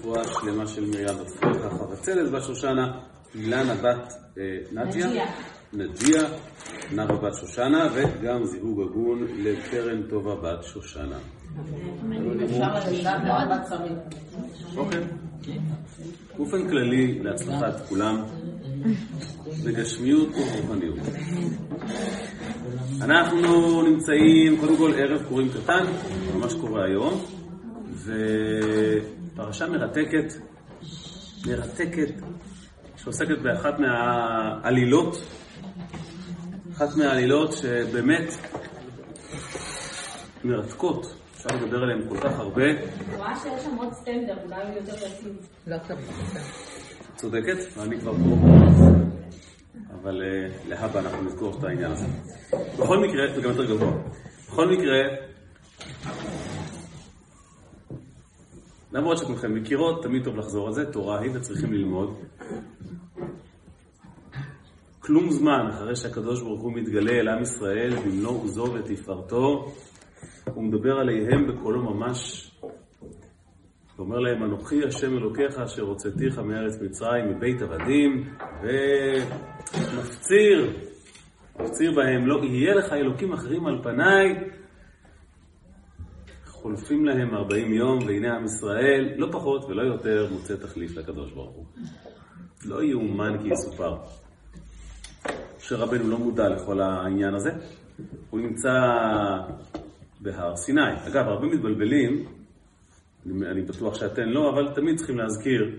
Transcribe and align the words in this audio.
רפואה 0.00 0.24
שלמה 0.24 0.66
של 0.66 0.86
מרים 0.86 1.24
פרחה 1.40 1.70
חבצלת 1.70 2.30
בת 2.30 2.42
שושנה, 2.42 3.00
אילנה 3.34 3.74
בת 3.74 4.12
אה, 4.38 4.42
נג'יה, 4.72 5.26
נג'יה, 5.72 6.22
נאוה 6.92 7.16
בת 7.16 7.34
שושנה, 7.40 7.88
וגם 7.94 8.44
זיווג 8.44 8.80
הגון 8.80 9.26
לקרן 9.38 10.02
טובה 10.02 10.34
בת 10.34 10.64
שושנה. 10.64 11.18
אוקיי. 14.76 15.00
באופן 16.36 16.68
כללי 16.68 17.18
להצלחת 17.22 17.88
כולם, 17.88 18.22
בגשמיות 19.64 20.28
ורוחניות. 20.28 20.98
אנחנו 23.00 23.82
נמצאים, 23.82 24.60
קודם 24.60 24.76
כל 24.76 24.92
ערב 24.96 25.22
קוראים 25.28 25.48
קטן, 25.48 25.84
ממש 26.34 26.54
קורה 26.54 26.84
היום, 26.84 27.24
ופרשה 28.04 29.66
מרתקת, 29.66 30.32
מרתקת, 31.46 32.12
שעוסקת 32.96 33.38
באחת 33.42 33.74
מהעלילות, 33.78 35.22
אחת 36.80 36.96
מהעלילות 36.96 37.52
שבאמת 37.52 38.28
מרתקות, 40.44 41.14
אפשר 41.36 41.48
לדבר 41.56 41.82
עליהן 41.82 42.08
כל 42.08 42.16
כך 42.16 42.38
הרבה. 42.38 42.62
אני 42.64 43.16
רואה 43.16 43.36
שיש 43.36 43.62
שם 43.64 43.76
עוד 43.76 43.92
סטנדר, 43.92 44.34
אולי 44.44 44.62
הוא 44.62 44.74
יותר 44.76 44.94
יציב. 44.94 45.48
לא 45.66 45.76
צריך. 45.88 46.00
צודקת, 47.16 47.56
ואני 47.76 48.00
כבר 48.00 48.12
פה. 48.12 48.36
אבל 50.00 50.22
אה, 50.22 50.68
להבא 50.68 51.00
אנחנו 51.00 51.22
נזכור 51.22 51.58
את 51.58 51.64
העניין 51.64 51.92
הזה. 51.92 52.06
בכל 52.78 52.98
מקרה, 52.98 53.34
זה 53.34 53.42
גם 53.42 53.50
יותר 53.50 53.64
גבוה. 53.64 53.92
בכל 54.48 54.68
מקרה, 54.68 54.98
למרות 58.92 59.18
שכולכם 59.18 59.54
מכירות, 59.54 60.02
תמיד 60.02 60.24
טוב 60.24 60.36
לחזור 60.36 60.66
על 60.66 60.72
זה, 60.72 60.92
תורה 60.92 61.20
היא 61.20 61.30
וצריכים 61.34 61.72
ללמוד. 61.72 62.18
כלום 65.10 65.30
זמן 65.30 65.66
אחרי 65.70 65.96
שהקדוש 65.96 66.42
ברוך 66.42 66.60
הוא 66.60 66.72
מתגלה 66.72 67.12
אל 67.12 67.28
עם 67.28 67.42
ישראל 67.42 67.96
במלוא 67.96 68.30
עוזו 68.30 68.74
ותפארתו, 68.74 69.72
הוא 70.54 70.64
מדבר 70.64 70.92
עליהם 70.98 71.46
בקולו 71.46 71.94
ממש. 71.94 72.50
הוא 72.60 72.70
אומר 73.98 74.18
להם, 74.18 74.42
אנוכי 74.42 74.84
השם 74.84 75.18
אלוקיך 75.18 75.58
אשר 75.58 75.82
הוצאתיך 75.82 76.38
מארץ 76.38 76.82
מצרים 76.82 77.28
מבית 77.28 77.62
עבדים, 77.62 78.34
ומפציר, 79.72 80.72
מפציר 81.60 81.92
בהם, 81.92 82.26
לא 82.26 82.44
יהיה 82.44 82.74
לך 82.74 82.92
אלוקים 82.92 83.32
אחרים 83.32 83.66
על 83.66 83.82
פניי. 83.82 84.50
חולפים 86.46 87.04
להם 87.04 87.34
40 87.34 87.74
יום, 87.74 87.98
והנה 88.06 88.36
עם 88.36 88.44
ישראל, 88.44 89.14
לא 89.16 89.28
פחות 89.32 89.64
ולא 89.64 89.82
יותר, 89.82 90.28
מוצא 90.32 90.56
תחליף 90.56 90.96
לקדוש 90.96 91.32
ברוך 91.32 91.56
הוא. 91.56 91.64
לא 92.64 92.82
יאומן 92.82 93.38
כי 93.42 93.48
יסופר. 93.48 93.96
משה 95.60 95.76
רבנו 95.76 96.10
לא 96.10 96.18
מודע 96.18 96.48
לכל 96.48 96.80
העניין 96.80 97.34
הזה. 97.34 97.50
הוא 98.30 98.40
נמצא 98.40 98.72
בהר 100.20 100.56
סיני. 100.56 101.06
אגב, 101.06 101.28
הרבה 101.28 101.46
מתבלבלים, 101.46 102.24
אני, 103.26 103.46
אני 103.50 103.62
בטוח 103.62 103.94
שאתן 103.94 104.28
לא, 104.28 104.50
אבל 104.50 104.74
תמיד 104.74 104.96
צריכים 104.96 105.18
להזכיר, 105.18 105.78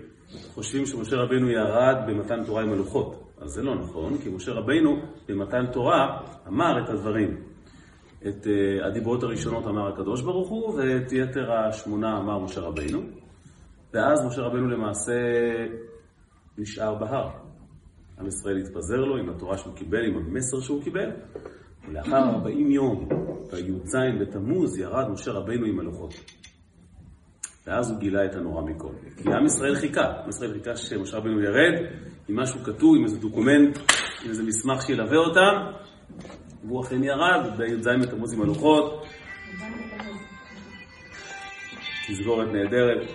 חושבים 0.54 0.86
שמשה 0.86 1.16
רבנו 1.16 1.50
ירד 1.50 1.96
במתן 2.06 2.44
תורה 2.44 2.62
עם 2.62 2.72
הלוחות. 2.72 3.32
אז 3.40 3.50
זה 3.50 3.62
לא 3.62 3.74
נכון, 3.74 4.18
כי 4.18 4.28
משה 4.28 4.52
רבנו 4.52 5.02
במתן 5.28 5.66
תורה 5.72 6.20
אמר 6.48 6.84
את 6.84 6.88
הדברים. 6.88 7.36
את 8.28 8.46
uh, 8.46 8.86
הדיברות 8.86 9.22
הראשונות 9.22 9.66
אמר 9.66 9.88
הקדוש 9.88 10.22
ברוך 10.22 10.48
הוא, 10.48 10.74
ואת 10.74 11.12
יתר 11.12 11.52
השמונה 11.52 12.18
אמר 12.18 12.38
משה 12.38 12.60
רבנו. 12.60 13.00
ואז 13.94 14.26
משה 14.26 14.42
רבנו 14.42 14.68
למעשה 14.68 15.12
נשאר 16.58 16.94
בהר. 16.94 17.41
עם 18.22 18.28
ישראל 18.28 18.56
התפזר 18.56 18.96
לו 18.96 19.16
עם 19.16 19.28
התורה 19.28 19.58
שהוא 19.58 19.74
קיבל, 19.74 20.04
עם 20.04 20.16
המסר 20.16 20.60
שהוא 20.60 20.82
קיבל, 20.82 21.10
ולאחר 21.88 22.16
40 22.16 22.70
יום, 22.70 23.08
בי"ז 23.50 23.96
בתמוז, 24.20 24.78
ירד 24.78 25.10
משה 25.10 25.30
רבנו 25.30 25.66
עם 25.66 25.80
הלוחות. 25.80 26.14
ואז 27.66 27.90
הוא 27.90 27.98
גילה 27.98 28.24
את 28.24 28.34
הנורא 28.34 28.62
מכל. 28.62 28.92
כי 29.16 29.28
עם 29.32 29.44
ישראל 29.46 29.74
חיכה, 29.74 30.04
עם 30.22 30.28
ישראל 30.28 30.52
חיכה 30.52 30.76
שמשה 30.76 31.16
רבנו 31.16 31.40
ירד 31.40 31.86
עם 32.28 32.40
משהו 32.40 32.60
כתוב, 32.60 32.96
עם 32.96 33.04
איזה 33.04 33.18
דוקומנט, 33.18 33.78
עם 34.24 34.30
איזה 34.30 34.42
מסמך 34.42 34.82
שילווה 34.82 35.16
אותם, 35.16 35.54
והוא 36.64 36.84
אכן 36.84 37.04
ירד 37.04 37.56
בי"ז 37.56 37.88
בתמוז 38.02 38.34
עם 38.34 38.42
הלוחות. 38.42 39.04
תסגורת 42.08 42.48
נהדרת, 42.52 43.08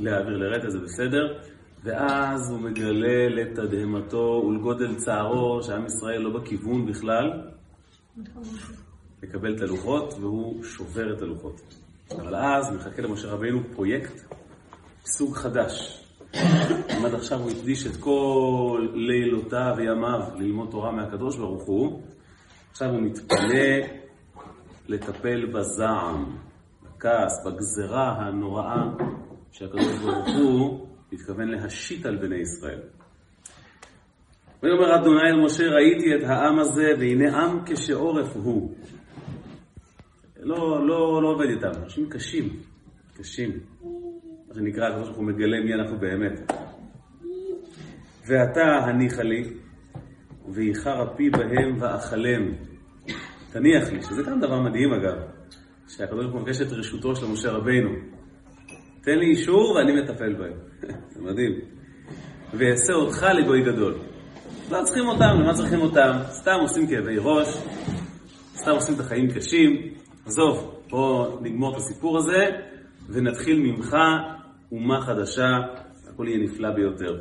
להעביר 0.00 0.36
לרטה 0.36 0.70
זה 0.70 0.78
בסדר. 0.78 1.55
ואז 1.86 2.50
הוא 2.50 2.60
מגלה 2.60 3.28
לתדהמתו 3.28 4.44
ולגודל 4.48 4.94
צערו 4.94 5.62
שעם 5.62 5.86
ישראל 5.86 6.22
לא 6.22 6.38
בכיוון 6.40 6.86
בכלל 6.86 7.42
לקבל 9.22 9.56
את 9.56 9.60
הלוחות, 9.60 10.14
והוא 10.20 10.64
שובר 10.64 11.16
את 11.16 11.22
הלוחות. 11.22 11.60
אבל 12.10 12.34
אז 12.34 12.72
מחכה 12.72 13.02
למשה 13.02 13.28
רבינו 13.28 13.60
פרויקט 13.74 14.34
סוג 15.04 15.36
חדש. 15.36 16.02
אם 16.34 17.04
עד 17.04 17.14
עכשיו 17.14 17.38
הוא 17.38 17.50
הקדיש 17.50 17.86
את 17.86 17.96
כל 17.96 18.88
לילותיו 18.94 19.74
וימיו 19.76 20.20
ללמוד 20.36 20.68
תורה 20.70 20.92
מהקדוש 20.92 21.36
ברוך 21.36 21.62
הוא, 21.62 22.02
עכשיו 22.70 22.88
הוא 22.88 23.00
מתפלא 23.00 23.86
לטפל 24.88 25.46
בזעם, 25.46 26.36
בכעס, 26.82 27.46
בגזרה 27.46 28.12
הנוראה 28.12 28.82
שהקדוש 29.52 29.98
ברוך 29.98 30.28
הוא 30.38 30.85
התכוון 31.16 31.48
להשית 31.48 32.06
על 32.06 32.16
בני 32.16 32.36
ישראל. 32.36 32.80
ויאמר 34.62 35.00
אדוני 35.00 35.20
אל 35.20 35.44
משה, 35.44 35.64
ראיתי 35.68 36.14
את 36.14 36.24
העם 36.28 36.58
הזה, 36.58 36.92
והנה 36.98 37.38
עם 37.38 37.58
כשעורף 37.66 38.36
הוא. 38.36 38.74
לא, 40.40 40.86
לא, 40.86 41.22
לא 41.22 41.28
עובד 41.28 41.46
איתם, 41.48 41.82
אנשים 41.84 42.08
קשים, 42.10 42.48
קשים. 43.16 43.50
מה 44.48 44.54
שנקרא, 44.54 44.88
הקדוש 44.88 45.06
ברוך 45.06 45.16
הוא 45.16 45.26
מגלה 45.26 45.60
מי 45.64 45.74
אנחנו 45.74 45.98
באמת. 45.98 46.52
ועתה 48.26 48.62
הניחה 48.62 49.22
לי, 49.22 49.42
ואיחר 50.48 51.12
אפי 51.12 51.30
בהם 51.30 51.76
ואכלם. 51.80 52.52
תניח 53.52 53.92
לי, 53.92 54.02
שזה 54.02 54.22
גם 54.22 54.40
דבר 54.40 54.60
מדהים 54.60 54.92
אגב, 54.92 55.18
שהקדוש 55.88 56.24
ברוך 56.24 56.34
הוא 56.34 56.42
מבקש 56.42 56.60
את 56.60 56.72
רשותו 56.72 57.16
של 57.16 57.26
משה 57.26 57.50
רבינו. 57.50 57.90
תן 59.02 59.18
לי 59.18 59.26
אישור 59.26 59.70
ואני 59.70 60.02
מטפל 60.02 60.34
בהם. 60.34 60.58
זה 61.10 61.22
מדהים. 61.22 61.52
ויעשה 62.54 62.92
אותך 62.92 63.22
לגוי 63.22 63.62
גדול. 63.62 63.94
לא 64.70 64.82
צריכים 64.84 65.08
אותם, 65.08 65.40
למה 65.40 65.54
צריכים 65.54 65.80
אותם? 65.80 66.12
סתם 66.30 66.58
עושים 66.60 66.86
כאבי 66.86 67.16
ראש, 67.18 67.48
סתם 68.56 68.70
עושים 68.70 68.94
את 68.94 69.00
החיים 69.00 69.30
קשים. 69.30 69.94
עזוב, 70.26 70.80
בוא 70.90 71.40
נגמור 71.40 71.72
את 71.72 71.76
הסיפור 71.76 72.18
הזה 72.18 72.46
ונתחיל 73.08 73.58
ממך 73.58 73.96
אומה 74.72 75.00
חדשה, 75.00 75.50
הכל 76.08 76.28
יהיה 76.28 76.38
נפלא 76.38 76.70
ביותר. 76.70 77.18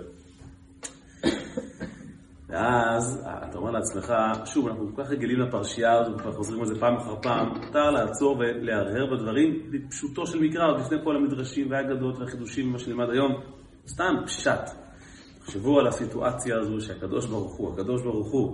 ואז 2.56 3.28
אתה 3.50 3.58
אומר 3.58 3.72
לעצמך, 3.72 4.14
שוב, 4.46 4.68
אנחנו 4.68 4.96
כל 4.96 5.04
כך 5.04 5.10
רגילים 5.10 5.40
לפרשייה 5.40 6.00
הזאת, 6.00 6.16
וכבר 6.16 6.32
חוזרים 6.32 6.62
על 6.62 6.68
זה 6.68 6.80
פעם 6.80 6.96
אחר 6.96 7.16
פעם, 7.22 7.50
מותר 7.50 7.92
לעצור 7.92 8.38
ולהרהר 8.40 9.06
בדברים 9.16 9.72
בפשוטו 9.72 10.28
של 10.28 10.40
מקרא, 10.40 10.68
עוד 10.68 10.80
לפני 10.80 10.98
כל 11.04 11.16
המדרשים 11.16 11.72
והאגדות 11.72 12.20
והחידושים 12.20 12.70
ומה 12.70 12.80
שנלמד 12.80 13.10
היום, 13.10 13.32
סתם 13.88 14.16
פשט. 14.26 14.70
תחשבו 15.40 15.80
על 15.80 15.88
הסיטואציה 15.88 16.60
הזו 16.60 16.82
שהקדוש 16.82 17.26
ברוך 17.26 17.56
הוא, 17.56 17.74
הקדוש 17.74 18.02
ברוך 18.02 18.32
הוא 18.32 18.54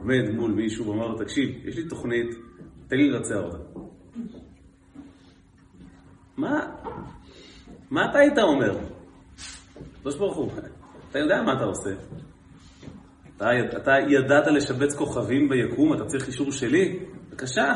עומד 0.00 0.30
מול 0.34 0.50
מישהו 0.50 0.86
ואומר 0.86 1.06
לו, 1.06 1.18
תקשיב, 1.18 1.66
יש 1.66 1.76
לי 1.76 1.88
תוכנית, 1.88 2.34
תן 2.88 2.96
לי 2.96 3.10
לבצע 3.10 3.38
אותה. 3.38 3.58
מה? 6.36 6.66
מה 7.90 8.10
אתה 8.10 8.18
היית 8.18 8.38
אומר? 8.38 8.78
הקדוש 9.98 10.16
ברוך 10.16 10.36
הוא, 10.36 10.50
אתה 11.10 11.18
יודע 11.18 11.42
מה 11.42 11.52
אתה 11.52 11.64
עושה. 11.64 11.90
אתה, 13.40 13.76
אתה 13.76 13.92
ידעת 14.08 14.46
לשבץ 14.46 14.94
כוכבים 14.94 15.48
ביקום, 15.48 15.94
אתה 15.94 16.04
צריך 16.04 16.26
אישור 16.26 16.52
שלי? 16.52 16.98
בבקשה, 17.28 17.74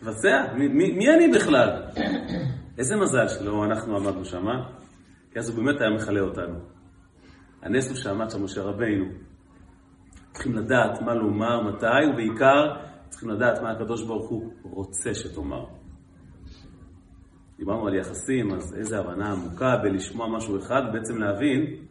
תבצע. 0.00 0.44
מי, 0.54 0.68
מי, 0.68 0.92
מי 0.92 1.14
אני 1.14 1.28
בכלל? 1.28 1.82
איזה 2.78 2.96
מזל 2.96 3.28
שלא 3.28 3.64
אנחנו 3.64 3.96
עמדנו 3.96 4.24
שם, 4.24 4.46
כי 5.32 5.38
אז 5.38 5.48
הוא 5.48 5.64
באמת 5.64 5.80
היה 5.80 5.90
מכלה 5.90 6.20
אותנו. 6.20 6.58
הנס 7.62 7.88
הוא 7.88 7.96
שעמד 7.96 8.30
שם 8.30 8.44
משה 8.44 8.62
רבינו. 8.62 9.04
צריכים 10.32 10.54
לדעת 10.54 11.02
מה 11.02 11.14
לומר, 11.14 11.60
מתי, 11.60 12.06
ובעיקר 12.12 12.76
צריכים 13.08 13.28
לדעת 13.30 13.62
מה 13.62 13.70
הקדוש 13.70 14.04
ברוך 14.04 14.28
הוא 14.30 14.52
רוצה 14.62 15.14
שתאמר. 15.14 15.64
דיברנו 17.58 17.86
על 17.86 17.94
יחסים, 17.94 18.54
אז 18.54 18.76
איזה 18.78 18.98
הבנה 18.98 19.32
עמוקה 19.32 19.76
בלשמוע 19.82 20.28
משהו 20.36 20.58
אחד, 20.58 20.82
בעצם 20.92 21.18
להבין, 21.18 21.87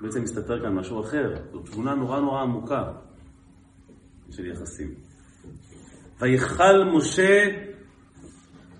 בעצם 0.00 0.22
מסתתר 0.22 0.62
כאן 0.62 0.74
משהו 0.74 1.00
אחר. 1.00 1.34
זו 1.52 1.58
תבונה 1.58 1.94
נורא 1.94 2.20
נורא 2.20 2.42
עמוקה 2.42 2.92
של 4.30 4.46
יחסים. 4.46 4.94
ויכל 6.20 6.84
משה 6.84 7.48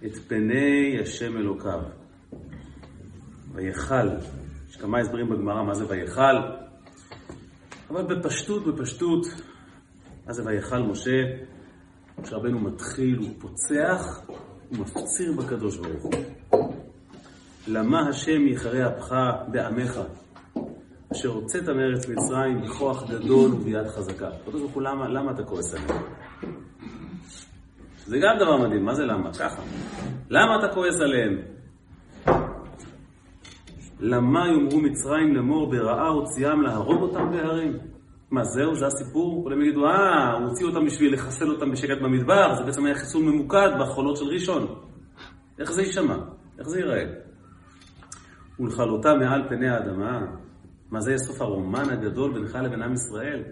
את 0.07 0.17
פני 0.29 0.99
השם 1.03 1.37
אלוקיו. 1.37 1.81
ויכל. 3.53 4.09
יש 4.71 4.77
כמה 4.77 4.99
הסברים 4.99 5.29
בגמרא 5.29 5.63
מה 5.63 5.75
זה 5.75 5.85
ויכל, 5.89 6.37
אבל 7.91 8.03
בפשטות, 8.03 8.67
בפשטות, 8.67 9.27
מה 10.27 10.33
זה 10.33 10.43
ויכל 10.47 10.83
משה? 10.83 11.23
משה 12.19 12.37
רבנו 12.37 12.61
מתחיל, 12.61 13.19
הוא 13.19 13.31
פוצח, 13.39 14.21
הוא 14.69 14.79
מפציר 14.79 15.33
בקדוש 15.33 15.77
ברוך 15.77 16.03
הוא. 16.03 16.15
למה 17.69 18.09
השם 18.09 18.47
יחרה 18.47 18.89
אפך 18.89 19.15
בעמך, 19.49 20.01
אשר 21.13 21.29
הוצאת 21.29 21.69
מארץ 21.69 22.09
מצרים 22.09 22.63
בכוח 22.63 23.11
גדול 23.11 23.51
וביד 23.55 23.87
חזקה. 23.87 24.29
קדוש 24.47 24.61
ברוך 24.61 24.73
הוא, 24.73 24.83
למה, 24.83 25.09
למה 25.09 25.31
אתה 25.31 25.43
כועס 25.43 25.75
עליהם? 25.75 26.03
זה 28.07 28.17
גם 28.17 28.37
דבר 28.39 28.57
מדהים, 28.57 28.85
מה 28.85 28.95
זה 28.95 29.05
למה? 29.05 29.33
ככה. 29.33 29.63
למה 30.31 30.59
אתה 30.59 30.75
כועס 30.75 31.01
עליהם? 31.01 31.39
למה 34.01 34.49
יאמרו 34.49 34.81
מצרים 34.81 35.35
לאמור 35.37 35.71
ברעה 35.71 36.09
הוציאם 36.09 36.63
להרוג 36.63 37.03
אותם 37.03 37.31
בהרים? 37.31 37.79
מה 38.31 38.45
זהו, 38.45 38.75
זה 38.75 38.87
הסיפור? 38.87 39.43
כולם 39.43 39.63
יגידו, 39.63 39.87
אה, 39.87 40.33
הוא 40.33 40.49
הוציא 40.49 40.67
אותם 40.67 40.87
בשביל 40.87 41.15
לחסל 41.15 41.51
אותם 41.51 41.71
בשקט 41.71 41.99
במדבר, 42.03 42.55
זה 42.55 42.65
בעצם 42.65 42.87
היה 42.87 42.95
חיסול 42.95 43.23
ממוקד 43.23 43.69
בחולות 43.81 44.17
של 44.17 44.25
ראשון. 44.25 44.67
איך 45.59 45.73
זה 45.73 45.83
יישמע? 45.83 46.17
איך 46.59 46.69
זה 46.69 46.79
ייראה? 46.79 47.05
ולכלותה 48.61 49.15
מעל 49.15 49.49
פני 49.49 49.69
האדמה, 49.69 50.21
מה 50.91 51.01
זה 51.01 51.19
סוף 51.19 51.41
הרומן 51.41 51.91
הגדול 51.91 52.33
בינך 52.33 52.55
לבין 52.55 52.83
עם 52.83 52.93
ישראל? 52.93 53.43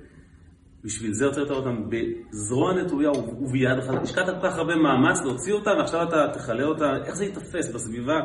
בשביל 0.84 1.12
זה 1.12 1.26
הוצאת 1.26 1.50
אותם 1.50 1.88
בזרוע 1.88 2.74
נטויה 2.74 3.10
וביד 3.10 3.78
אחת. 3.78 4.02
השקעת 4.02 4.26
כל 4.26 4.48
כך 4.48 4.56
הרבה 4.56 4.76
מאמץ 4.76 5.24
להוציא 5.24 5.52
אותם, 5.52 5.70
ועכשיו 5.78 6.08
אתה 6.08 6.32
תכלה 6.34 6.64
אותה, 6.64 6.96
איך 7.04 7.14
זה 7.14 7.24
ייתפס 7.24 7.74
בסביבה? 7.74 8.20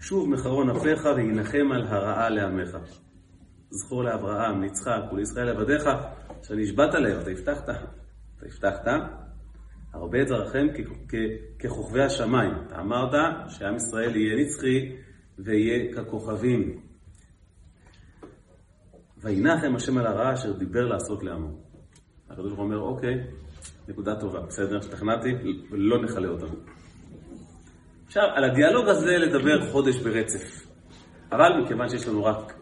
שוב 0.00 0.28
מחרון 0.28 0.70
אפיך 0.70 1.08
וינחם 1.16 1.72
על 1.72 1.86
הרעה 1.86 2.28
לעמך. 2.28 2.76
זכור 3.70 4.04
לאברהם, 4.04 4.62
ליצחק 4.62 5.12
ולישראל 5.12 5.48
עבדיך, 5.48 5.88
שנשבעת 6.42 6.94
להם, 6.94 7.20
אתה 7.20 7.30
הבטחת, 7.30 7.68
אתה 7.68 8.46
הבטחת, 8.46 8.86
הרבה 9.92 10.22
את 10.22 10.28
זרעכם 10.28 10.66
ככוכבי 11.58 12.02
השמיים. 12.02 12.52
אתה 12.66 12.80
אמרת 12.80 13.14
שעם 13.48 13.76
ישראל 13.76 14.16
יהיה 14.16 14.36
נצחי 14.36 14.96
ויהיה 15.38 15.94
ככוכבים. 15.94 16.91
וינחם 19.22 19.74
השם 19.76 19.98
על 19.98 20.06
הרעה 20.06 20.34
אשר 20.34 20.52
דיבר 20.52 20.86
לעשות 20.86 21.24
לעמו. 21.24 21.48
הקדוש 22.30 22.46
ברוך 22.52 22.58
אומר, 22.58 22.78
אוקיי, 22.78 23.14
נקודה 23.88 24.20
טובה, 24.20 24.40
בסדר, 24.40 24.78
השתכנעתי, 24.78 25.28
לא 25.70 26.02
נכלה 26.02 26.28
אותנו. 26.28 26.54
עכשיו, 28.06 28.22
על 28.34 28.44
הדיאלוג 28.44 28.88
הזה 28.88 29.18
לדבר 29.18 29.70
חודש 29.70 29.96
ברצף. 29.96 30.66
אבל 31.32 31.62
מכיוון 31.64 31.88
שיש 31.88 32.08
לנו 32.08 32.24
רק 32.24 32.52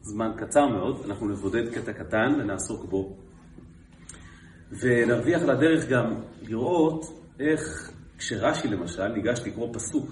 זמן 0.00 0.30
קצר 0.36 0.66
מאוד, 0.66 1.02
אנחנו 1.06 1.28
נבודד 1.28 1.74
קטע 1.74 1.92
קטן 1.92 2.34
ונעסוק 2.40 2.84
בו. 2.84 3.16
ונרוויח 4.80 5.42
לדרך 5.42 5.88
גם 5.88 6.14
לראות 6.42 7.04
איך 7.40 7.90
כשרש"י 8.18 8.68
למשל 8.68 9.08
ניגש 9.08 9.40
לקרוא 9.46 9.74
פסוק, 9.74 10.10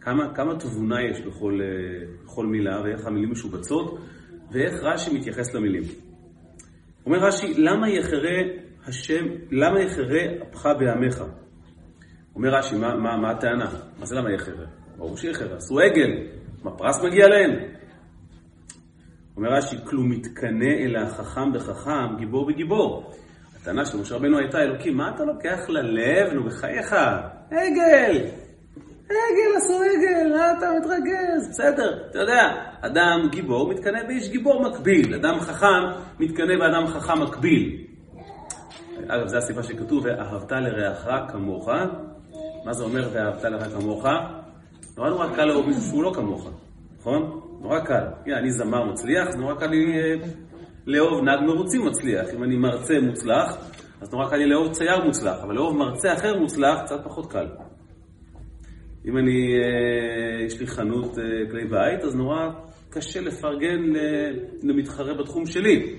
כמה, 0.00 0.34
כמה 0.34 0.58
תבונה 0.58 0.96
יש 1.10 1.20
בכל, 1.20 1.60
בכל 2.24 2.46
מילה 2.46 2.82
ואיך 2.82 3.06
המילים 3.06 3.30
משובצות 3.30 3.98
ואיך 4.52 4.74
רש"י 4.82 5.14
מתייחס 5.14 5.54
למילים. 5.54 5.82
אומר 7.06 7.18
רש"י, 7.18 7.54
למה 7.54 7.88
יחרה 7.88 8.38
השם, 8.86 9.24
למה 9.50 9.80
יחרה 9.80 10.20
אפך 10.42 10.68
בעמך? 10.78 11.24
אומר 12.34 12.48
רש"י, 12.48 12.76
מה, 12.76 12.96
מה, 12.96 13.16
מה 13.16 13.30
הטענה? 13.30 13.70
מה 13.98 14.06
זה 14.06 14.16
למה 14.16 14.32
יחרה? 14.32 14.66
ברור 14.96 15.16
שיחרה, 15.16 15.56
עשו 15.56 15.80
עגל, 15.80 16.10
מה 16.62 16.70
פרס 16.76 17.04
מגיע 17.04 17.28
להם? 17.28 17.50
אומר 19.36 19.48
רש"י, 19.48 19.76
כלום 19.84 20.10
מתקנא 20.10 20.74
אלא 20.84 20.98
החכם 20.98 21.52
בחכם, 21.52 22.16
גיבור 22.18 22.46
בגיבור. 22.46 23.12
הטענה 23.60 23.86
של 23.86 23.98
משה 23.98 24.14
רבנו 24.14 24.38
הייתה, 24.38 24.62
אלוקים, 24.62 24.96
מה 24.96 25.14
אתה 25.14 25.24
לוקח 25.24 25.68
ללב? 25.68 26.32
נו, 26.32 26.44
בחייך, 26.44 26.92
עגל! 27.50 28.26
עגל, 29.04 29.56
עשו 29.56 29.82
עגל, 29.82 30.36
אתה 30.58 30.66
מתרגז? 30.80 31.48
בסדר, 31.50 32.06
אתה 32.10 32.18
יודע, 32.18 32.71
אדם 32.84 33.28
גיבור 33.30 33.68
מתקנא 33.68 34.02
באיש 34.06 34.28
גיבור 34.28 34.62
מקביל, 34.68 35.14
אדם 35.14 35.40
חכם 35.40 35.82
מתקנא 36.20 36.58
באדם 36.58 36.86
חכם 36.86 37.22
מקביל. 37.22 37.76
אגב, 39.08 39.26
זו 39.26 39.36
הסיבה 39.36 39.62
שכתוב, 39.62 40.04
ואהבת 40.04 40.52
לרעך 40.52 41.32
כמוך. 41.32 41.68
מה 42.64 42.72
זה 42.72 42.84
אומר, 42.84 43.08
ואהבת 43.12 43.44
לרעך 43.44 43.72
כמוך? 43.72 44.06
נורא 44.96 45.10
נורא 45.10 45.36
קל 45.36 45.44
לאהוב 45.44 45.66
מישהו 45.66 45.82
שהוא 45.82 46.02
לא 46.02 46.12
כמוך, 46.14 46.50
נכון? 46.98 47.40
נורא 47.60 47.80
קל. 47.80 48.04
yeah, 48.26 48.38
אני 48.38 48.50
זמר 48.50 48.84
מצליח, 48.84 49.28
אז 49.28 49.36
נורא 49.36 49.54
קל 49.54 49.66
לי 49.66 50.00
אה, 50.00 50.14
לאהוב 50.86 51.24
נהג 51.24 51.40
מרוצים 51.40 51.86
מצליח. 51.86 52.26
אם 52.34 52.44
אני 52.44 52.56
מרצה 52.56 53.00
מוצלח, 53.00 53.56
אז 54.00 54.12
נורא 54.12 54.30
קל 54.30 54.36
לי 54.36 54.46
לאהוב 54.46 54.72
צייר 54.72 55.04
מוצלח, 55.04 55.36
אבל 55.42 55.54
לאהוב 55.54 55.76
מרצה 55.76 56.12
אחר 56.12 56.38
מוצלח, 56.38 56.80
קצת 56.84 57.04
פחות 57.04 57.32
קל. 57.32 57.46
אם 59.04 59.18
אני, 59.18 59.54
אה, 59.54 60.44
יש 60.46 60.60
לי 60.60 60.66
חנות 60.66 61.18
אה, 61.18 61.24
כלי 61.50 61.64
בית, 61.64 62.04
אז 62.04 62.14
נורא 62.14 62.50
קשה 62.92 63.20
לפרגן 63.20 63.82
למתחרה 64.62 65.14
בתחום 65.14 65.46
שלי. 65.46 65.98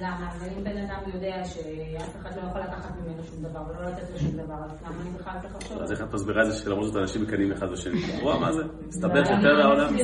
למה? 0.00 0.30
אבל 0.36 0.48
אם 0.56 0.64
בן 0.64 0.76
אדם 0.76 1.00
יודע 1.14 1.44
שאף 1.44 2.16
אחד 2.16 2.36
לא 2.36 2.48
יכול 2.48 2.60
לקחת 2.60 2.90
ממנו 2.96 3.24
שום 3.24 3.42
דבר 3.42 3.60
ולא 3.68 3.90
לתת 3.90 4.10
לו 4.12 4.18
שום 4.18 4.30
דבר, 4.30 4.54
אז 4.64 4.82
למה 4.82 5.02
אני 5.02 5.10
בכלל 5.18 5.32
צריך 5.42 5.56
לחשוב? 5.56 5.82
אז 5.82 5.92
איך 5.92 6.02
את 6.02 6.14
מסבירה 6.14 6.42
את 6.42 6.46
זה 6.52 6.58
שלמרות 6.58 6.86
זאת 6.86 6.96
אנשים 6.96 7.22
מקנאים 7.22 7.52
אחד 7.52 7.70
בשני? 7.72 8.00
רואה, 8.22 8.40
מה 8.40 8.52
זה? 8.52 8.62
מסתבך 8.88 9.30
יותר 9.30 9.54
מהעולם. 9.58 9.94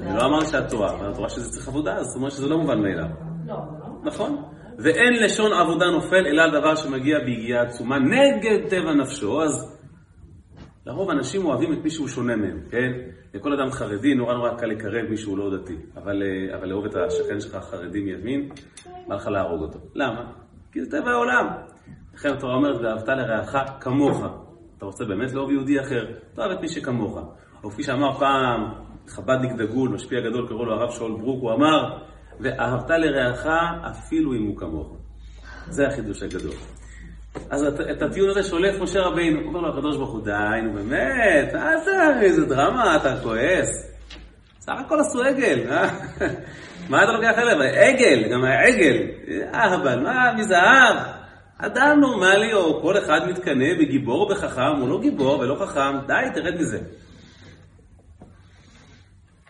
אני 0.00 0.16
לא 0.16 0.26
אמרתי 0.26 0.46
שאת 0.46 0.70
טועה, 0.70 1.10
את 1.10 1.16
רואה 1.16 1.28
שזה 1.28 1.50
צריך 1.50 1.68
עבודה, 1.68 1.96
אז 1.96 2.06
זאת 2.06 2.16
אומרת 2.16 2.32
שזה 2.32 2.48
לא 2.48 2.58
מובן 2.58 2.82
מאליו. 2.82 3.08
לא, 3.46 3.54
לא. 3.54 3.86
נכון. 4.04 4.42
ואין 4.78 5.12
לשון 5.24 5.52
עבודה 5.52 5.86
נופל 5.86 6.26
אלא 6.26 6.42
על 6.42 6.60
דבר 6.60 6.74
שמגיע 6.74 7.18
ביגיעה 7.18 7.62
עצומה 7.62 7.98
נגד 7.98 8.68
טבע 8.68 8.94
נפשו, 8.94 9.42
אז 9.42 9.78
לרוב 10.86 11.10
אנשים 11.10 11.44
אוהבים 11.44 11.72
את 11.72 11.78
מי 11.84 11.90
שהוא 11.90 12.08
שונה 12.08 12.36
מהם, 12.36 12.60
כן? 12.70 12.92
לכל 13.34 13.52
אדם 13.52 13.70
חרדי 13.70 14.14
נורא 14.14 14.34
נורא 14.34 14.54
קל 14.58 14.66
לקרב 14.66 15.06
מי 15.10 15.16
שהוא 15.16 15.38
לא 15.38 15.56
דתי, 15.56 15.76
אבל, 15.96 16.22
אה, 16.22 16.56
אבל 16.56 16.68
לאהוב 16.68 16.84
את 16.84 16.94
השכן 16.94 17.40
שלך 17.40 17.56
חרדי 17.56 18.00
מימין, 18.00 18.48
בא 19.08 19.14
לך 19.14 19.26
להרוג 19.26 19.62
אותו. 19.62 19.78
למה? 19.94 20.32
כי 20.72 20.84
זה 20.84 20.90
טבע 20.90 21.10
העולם. 21.10 21.46
לכן 22.14 22.32
התורה 22.32 22.54
אומרת, 22.54 22.80
ואהבת 22.80 23.08
לרעך 23.08 23.56
כמוך. 23.80 24.22
אתה 24.78 24.86
רוצה 24.86 25.04
באמת 25.04 25.32
לאהוב 25.32 25.50
יהודי 25.50 25.80
אחר, 25.80 26.06
תאהב 26.34 26.50
את 26.50 26.60
מי 26.60 26.68
שכמוך. 26.68 27.18
או 27.64 27.70
כפי 27.70 27.82
שאמר 27.82 28.18
פעם 28.18 28.72
חב"דניק 29.08 29.52
דגול, 29.52 29.88
משפיע 29.88 30.20
גדול, 30.20 30.48
קראו 30.48 30.64
לו 30.64 30.72
הרב 30.72 30.90
שאול 30.90 31.12
ברוק, 31.12 31.42
הוא 31.42 31.52
אמר, 31.52 31.98
ואהבת 32.40 32.90
לרעך 32.90 33.46
אפילו 33.90 34.34
אם 34.34 34.46
הוא 34.46 34.56
כמוך. 34.56 34.96
זה 35.68 35.86
החידוש 35.86 36.22
הגדול. 36.22 36.79
אז 37.50 37.62
את 37.90 38.02
הטיעון 38.02 38.30
הזה 38.30 38.42
שולף 38.42 38.80
משה 38.80 39.00
רבינו, 39.00 39.40
אומר 39.40 39.60
לו 39.60 39.68
הקדוש 39.68 39.96
ברוך 39.96 40.10
הוא, 40.10 40.24
די, 40.24 40.60
נו 40.62 40.72
באמת, 40.72 41.54
מה 41.54 41.80
זה, 41.84 42.20
איזה 42.20 42.46
דרמה, 42.46 42.96
אתה 42.96 43.20
כועס. 43.22 43.90
סך 44.60 44.72
הכל 44.86 45.00
עשו 45.00 45.22
עגל, 45.22 45.70
אה? 45.70 45.90
מה 46.90 47.04
אתה 47.04 47.12
לוקח 47.12 47.38
אליו? 47.38 47.62
עגל, 47.62 48.28
גם 48.32 48.44
העגל, 48.44 48.96
אהבל, 49.54 50.00
מה, 50.00 50.32
מזהב? 50.36 50.96
אדם 51.58 52.00
נורמלי 52.00 52.52
או 52.52 52.82
כל 52.82 52.98
אחד 52.98 53.20
מתקנא 53.28 53.74
בגיבור 53.80 54.22
או 54.22 54.28
בחכם, 54.28 54.76
הוא 54.80 54.88
לא 54.88 55.00
גיבור 55.00 55.38
ולא 55.38 55.66
חכם, 55.66 56.06
די, 56.06 56.24
תרד 56.34 56.54
מזה. 56.54 56.78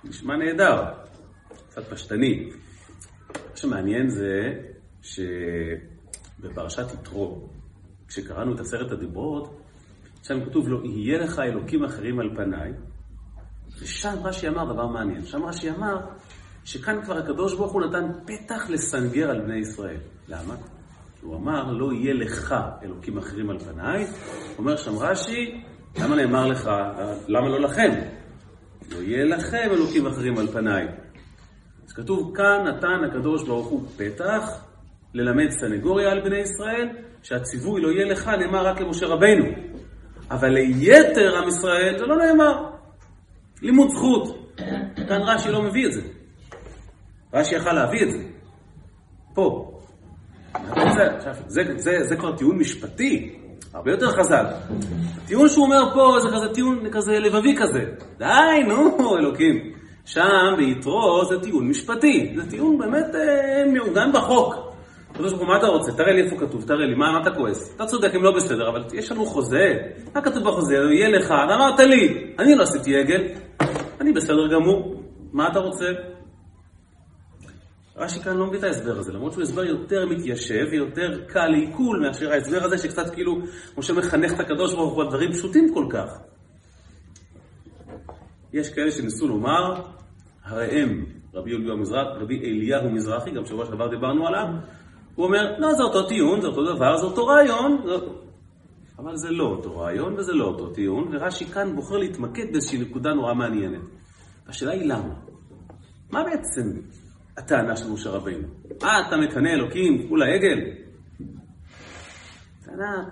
נשמע 0.05 0.37
נהדר, 0.37 0.85
קצת 1.71 1.89
פשטני. 1.89 2.51
מה 3.51 3.57
שמעניין 3.57 4.09
זה 4.09 4.53
שבפרשת 6.43 6.95
יתרו, 6.95 7.49
כשקראנו 8.11 8.55
את 8.55 8.61
עשרת 8.61 8.93
הדיברות, 8.93 9.61
שם 10.23 10.45
כתוב 10.45 10.69
לו, 10.69 10.85
יהיה 10.85 11.19
לך 11.19 11.39
אלוקים 11.39 11.85
אחרים 11.85 12.21
על 12.21 12.31
פניי, 12.37 12.73
ושם 13.83 14.15
רש"י 14.25 14.49
אמר 14.49 14.73
דבר 14.73 14.87
מעניין. 14.87 15.25
שם 15.25 15.45
רש"י 15.45 15.71
אמר 15.71 15.97
שכאן 16.65 17.03
כבר 17.05 17.19
הקדוש 17.19 17.55
ברוך 17.55 17.73
הוא 17.73 17.83
נתן 17.83 18.07
פתח 18.27 18.71
לסנגר 18.71 19.31
על 19.31 19.41
בני 19.41 19.59
ישראל. 19.59 19.97
למה? 20.29 20.55
הוא 21.23 21.37
אמר, 21.37 21.73
לא 21.73 21.93
יהיה 21.93 22.15
לך 22.15 22.55
אלוקים 22.83 23.19
אחרים 23.19 23.51
על 23.51 23.59
פניי. 23.59 24.07
אומר 24.59 24.77
שם 24.77 24.99
רש"י, 24.99 25.63
למה 25.99 26.17
נאמר 26.17 26.47
לך, 26.47 26.71
למה 27.29 27.49
לא 27.49 27.61
לכם? 27.61 27.91
לא 28.91 28.97
יהיה 28.97 29.25
לכם 29.25 29.69
אלוקים 29.71 30.07
אחרים 30.07 30.39
על 30.39 30.47
פניי. 30.47 30.87
אז 31.87 31.93
כתוב, 31.93 32.37
כאן 32.37 32.65
נתן 32.69 33.05
הקדוש 33.11 33.45
ברוך 33.45 33.67
הוא 33.67 33.89
פתח 33.97 34.65
ללמד 35.15 35.51
סנגוריה 35.51 36.11
על 36.11 36.21
בני 36.21 36.39
ישראל, 36.39 36.89
שהציווי 37.23 37.81
לא 37.81 37.89
יהיה 37.89 38.05
לך, 38.05 38.29
נאמר 38.29 38.67
רק 38.67 38.81
למשה 38.81 39.07
רבנו. 39.07 39.45
אבל 40.31 40.49
ליתר 40.49 41.37
עם 41.37 41.49
ישראל 41.49 41.99
זה 41.99 42.07
לא 42.07 42.17
נאמר. 42.17 42.71
לימוד 43.63 43.89
זכות. 43.91 44.55
כאן 45.09 45.23
רש"י 45.23 45.51
לא 45.51 45.63
מביא 45.63 45.87
את 45.87 45.93
זה. 45.93 46.01
רש"י 47.35 47.55
יכל 47.55 47.73
להביא 47.73 48.03
את 48.03 48.11
זה. 48.11 48.19
פה. 49.35 49.71
זה, 50.75 51.09
זה, 51.47 51.63
זה, 51.77 51.99
זה 52.09 52.17
כבר 52.17 52.37
טיעון 52.37 52.59
משפטי, 52.59 53.39
הרבה 53.75 53.91
יותר 53.91 54.11
חזק. 54.11 54.45
הטיעון 55.25 55.49
שהוא 55.49 55.65
אומר 55.65 55.95
פה 55.95 56.17
זה 56.23 56.29
כזה 56.29 56.55
טיעון 56.55 56.91
כזה 56.93 57.13
לבבי 57.19 57.57
כזה. 57.57 57.85
די, 58.19 58.65
נו, 58.69 59.17
אלוקים. 59.17 59.73
שם 60.05 60.55
ביתרו 60.57 61.25
זה 61.29 61.41
טיעון 61.41 61.69
משפטי. 61.69 62.33
זה 62.37 62.51
טיעון 62.51 62.79
באמת 62.79 63.15
אה, 63.15 63.65
מעוגן 63.73 64.13
בחוק. 64.13 64.70
הקדוש 65.21 65.33
ברוך 65.33 65.43
הוא, 65.43 65.49
מה 65.49 65.59
אתה 65.59 65.67
רוצה? 65.67 65.93
תראה 65.93 66.13
לי 66.13 66.23
איפה 66.23 66.37
כתוב, 66.37 66.65
תראה 66.67 66.87
לי, 66.87 66.95
מה, 66.95 67.13
מה 67.13 67.23
אתה 67.23 67.31
כועס? 67.31 67.75
אתה 67.77 67.87
צודק, 67.87 68.15
הם 68.15 68.23
לא 68.23 68.37
בסדר, 68.37 68.69
אבל 68.69 68.85
יש 68.95 69.13
לנו 69.13 69.27
חוזה. 69.27 69.75
מה 70.15 70.23
כתוב 70.23 70.45
בחוזה? 70.45 70.75
יהיה 70.75 71.09
לך, 71.09 71.31
אמרת 71.31 71.81
לי, 71.81 72.35
אני 72.39 72.55
לא 72.55 72.63
עשיתי 72.63 72.97
עגל, 72.97 73.29
אני 74.01 74.13
בסדר 74.13 74.49
גמור, 74.49 75.03
מה 75.33 75.49
אתה 75.49 75.59
רוצה? 75.59 75.87
רש"י 77.97 78.21
כאן 78.21 78.37
לא 78.37 78.47
מביא 78.47 78.59
את 78.59 78.65
ההסבר 78.65 78.99
הזה, 78.99 79.13
למרות 79.13 79.33
שהוא 79.33 79.43
הסבר 79.43 79.65
יותר 79.65 80.07
מתיישב 80.07 80.65
ויותר 80.71 81.21
קל 81.27 81.47
לעיכול 81.47 82.01
מאשר 82.07 82.33
ההסבר 82.33 82.65
הזה 82.65 82.79
שקצת 82.79 83.15
כאילו, 83.15 83.39
כמו 83.75 83.83
שמחנך 83.83 84.33
את 84.33 84.41
הקדוש 84.41 84.75
ברוך 84.75 84.95
הוא 84.95 85.03
על 85.03 85.09
דברים 85.09 85.33
פשוטים 85.33 85.75
כל 85.75 85.87
כך. 85.91 86.19
יש 88.53 88.75
כאלה 88.75 88.91
שניסו 88.91 89.29
לומר, 89.29 89.83
הרי 90.45 90.83
הם, 90.83 91.05
רבי 91.35 91.57
אליהו 91.57 91.77
מזרח, 91.77 92.07
רבי 92.21 92.41
אליהו 92.45 92.91
מזרחי, 92.91 93.31
גם 93.31 93.47
שבוע 93.47 93.67
שעבר 93.67 93.89
דיברנו 93.89 94.27
עליו, 94.27 94.47
הוא 95.21 95.27
אומר, 95.27 95.59
לא, 95.59 95.75
זה 95.75 95.83
אותו 95.83 96.09
טיעון, 96.09 96.41
זה 96.41 96.47
אותו 96.47 96.75
דבר, 96.75 96.97
זה 96.97 97.07
אותו 97.07 97.27
רעיון, 97.27 97.83
זה... 97.87 97.95
אבל 98.99 99.17
זה 99.17 99.31
לא 99.31 99.45
אותו 99.45 99.79
רעיון 99.79 100.15
וזה 100.15 100.33
לא 100.33 100.45
אותו 100.45 100.71
טיעון, 100.71 101.15
ורש"י 101.15 101.45
כאן 101.45 101.77
בוחר 101.77 101.97
להתמקד 101.97 102.53
באיזושהי 102.53 102.79
נקודה 102.79 103.11
נורא 103.15 103.35
מעניינת. 103.35 103.81
השאלה 104.47 104.73
היא 104.73 104.85
למה? 104.85 105.15
מה 106.11 106.25
בעצם 106.25 106.81
הטענה 107.37 107.77
של 107.77 107.91
משה 107.91 108.11
רבינו? 108.11 108.49
אה, 108.83 109.09
אתה 109.09 109.17
מקנא 109.17 109.49
אלוקים, 109.49 110.09
כולה 110.09 110.27
עגל? 110.27 110.59
טענה 112.65 113.09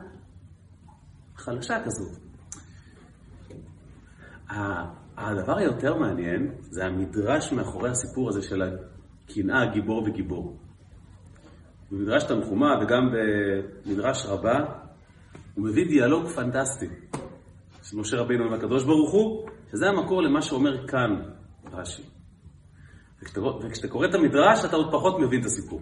חלשה 1.36 1.84
כזאת. 1.84 2.18
הדבר 5.16 5.58
היותר 5.58 5.94
מעניין 5.94 6.54
זה 6.60 6.84
המדרש 6.84 7.52
מאחורי 7.52 7.90
הסיפור 7.90 8.28
הזה 8.28 8.42
של 8.42 8.62
הקנאה, 8.62 9.66
גיבור 9.72 10.02
וגיבור. 10.06 10.67
במדרש 11.90 12.24
תנחומה 12.24 12.78
וגם 12.82 13.10
במדרש 13.86 14.26
רבה, 14.26 14.58
הוא 15.54 15.64
מביא 15.64 15.88
דיאלוג 15.88 16.26
פנטסטי 16.26 16.86
של 17.82 17.96
משה 17.96 18.16
רבינו 18.16 18.44
עם 18.44 18.52
הקדוש 18.52 18.84
ברוך 18.84 19.12
הוא, 19.12 19.48
שזה 19.70 19.86
המקור 19.86 20.22
למה 20.22 20.42
שאומר 20.42 20.86
כאן 20.86 21.22
רש"י. 21.72 22.02
וכשאתה 23.22 23.88
קורא 23.88 24.06
את 24.06 24.14
המדרש, 24.14 24.64
אתה 24.64 24.76
עוד 24.76 24.92
פחות 24.92 25.20
מבין 25.20 25.40
את 25.40 25.46
הסיפור. 25.46 25.80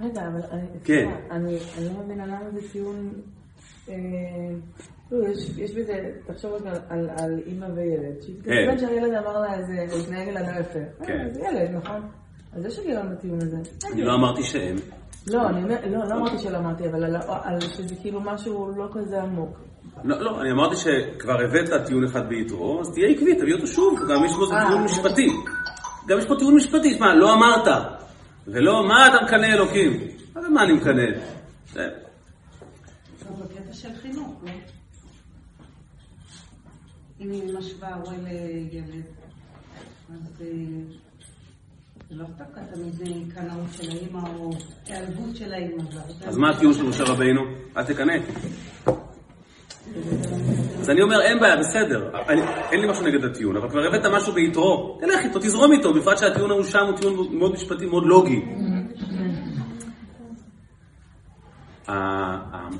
רגע, 0.00 0.28
אבל 0.28 0.40
כן. 0.84 1.10
אני, 1.30 1.58
אני 1.78 1.86
לא 1.86 2.04
מבינה 2.04 2.26
למה 2.26 2.50
זה 2.50 2.72
טיעון... 2.72 3.12
אה, 3.88 3.94
לא, 5.12 5.28
יש, 5.28 5.58
יש 5.58 5.74
בזה, 5.74 6.10
תחשוב 6.26 6.52
רגע 6.52 6.72
על, 6.88 7.10
על 7.18 7.40
אימא 7.46 7.66
וילד, 7.74 8.16
כן. 8.44 8.78
שהילד 8.78 9.14
אמר 9.14 9.40
לה 9.40 9.54
איזה, 9.54 9.96
להתנהג 9.96 10.28
אליו 10.28 10.42
לא 10.54 10.60
יפה. 10.60 10.78
כן. 11.06 11.20
אה, 11.20 11.28
זה 11.28 11.40
ילד, 11.40 11.70
נכון? 11.70 12.08
אז 12.52 12.64
יש 12.64 12.78
היגיון 12.78 13.14
בטיעון 13.16 13.38
הזה. 13.42 13.56
אני 13.92 14.02
לא 14.02 14.14
אמרתי 14.14 14.42
שאין. 14.42 14.76
לא, 15.26 15.48
אני 15.48 15.62
אומר, 15.62 15.76
לא, 15.86 16.08
לא 16.08 16.14
אמרתי 16.14 16.38
שלא 16.38 16.58
אמרתי, 16.58 16.88
אבל 16.88 17.04
על, 17.04 17.16
על 17.42 17.60
שזה 17.60 17.94
כאילו 18.02 18.20
משהו 18.20 18.72
לא 18.76 18.88
כזה 18.92 19.22
עמוק. 19.22 19.58
לא, 20.04 20.20
לא, 20.20 20.40
אני 20.40 20.50
אמרתי 20.50 20.76
שכבר 20.76 21.40
הבאת 21.44 21.86
טיעון 21.86 22.04
אחד 22.04 22.28
ביתרו, 22.28 22.80
אז 22.80 22.90
תהיה 22.94 23.08
עקבי, 23.08 23.34
תביא 23.34 23.54
אותו 23.54 23.66
שוב, 23.66 23.98
גם 24.10 24.24
יש 24.24 24.32
פה 24.36 24.54
אה. 24.56 24.66
טיעון 24.68 24.84
משפטי. 24.84 25.28
גם 26.08 26.18
יש 26.18 26.26
פה 26.26 26.34
טיעון 26.38 26.54
משפטי, 26.56 26.94
שמע, 26.94 27.14
לא 27.14 27.34
אמרת, 27.34 27.68
ולא, 28.46 28.88
מה 28.88 29.06
אתה 29.08 29.16
מקנא 29.24 29.46
אלוקים? 29.46 30.00
אז 30.34 30.44
מה 30.50 30.62
אני 30.64 30.72
מקנא? 30.72 31.02
זה- 31.72 31.88
זה 33.18 33.30
בקטע 33.44 33.72
של 33.72 33.88
חינוך, 34.02 34.30
לא? 34.44 34.50
אם 37.20 37.30
היא 37.30 37.58
משווה 37.58 37.94
הורה 37.94 38.14
לילד, 38.22 39.02
אז 40.12 40.40
אה, 40.40 40.46
לא 42.10 42.24
אז 46.26 46.36
מה 46.36 46.50
הטיעון 46.50 46.74
של 46.74 46.82
משה 46.82 47.04
רבינו? 47.04 47.40
אל 47.76 47.84
תקנא. 47.84 48.12
אז 50.80 50.90
אני 50.90 51.02
אומר, 51.02 51.20
אין 51.20 51.40
בעיה, 51.40 51.56
בסדר. 51.56 52.10
אין 52.72 52.80
לי 52.80 52.90
משהו 52.90 53.06
נגד 53.06 53.24
הטיעון, 53.24 53.56
אבל 53.56 53.70
כבר 53.70 53.80
הבאת 53.86 54.06
משהו 54.06 54.32
ביתרו, 54.32 54.98
תלך 55.00 55.24
איתו, 55.24 55.38
תזרום 55.38 55.72
איתו, 55.72 55.94
בפרט 55.94 56.18
שהטיעון 56.18 56.50
ההוא 56.50 56.64
שם 56.64 56.86
הוא 56.86 56.96
טיעון 56.96 57.38
מאוד 57.38 57.52
משפטי, 57.52 57.86
מאוד 57.86 58.06
לוגי. 58.06 58.44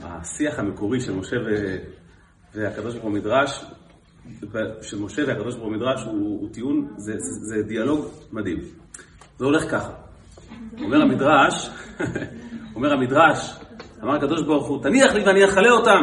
השיח 0.03 0.59
המקורי 0.59 1.01
של 1.01 1.15
משה 1.15 1.37
והקדוש 2.55 2.95
ברוך 2.95 3.05
הוא 3.05 3.13
במדרש, 3.13 3.65
של 4.83 4.99
משה 4.99 5.23
והקדוש 5.27 5.55
ברוך 5.55 5.67
הוא 5.67 5.73
במדרש, 5.73 6.05
הוא, 6.05 6.49
טיעון, 6.53 6.89
זה 6.97 7.63
דיאלוג 7.63 8.07
מדהים. 8.33 8.59
זה 9.39 9.45
הולך 9.45 9.71
ככה. 9.71 9.93
אומר 10.81 11.03
המדרש, 11.03 11.71
אומר 12.77 12.93
המדרש, 12.93 13.57
אמר 14.03 14.15
הקדוש 14.15 14.43
ברוך 14.43 14.69
הוא, 14.69 14.83
תניח 14.83 15.13
לי 15.13 15.25
ואני 15.27 15.45
אכלה 15.45 15.71
אותם. 15.71 16.01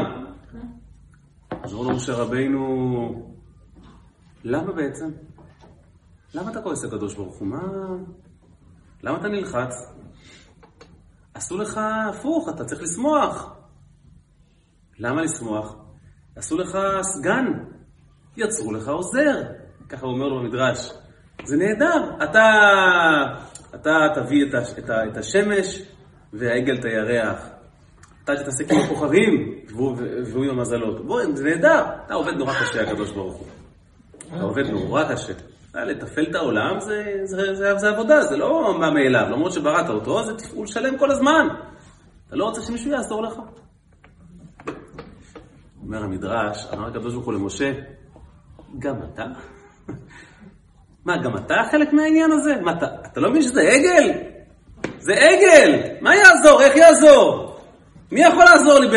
אז 1.63 1.73
אמר 1.73 1.81
לו 1.81 1.95
משה 1.95 2.13
רבינו, 2.13 3.33
למה 4.43 4.71
בעצם? 4.71 5.09
למה 6.33 6.51
אתה 6.51 6.61
כועס 6.61 6.85
לקדוש 6.85 7.15
ברוך 7.15 7.35
הוא? 7.35 7.47
מה... 7.47 7.61
למה 9.03 9.17
אתה 9.17 9.27
נלחץ? 9.27 9.73
עשו 11.33 11.57
לך 11.57 11.79
הפוך, 12.09 12.49
אתה 12.49 12.65
צריך 12.65 12.81
לשמוח. 12.81 13.55
למה 14.99 15.21
לשמוח? 15.21 15.75
עשו 16.35 16.57
לך 16.57 16.77
סגן, 17.01 17.45
יצרו 18.37 18.71
לך 18.71 18.87
עוזר. 18.87 19.41
ככה 19.89 20.05
הוא 20.05 20.13
אומר 20.13 20.27
לו 20.27 20.39
במדרש. 20.39 21.04
זה 21.43 21.57
נהדר, 21.57 22.23
אתה, 22.23 22.45
אתה 23.75 24.07
תביא 24.15 24.45
את, 24.49 24.53
הש, 24.53 24.73
את, 24.79 24.89
ה, 24.89 25.05
את 25.05 25.17
השמש 25.17 25.81
והעגל 26.33 26.75
את 26.75 26.85
הירח. 26.85 27.47
אתה 28.23 28.35
תתעסק 28.35 28.71
עם 28.71 28.79
הכוכבים 28.79 29.53
והוא 29.75 30.43
עם 30.43 30.49
המזלות. 30.49 31.05
בוא, 31.05 31.21
זה 31.33 31.43
נהדר. 31.43 31.83
אתה 32.05 32.13
עובד 32.13 32.33
נורא 32.33 32.53
קשה, 32.53 32.81
הקדוש 32.81 33.11
ברוך 33.11 33.35
הוא. 33.35 33.47
אתה 34.35 34.43
עובד 34.43 34.65
נורא 34.65 35.13
קשה. 35.13 35.33
אה, 35.75 35.85
לתפעל 35.85 36.25
את 36.29 36.35
העולם 36.35 36.79
זה, 36.79 37.03
זה, 37.23 37.55
זה, 37.55 37.75
זה 37.75 37.89
עבודה, 37.89 38.21
זה 38.21 38.37
לא 38.37 38.77
מה 38.79 38.91
מאליו. 38.91 39.27
למרות 39.31 39.51
שבראת 39.51 39.89
אותו, 39.89 40.23
זה 40.23 40.37
תפעול 40.37 40.67
שלם 40.67 40.97
כל 40.97 41.11
הזמן. 41.11 41.47
אתה 42.27 42.35
לא 42.35 42.45
רוצה 42.45 42.61
שמישהו 42.61 42.91
יעזור 42.91 43.23
לך. 43.23 43.33
אומר 45.81 46.03
המדרש, 46.03 46.67
אמר 46.73 46.87
הקדוש 46.87 47.13
ברוך 47.13 47.25
הוא 47.25 47.33
למשה, 47.33 47.71
גם 48.79 48.95
אתה? 49.13 49.25
מה, 51.05 51.17
גם 51.17 51.37
אתה 51.37 51.55
חלק 51.71 51.93
מהעניין 51.93 52.31
הזה? 52.31 52.55
מה, 52.61 52.71
אתה, 52.77 52.85
אתה 53.11 53.19
לא 53.21 53.29
מבין 53.29 53.41
שזה 53.41 53.61
עגל? 53.61 54.11
זה 54.99 55.13
עגל! 55.13 55.79
מה 56.01 56.15
יעזור? 56.15 56.61
איך 56.61 56.75
יעזור? 56.75 57.57
מי 58.11 58.21
יכול 58.21 58.43
לעזור 58.43 58.79
לי 58.79 58.87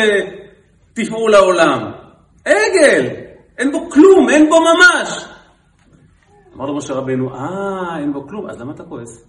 בתפעול 0.93 1.35
העולם? 1.35 1.93
עגל! 2.45 3.07
אין 3.59 3.73
בו 3.73 3.91
כלום, 3.91 4.29
אין 4.29 4.49
בו 4.50 4.57
ממש! 4.61 5.25
אמר 6.57 6.67
לו 6.67 6.77
משה 6.77 6.95
רבנו, 6.95 7.35
אה, 7.35 7.99
אין 7.99 8.12
בו 8.12 8.29
כלום, 8.29 8.50
אז 8.50 8.61
למה 8.61 8.73
אתה 8.73 8.85
כועס? 8.85 9.25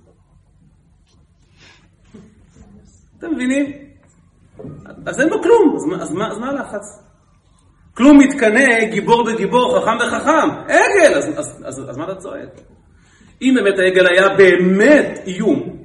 אתם 3.18 3.32
מבינים? 3.32 3.74
אז 5.06 5.20
אין 5.22 5.30
בו 5.30 5.42
כלום, 5.44 5.76
אז, 6.02 6.12
מה- 6.12 6.50
הלחץ? 6.50 7.09
כלום 8.00 8.18
מתקנא, 8.18 8.86
גיבור 8.92 9.26
בגיבור, 9.26 9.80
חכם 9.80 9.98
בחכם. 10.00 10.50
עגל! 10.64 11.18
אז, 11.18 11.40
אז, 11.40 11.64
אז, 11.66 11.90
אז 11.90 11.98
מה 11.98 12.04
אתה 12.04 12.16
צועק? 12.16 12.50
אם 13.42 13.54
באמת 13.56 13.80
העגל 13.80 14.08
היה 14.08 14.38
באמת 14.38 15.20
איום, 15.28 15.78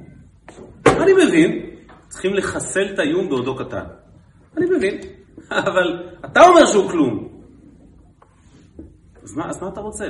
אני 0.87 1.13
מבין, 1.13 1.69
צריכים 2.07 2.33
לחסל 2.33 2.93
את 2.93 2.99
האיום 2.99 3.29
בעודו 3.29 3.55
קטן. 3.55 3.83
אני 4.57 4.65
מבין, 4.77 4.97
אבל 5.67 6.09
אתה 6.25 6.41
אומר 6.41 6.65
שהוא 6.65 6.89
כלום. 6.89 7.27
אז 9.23 9.37
מה, 9.37 9.49
אז 9.49 9.61
מה 9.61 9.69
אתה 9.69 9.81
רוצה? 9.81 10.05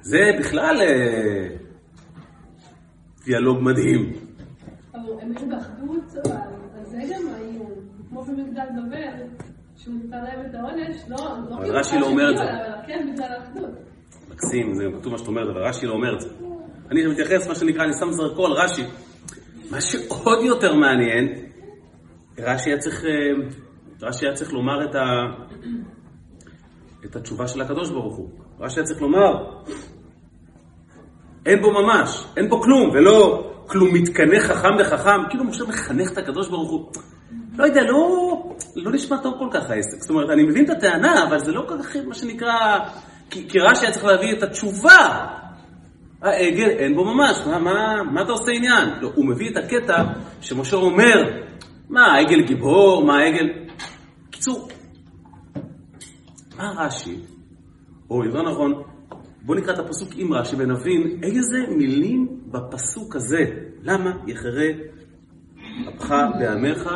זה 0.00 0.18
בכלל 0.38 0.80
אה, 0.80 1.48
דיאלוג 3.24 3.58
מדהים. 3.62 4.12
אבל 4.94 5.00
הם 5.20 5.32
היו 5.36 5.48
באחדות, 5.48 6.26
אבל 6.26 6.36
אז 6.80 6.88
זה 6.88 6.98
גם 7.10 7.22
האיום. 7.34 7.72
כמו 8.08 8.24
במגדל 8.24 8.66
בבל, 8.76 9.41
שהוא 9.84 9.94
נתן 9.94 10.16
את 10.50 10.54
העונש, 10.54 10.96
לא, 11.08 11.16
לא 11.16 11.56
אבל 11.56 11.64
כאילו 11.64 11.78
רש"י 11.78 11.98
לא 11.98 12.06
אומר 12.06 12.30
את 12.30 12.36
זה. 12.36 12.44
כן 12.86 13.12
בגלל 13.12 13.32
האחדות. 13.32 13.70
מקסים, 14.30 14.74
זה 14.74 14.84
כתוב 15.00 15.12
מה 15.12 15.18
שאת 15.18 15.28
אומרת, 15.28 15.48
אבל 15.48 15.62
רש"י 15.62 15.86
לא 15.86 15.92
אומר 15.92 16.14
את 16.14 16.20
זה. 16.20 16.28
אני 16.90 17.06
מתייחס, 17.06 17.48
מה 17.48 17.54
שנקרא, 17.54 17.84
אני 17.84 17.92
שם 18.00 18.10
זרקו 18.10 18.46
על 18.46 18.52
רש"י. 18.52 18.82
מה 19.70 19.80
שעוד 19.80 20.44
יותר 20.44 20.74
מעניין, 20.74 21.28
רש"י 22.38 22.70
היה 22.70 22.78
צריך 22.78 23.04
אה, 23.04 23.10
רש"י 24.02 24.26
היה 24.26 24.34
צריך 24.34 24.52
לומר 24.52 24.84
את, 24.84 24.94
ה... 24.94 25.00
את 27.04 27.16
התשובה 27.16 27.48
של 27.48 27.60
הקדוש 27.60 27.90
ברוך 27.90 28.16
הוא. 28.16 28.30
רש"י 28.60 28.80
היה 28.80 28.86
צריך 28.86 29.02
לומר, 29.02 29.62
אין 31.46 31.62
בו 31.62 31.70
ממש, 31.70 32.26
אין 32.36 32.48
בו 32.48 32.60
כלום, 32.60 32.90
ולא 32.90 33.48
כלום 33.66 33.94
מתקנא 33.94 34.38
חכם 34.40 34.68
וחכם, 34.80 35.28
כאילו 35.30 35.44
משה 35.44 35.64
מחנך 35.64 36.12
את 36.12 36.18
הקדוש 36.18 36.48
ברוך 36.48 36.70
הוא. 36.70 36.92
לא 37.56 37.64
יודע, 37.64 37.82
לא, 37.82 38.31
לא 38.76 38.92
נשמע 38.92 39.16
טוב 39.22 39.34
כל 39.38 39.48
כך 39.50 39.70
העסק. 39.70 40.00
זאת 40.00 40.10
אומרת, 40.10 40.30
אני 40.30 40.42
מבין 40.42 40.64
את 40.64 40.70
הטענה, 40.70 41.24
אבל 41.28 41.38
זה 41.38 41.52
לא 41.52 41.64
כל 41.68 41.82
כך 41.82 41.96
מה 41.96 42.14
שנקרא... 42.14 42.78
כי, 43.30 43.48
כי 43.48 43.58
רש"י 43.58 43.86
היה 43.86 43.92
צריך 43.92 44.04
להביא 44.04 44.32
את 44.32 44.42
התשובה. 44.42 45.26
העגל 46.22 46.68
אין 46.68 46.94
בו 46.94 47.04
ממש, 47.04 47.36
מה, 47.46 47.58
מה, 47.58 48.02
מה 48.12 48.22
אתה 48.22 48.32
עושה 48.32 48.52
עניין? 48.52 48.88
לא, 49.00 49.12
הוא 49.14 49.26
מביא 49.26 49.50
את 49.50 49.56
הקטע 49.56 50.04
שמשה 50.40 50.76
אומר, 50.76 51.22
מה, 51.88 52.06
העגל 52.06 52.42
גיבור, 52.42 53.04
מה 53.04 53.18
העגל... 53.18 53.48
קיצור, 54.30 54.68
מה 56.56 56.72
רש"י, 56.76 57.16
או 58.10 58.24
יותר 58.24 58.42
נכון, 58.42 58.82
בואו 59.42 59.58
נקרא 59.58 59.74
את 59.74 59.78
הפסוק 59.78 60.08
עם 60.16 60.32
רש"י 60.32 60.56
ונבין 60.58 61.20
איזה 61.22 61.58
מילים 61.68 62.40
בפסוק 62.46 63.16
הזה, 63.16 63.44
למה 63.82 64.10
יחרה 64.26 64.68
אפך 65.88 66.14
בעמך 66.38 66.90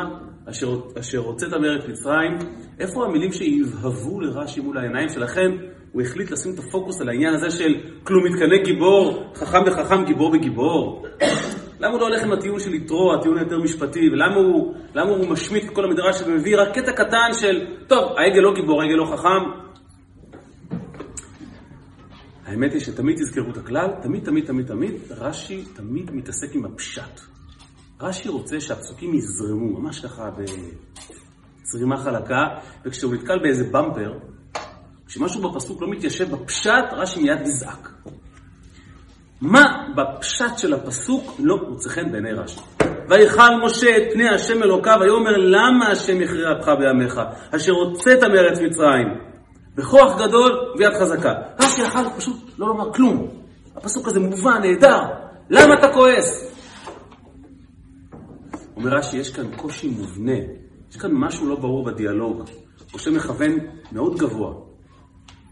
אשר, 0.49 0.79
אשר 0.99 1.17
הוצאת 1.17 1.53
מארץ 1.53 1.83
מצרים, 1.87 2.37
איפה 2.79 3.05
המילים 3.05 3.31
שיבהבו 3.31 4.21
לרש"י 4.21 4.61
מול 4.61 4.77
העיניים 4.77 5.09
שלכם? 5.09 5.51
הוא 5.91 6.01
החליט 6.01 6.31
לשים 6.31 6.53
את 6.53 6.59
הפוקוס 6.59 7.01
על 7.01 7.09
העניין 7.09 7.33
הזה 7.33 7.51
של 7.51 7.75
כלום 8.03 8.25
מתקנא 8.25 8.63
גיבור, 8.63 9.33
חכם 9.35 9.57
וחכם, 9.65 10.05
גיבור 10.05 10.31
וגיבור. 10.33 11.05
למה 11.79 11.93
הוא 11.93 11.99
לא 11.99 12.05
הולך 12.05 12.23
עם 12.23 12.31
הטיעון 12.31 12.59
של 12.59 12.73
יתרו, 12.73 13.13
הטיעון 13.13 13.37
היותר 13.37 13.59
משפטי, 13.59 14.09
ולמה 14.13 14.35
הוא, 14.35 14.75
הוא 14.95 15.29
משמיט 15.29 15.63
את 15.63 15.69
כל 15.69 15.85
המדרש 15.85 16.21
ומביא 16.21 16.57
רק 16.57 16.75
קטע 16.75 16.91
קטן 16.91 17.29
של, 17.33 17.65
טוב, 17.87 18.17
העגל 18.17 18.41
לא 18.41 18.53
גיבור, 18.55 18.81
העגל 18.81 18.95
לא 18.95 19.05
חכם. 19.05 19.67
האמת 22.45 22.73
היא 22.73 22.81
שתמיד 22.81 23.15
תזכרו 23.15 23.51
את 23.51 23.57
הכלל, 23.57 23.87
תמיד, 24.01 24.23
תמיד, 24.23 24.45
תמיד, 24.45 24.67
תמיד, 24.67 24.93
רש"י 25.09 25.63
תמיד 25.75 26.11
מתעסק 26.11 26.55
עם 26.55 26.65
הפשט. 26.65 27.36
רש"י 28.01 28.29
רוצה 28.29 28.59
שהפסוקים 28.61 29.13
יזרמו, 29.13 29.79
ממש 29.79 29.99
ככה 29.99 30.29
בזרימה 31.63 31.97
חלקה, 31.97 32.45
וכשהוא 32.85 33.13
נתקל 33.13 33.39
באיזה 33.39 33.63
במפר, 33.71 34.13
כשמשהו 35.07 35.51
בפסוק 35.51 35.81
לא 35.81 35.87
מתיישב 35.89 36.35
בפשט, 36.35 36.85
רש"י 36.91 37.21
מיד 37.23 37.39
נזעק. 37.41 37.89
מה 39.41 39.87
בפשט 39.95 40.57
של 40.57 40.73
הפסוק 40.73 41.35
לא 41.39 41.57
מוצא 41.69 41.89
חן 41.89 42.11
בעיני 42.11 42.31
רש"י? 42.31 42.59
ויכל 43.09 43.55
משה 43.65 43.97
את 43.97 44.03
פני 44.13 44.29
השם 44.29 44.63
אלוקיו, 44.63 44.97
ויאמר 45.01 45.37
למה 45.37 45.87
השם 45.87 46.21
יכריע 46.21 46.51
אפך 46.51 46.71
בימיך, 46.79 47.21
אשר 47.55 47.71
הוצאת 47.71 48.23
מארץ 48.23 48.59
מצרים, 48.59 49.07
בכוח 49.75 50.21
גדול 50.21 50.73
ויד 50.77 50.93
חזקה. 50.93 51.33
רש"י 51.59 51.81
יכל 51.81 52.09
פשוט 52.17 52.37
לא 52.57 52.67
לומר 52.67 52.93
כלום. 52.93 53.27
הפסוק 53.75 54.07
הזה 54.07 54.19
מובן, 54.19 54.61
נהדר. 54.61 55.01
למה 55.49 55.73
אתה 55.79 55.93
כועס? 55.93 56.56
אומר 58.77 58.97
רש"י, 58.97 59.17
יש 59.17 59.35
כאן 59.35 59.55
קושי 59.55 59.89
מובנה, 59.89 60.37
יש 60.89 60.97
כאן 60.97 61.11
משהו 61.13 61.49
לא 61.49 61.55
ברור 61.55 61.85
בדיאלוג. 61.85 62.43
משה 62.95 63.11
מכוון 63.11 63.51
מאוד 63.91 64.17
גבוה, 64.17 64.53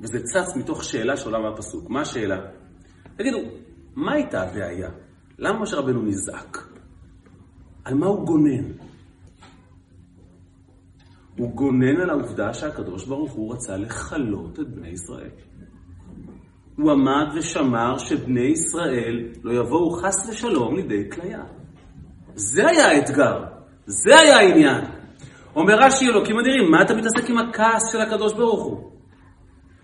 וזה 0.01 0.19
צץ 0.19 0.55
מתוך 0.55 0.83
שאלה 0.83 1.17
שעולה 1.17 1.39
מהפסוק. 1.39 1.89
מה 1.89 2.01
השאלה? 2.01 2.41
תגידו, 3.15 3.37
מה 3.95 4.13
הייתה 4.13 4.41
הבעיה? 4.41 4.89
למה 5.39 5.61
משה 5.61 5.77
רבנו 5.77 6.01
נזעק? 6.01 6.67
על 7.83 7.93
מה 7.93 8.05
הוא 8.05 8.25
גונן? 8.25 8.71
הוא 11.37 11.51
גונן 11.51 12.01
על 12.01 12.09
העובדה 12.09 12.53
שהקדוש 12.53 13.05
ברוך 13.05 13.31
הוא 13.31 13.53
רצה 13.53 13.77
לכלות 13.77 14.59
את 14.59 14.69
בני 14.69 14.89
ישראל. 14.89 15.29
הוא 16.77 16.91
עמד 16.91 17.25
ושמר 17.35 17.97
שבני 17.97 18.41
ישראל 18.41 19.27
לא 19.43 19.53
יבואו 19.53 19.91
חס 19.91 20.29
ושלום 20.29 20.75
לידי 20.75 21.09
כליה. 21.11 21.43
זה 22.35 22.67
היה 22.69 22.87
האתגר, 22.87 23.43
זה 23.85 24.19
היה 24.19 24.37
העניין. 24.37 24.81
אומר 25.55 25.75
רש"י 25.75 26.07
אלוקים 26.07 26.39
אדירים, 26.39 26.71
מה 26.71 26.81
אתה 26.81 26.93
מתעסק 26.93 27.29
עם 27.29 27.37
הכעס 27.37 27.91
של 27.91 28.01
הקדוש 28.01 28.33
ברוך 28.33 28.63
הוא? 28.63 28.91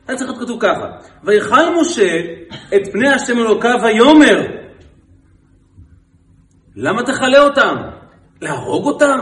היה 0.07 0.17
צריך 0.17 0.29
להיות 0.29 0.43
כתוב 0.43 0.57
ככה, 0.61 0.87
ויכל 1.23 1.81
משה 1.81 2.19
את 2.75 2.81
פני 2.91 3.09
השם 3.09 3.37
אלוקיו 3.37 3.75
ויאמר, 3.83 4.47
למה 6.75 7.03
תכלה 7.03 7.43
אותם? 7.43 7.75
להרוג 8.41 8.85
אותם? 8.85 9.19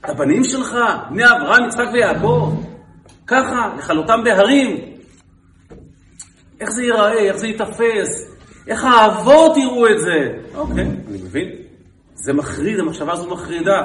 את 0.00 0.10
הבנים 0.10 0.44
שלך, 0.44 0.76
בני 1.10 1.24
אברהם, 1.24 1.66
יצחק 1.66 1.86
ויעקב? 1.92 2.52
ככה, 3.26 3.74
לכלותם 3.78 4.24
בהרים? 4.24 4.76
איך 6.60 6.70
זה 6.70 6.82
ייראה, 6.82 7.18
איך 7.18 7.36
זה 7.36 7.46
ייתפס, 7.46 8.36
איך 8.66 8.84
האבות 8.84 9.56
יראו 9.56 9.86
את 9.86 9.98
זה? 10.00 10.38
אוקיי, 10.54 10.84
אני 10.84 11.22
מבין. 11.22 11.67
זה 12.28 12.34
מחריד, 12.34 12.78
המחשבה 12.78 13.12
הזו 13.12 13.30
מחרידה. 13.30 13.82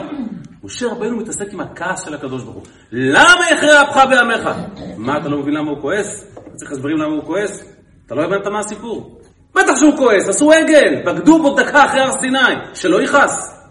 משה 0.63 0.87
רבנו 0.87 1.17
מתעסק 1.17 1.53
עם 1.53 1.59
הכעס 1.59 2.05
של 2.05 2.13
הקדוש 2.13 2.43
ברוך 2.43 2.55
הוא. 2.55 2.63
למה 2.91 3.49
יכרה 3.51 3.81
אפך 3.81 4.03
בעמך? 4.09 4.49
מה, 4.97 5.17
אתה 5.17 5.29
לא 5.29 5.37
מבין 5.37 5.53
למה 5.53 5.69
הוא 5.71 5.81
כועס? 5.81 6.31
אתה 6.33 6.55
צריך 6.55 6.71
הסברים 6.71 6.97
למה 6.97 7.13
הוא 7.13 7.23
כועס? 7.23 7.63
אתה 8.05 8.15
לא 8.15 8.23
הבנת 8.23 8.47
מה 8.47 8.59
הסיפור. 8.59 9.21
בטח 9.55 9.75
שהוא 9.75 9.97
כועס, 9.97 10.29
עשו 10.29 10.51
עגל, 10.51 11.01
בגדו 11.05 11.41
בו 11.41 11.55
דקה 11.55 11.85
אחרי 11.85 11.99
הר 11.99 12.11
סיני, 12.19 12.37
שלא 12.73 13.01
יכעס. 13.01 13.63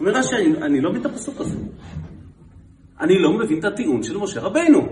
אומר 0.00 0.10
רש"י, 0.10 0.36
אני, 0.36 0.62
אני 0.62 0.80
לא 0.80 0.90
מבין 0.90 1.00
את 1.00 1.06
הפסוק 1.06 1.40
הזה. 1.40 1.56
אני 3.00 3.18
לא 3.18 3.32
מבין 3.32 3.58
את 3.58 3.64
הטיעון 3.64 4.02
של 4.02 4.18
משה 4.18 4.40
רבנו. 4.40 4.86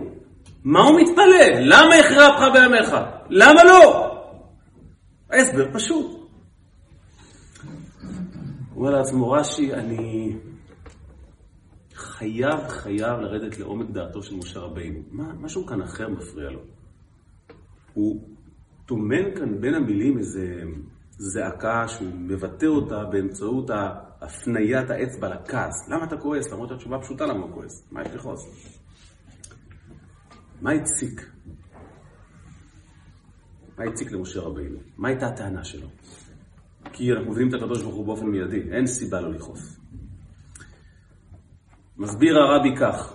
מה 0.64 0.80
הוא 0.80 1.00
מתפלא? 1.00 1.60
למה 1.60 1.96
יכרה 1.96 2.28
אפך 2.28 2.44
בעמך? 2.54 2.96
למה 3.30 3.64
לא? 3.64 4.10
ההסבר 5.30 5.66
פשוט. 5.72 6.23
אומר 8.76 8.90
לעצמו 8.90 9.30
רש"י, 9.30 9.74
אני 9.74 10.36
חייב, 11.94 12.68
חייב 12.68 13.20
לרדת 13.20 13.58
לעומק 13.58 13.90
דעתו 13.90 14.22
של 14.22 14.36
משה 14.36 14.60
רבינו. 14.60 15.00
מה, 15.10 15.32
משהו 15.40 15.66
כאן 15.66 15.82
אחר 15.82 16.08
מפריע 16.08 16.50
לו. 16.50 16.60
הוא 17.94 18.28
טומן 18.86 19.34
כאן 19.36 19.60
בין 19.60 19.74
המילים 19.74 20.18
איזה 20.18 20.62
זעקה 21.10 21.88
שהוא 21.88 22.08
מבטא 22.14 22.66
אותה 22.66 23.04
באמצעות 23.04 23.70
הפניית 24.20 24.90
האצבע 24.90 25.28
לכעס. 25.28 25.88
למה 25.88 26.04
אתה 26.04 26.16
כועס? 26.16 26.52
למרות 26.52 26.68
שהתשובה 26.68 26.98
פשוטה 26.98 27.26
למה 27.26 27.44
הוא 27.44 27.54
כועס. 27.54 27.88
מה 27.92 28.02
יש 28.02 28.08
לכעוס? 28.14 28.40
מה 30.60 30.72
הציק? 30.72 31.30
מה 33.78 33.84
הציק 33.84 34.12
למשה 34.12 34.40
רבינו? 34.40 34.78
מה 34.96 35.08
הייתה 35.08 35.26
הטענה 35.26 35.64
שלו? 35.64 35.88
כי 36.92 37.12
אנחנו 37.12 37.30
מבינים 37.30 37.48
את 37.48 37.54
הקדוש 37.54 37.82
ברוך 37.82 37.94
הוא 37.94 38.06
באופן 38.06 38.26
מיידי, 38.26 38.62
אין 38.70 38.86
סיבה 38.86 39.20
לא 39.20 39.30
לכעוס. 39.32 39.80
מסביר 41.96 42.38
הרבי 42.38 42.76
כך, 42.76 43.14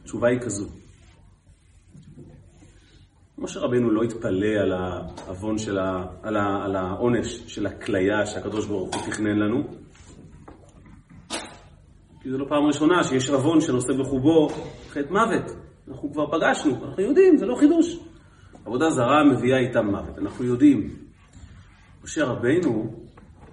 התשובה 0.00 0.28
היא 0.28 0.40
כזו. 0.40 0.68
משה 3.38 3.60
רבנו 3.60 3.90
לא 3.90 4.02
התפלא 4.02 4.46
על 4.62 4.72
העוון 4.72 5.58
של 5.58 5.78
ה... 5.78 6.06
על, 6.22 6.36
ה... 6.36 6.64
על 6.64 6.76
העונש 6.76 7.44
של 7.46 7.66
הכליה 7.66 8.26
שהקדוש 8.26 8.66
ברוך 8.66 8.94
הוא 8.94 9.02
תכנן 9.06 9.38
לנו. 9.38 9.64
כי 12.22 12.30
זו 12.30 12.38
לא 12.38 12.46
פעם 12.48 12.64
ראשונה 12.66 13.04
שיש 13.04 13.30
עוון 13.30 13.60
שנושא 13.60 13.92
בחובו 13.92 14.48
חטא 14.90 15.12
מוות. 15.12 15.52
אנחנו 15.88 16.12
כבר 16.12 16.26
פגשנו, 16.26 16.84
אנחנו 16.84 17.02
יודעים, 17.02 17.36
זה 17.36 17.46
לא 17.46 17.54
חידוש. 17.54 17.98
עבודה 18.64 18.90
זרה 18.90 19.24
מביאה 19.24 19.58
איתה 19.58 19.82
מוות, 19.82 20.18
אנחנו 20.18 20.44
יודעים. 20.44 20.90
משה 22.04 22.24
רבנו 22.24 22.94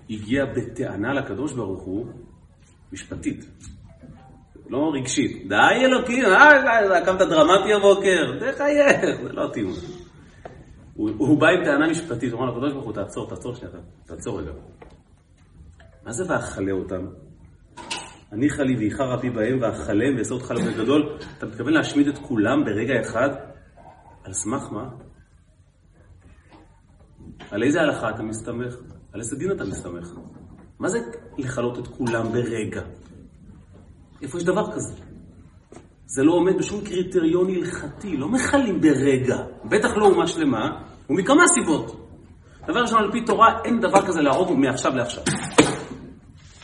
הגיע 0.09 0.45
בטענה 0.45 1.13
לקדוש 1.13 1.53
ברוך 1.53 1.83
הוא 1.83 2.05
משפטית, 2.93 3.45
לא 4.69 4.91
רגשית. 4.93 5.47
די 5.47 5.85
אלוקים, 5.85 6.25
אה, 6.25 7.05
קמת 7.05 7.21
דרמטי 7.21 7.73
הבוקר, 7.73 8.51
תחייך, 8.51 9.21
זה 9.23 9.33
לא 9.33 9.49
טיעון. 9.53 9.73
הוא, 10.93 11.09
הוא 11.17 11.39
בא 11.39 11.47
עם 11.47 11.63
טענה 11.65 11.89
משפטית, 11.89 12.33
הוא 12.33 12.41
אמר 12.41 12.51
לקדוש 12.51 12.73
ברוך 12.73 12.85
הוא, 12.85 12.93
תעצור, 12.93 13.29
תעצור 13.29 13.55
שנייה, 13.55 13.73
תעצור 14.05 14.39
רגע. 14.41 14.51
מה 16.05 16.11
זה 16.11 16.23
ואכלה 16.33 16.71
אותם? 16.71 17.05
אני 18.31 18.49
חלי 18.49 18.75
ואיכה 18.77 19.03
רבי 19.03 19.29
בהם 19.29 19.57
ואכלם 19.61 20.15
ואעשה 20.17 20.33
אותך 20.33 20.51
לבן 20.51 20.83
גדול. 20.83 21.17
אתה 21.37 21.45
מתכוון 21.45 21.73
להשמיד 21.73 22.07
את 22.07 22.17
כולם 22.17 22.65
ברגע 22.65 23.01
אחד? 23.01 23.29
על 24.23 24.33
סמך 24.33 24.71
מה? 24.71 24.89
על 27.51 27.63
איזה 27.63 27.81
הלכה 27.81 28.09
אתה 28.09 28.23
מסתמך? 28.23 28.75
על 29.13 29.19
איזה 29.19 29.35
דין 29.35 29.51
אתה 29.51 29.63
מסתמך? 29.63 30.09
מה 30.79 30.89
זה 30.89 30.99
לכלות 31.37 31.79
את 31.79 31.87
כולם 31.87 32.31
ברגע? 32.31 32.81
איפה 34.21 34.37
יש 34.37 34.43
דבר 34.43 34.71
כזה? 34.71 34.93
זה 36.05 36.23
לא 36.23 36.31
עומד 36.31 36.57
בשום 36.57 36.81
קריטריון 36.85 37.55
הלכתי, 37.55 38.17
לא 38.17 38.29
מכלים 38.29 38.81
ברגע, 38.81 39.37
בטח 39.65 39.97
לא 39.97 40.05
אומה 40.05 40.27
שלמה, 40.27 40.69
ומכמה 41.09 41.43
סיבות. 41.47 42.09
דבר 42.67 42.81
ראשון, 42.81 42.99
על 42.99 43.11
פי 43.11 43.25
תורה, 43.25 43.59
אין 43.65 43.79
דבר 43.79 44.07
כזה 44.07 44.21
להרוג 44.21 44.57
מעכשיו 44.57 44.95
לעכשיו. 44.95 45.23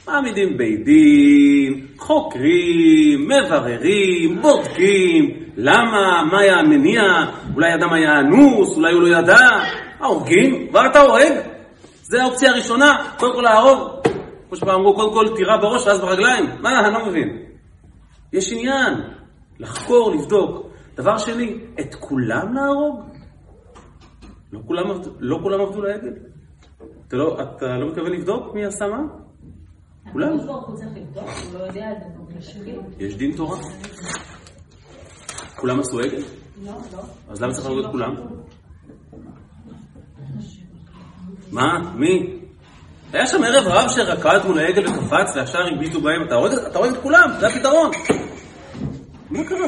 מעמידים 0.07 0.57
בית 0.57 0.85
דין, 0.85 1.87
חוקרים, 1.97 3.27
מבררים, 3.27 4.41
בודקים, 4.41 5.29
למה, 5.57 6.23
מה 6.31 6.39
היה 6.39 6.55
המניע, 6.55 7.01
אולי 7.55 7.73
אדם 7.73 7.93
היה 7.93 8.11
אנוס, 8.19 8.77
אולי 8.77 8.93
הוא 8.93 9.01
לא 9.01 9.17
ידע, 9.17 9.47
הורגים, 10.05 10.69
ואתה 10.73 11.01
הורג. 11.01 11.31
זה 12.01 12.23
האופציה 12.23 12.51
הראשונה, 12.51 13.11
קודם 13.19 13.33
כל 13.33 13.41
להרוג. 13.41 13.79
כמו 14.47 14.55
שפעם 14.57 14.79
אמרו, 14.79 14.95
קודם 14.95 15.13
כל 15.13 15.35
תירה 15.35 15.57
בראש 15.57 15.87
ואז 15.87 16.01
ברגליים. 16.01 16.45
מה, 16.61 16.79
אני 16.79 16.93
לא 16.93 17.05
מבין. 17.05 17.45
יש 18.33 18.53
עניין, 18.53 18.93
לחקור, 19.59 20.11
לבדוק. 20.11 20.67
דבר 20.95 21.17
שני, 21.17 21.59
את 21.79 21.95
כולם 21.95 22.53
להרוג? 22.53 23.01
לא 24.51 24.59
כולם, 24.67 24.83
לא 25.19 25.39
כולם 25.43 25.61
עבדו 25.61 25.81
לעגל. 25.81 26.13
אתה 27.07 27.15
לא, 27.15 27.37
אתה 27.41 27.65
לא 27.65 27.87
מתכוון 27.87 28.11
לבדוק 28.11 28.53
מי 28.53 28.65
עשה 28.65 28.85
מה? 28.87 29.01
כולם. 30.11 30.29
לא 30.29 30.37
זה. 30.37 31.79
יש 32.99 33.15
דין 33.15 33.35
תורה. 33.35 33.57
כולם 35.55 35.79
עשו 35.79 35.99
עגל? 35.99 36.23
לא, 36.63 36.71
לא. 36.93 36.99
אז 37.29 37.41
למה 37.41 37.53
צריך 37.53 37.65
להרוג 37.67 37.85
את 37.85 37.91
כולם? 37.91 38.15
מה? 41.51 41.91
מי? 41.95 42.35
היה 43.13 43.27
שם 43.27 43.43
ערב 43.43 43.67
רב 43.67 43.89
שרקד 43.89 44.39
מול 44.45 44.59
העגל 44.59 44.87
וקפץ 44.87 45.35
והשאר 45.35 45.67
הביטו 45.73 46.01
בהם, 46.01 46.23
אתה 46.27 46.35
הורג 46.35 46.51
אתה 46.51 46.77
הורג 46.77 46.93
את 46.93 47.01
כולם, 47.01 47.29
זה 47.39 47.47
הפתרון. 47.47 47.91
מה 49.29 49.43
קרה? 49.43 49.67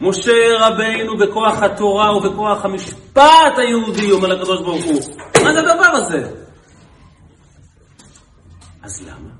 משה 0.00 0.32
רבינו 0.60 1.16
בכוח 1.16 1.62
התורה 1.62 2.16
ובכוח 2.16 2.64
המשפט 2.64 3.58
היהודי 3.58 4.10
אומר 4.10 4.28
לקדוש 4.28 4.60
ברוך 4.60 4.84
הוא, 4.84 5.00
מה 5.44 5.52
זה 5.52 5.58
הדבר 5.58 5.96
הזה? 5.96 6.30
אז 8.82 9.02
למה? 9.08 9.30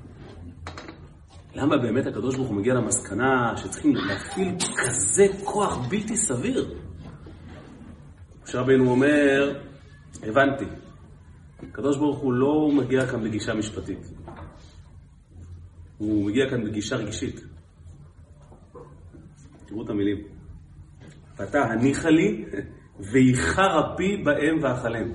למה 1.55 1.77
באמת 1.77 2.07
הקדוש 2.07 2.35
ברוך 2.35 2.47
הוא 2.47 2.55
מגיע 2.55 2.73
למסקנה 2.73 3.53
שצריכים 3.57 3.95
להפעיל 3.95 4.55
כזה 4.77 5.27
כוח 5.43 5.77
בלתי 5.77 6.17
סביר? 6.17 6.73
משה 8.43 8.59
רבינו 8.59 8.91
אומר, 8.91 9.53
הבנתי, 10.23 10.65
הקדוש 11.59 11.97
ברוך 11.97 12.19
הוא 12.19 12.33
לא 12.33 12.71
מגיע 12.77 13.07
כאן 13.07 13.23
בגישה 13.23 13.53
משפטית, 13.53 13.99
הוא 15.97 16.25
מגיע 16.25 16.49
כאן 16.49 16.63
בגישה 16.63 16.95
רגשית. 16.95 17.41
תראו 19.65 19.83
את 19.83 19.89
המילים. 19.89 20.17
ואתה 21.37 21.59
הניחה 21.59 22.09
לי, 22.09 22.45
ואיחר 22.99 23.93
אפי 23.95 24.17
בהם 24.17 24.63
ואכלם. 24.63 25.11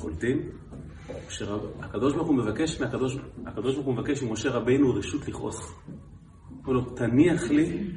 קולטים? 0.00 0.48
הקדוש 1.80 2.14
ברוך 2.14 2.28
הוא 2.28 2.36
מבקש 2.36 2.80
מהקדוש, 2.80 3.16
הקדוש 3.46 3.74
ברוך 3.74 3.86
הוא 3.86 3.94
מבקש 3.94 4.22
ממשה 4.22 4.50
רבינו 4.50 4.94
רשות 4.94 5.28
לכעוס. 5.28 5.72
אומר 6.66 6.72
לו, 6.72 6.84
תניח 6.84 7.50
לי 7.50 7.90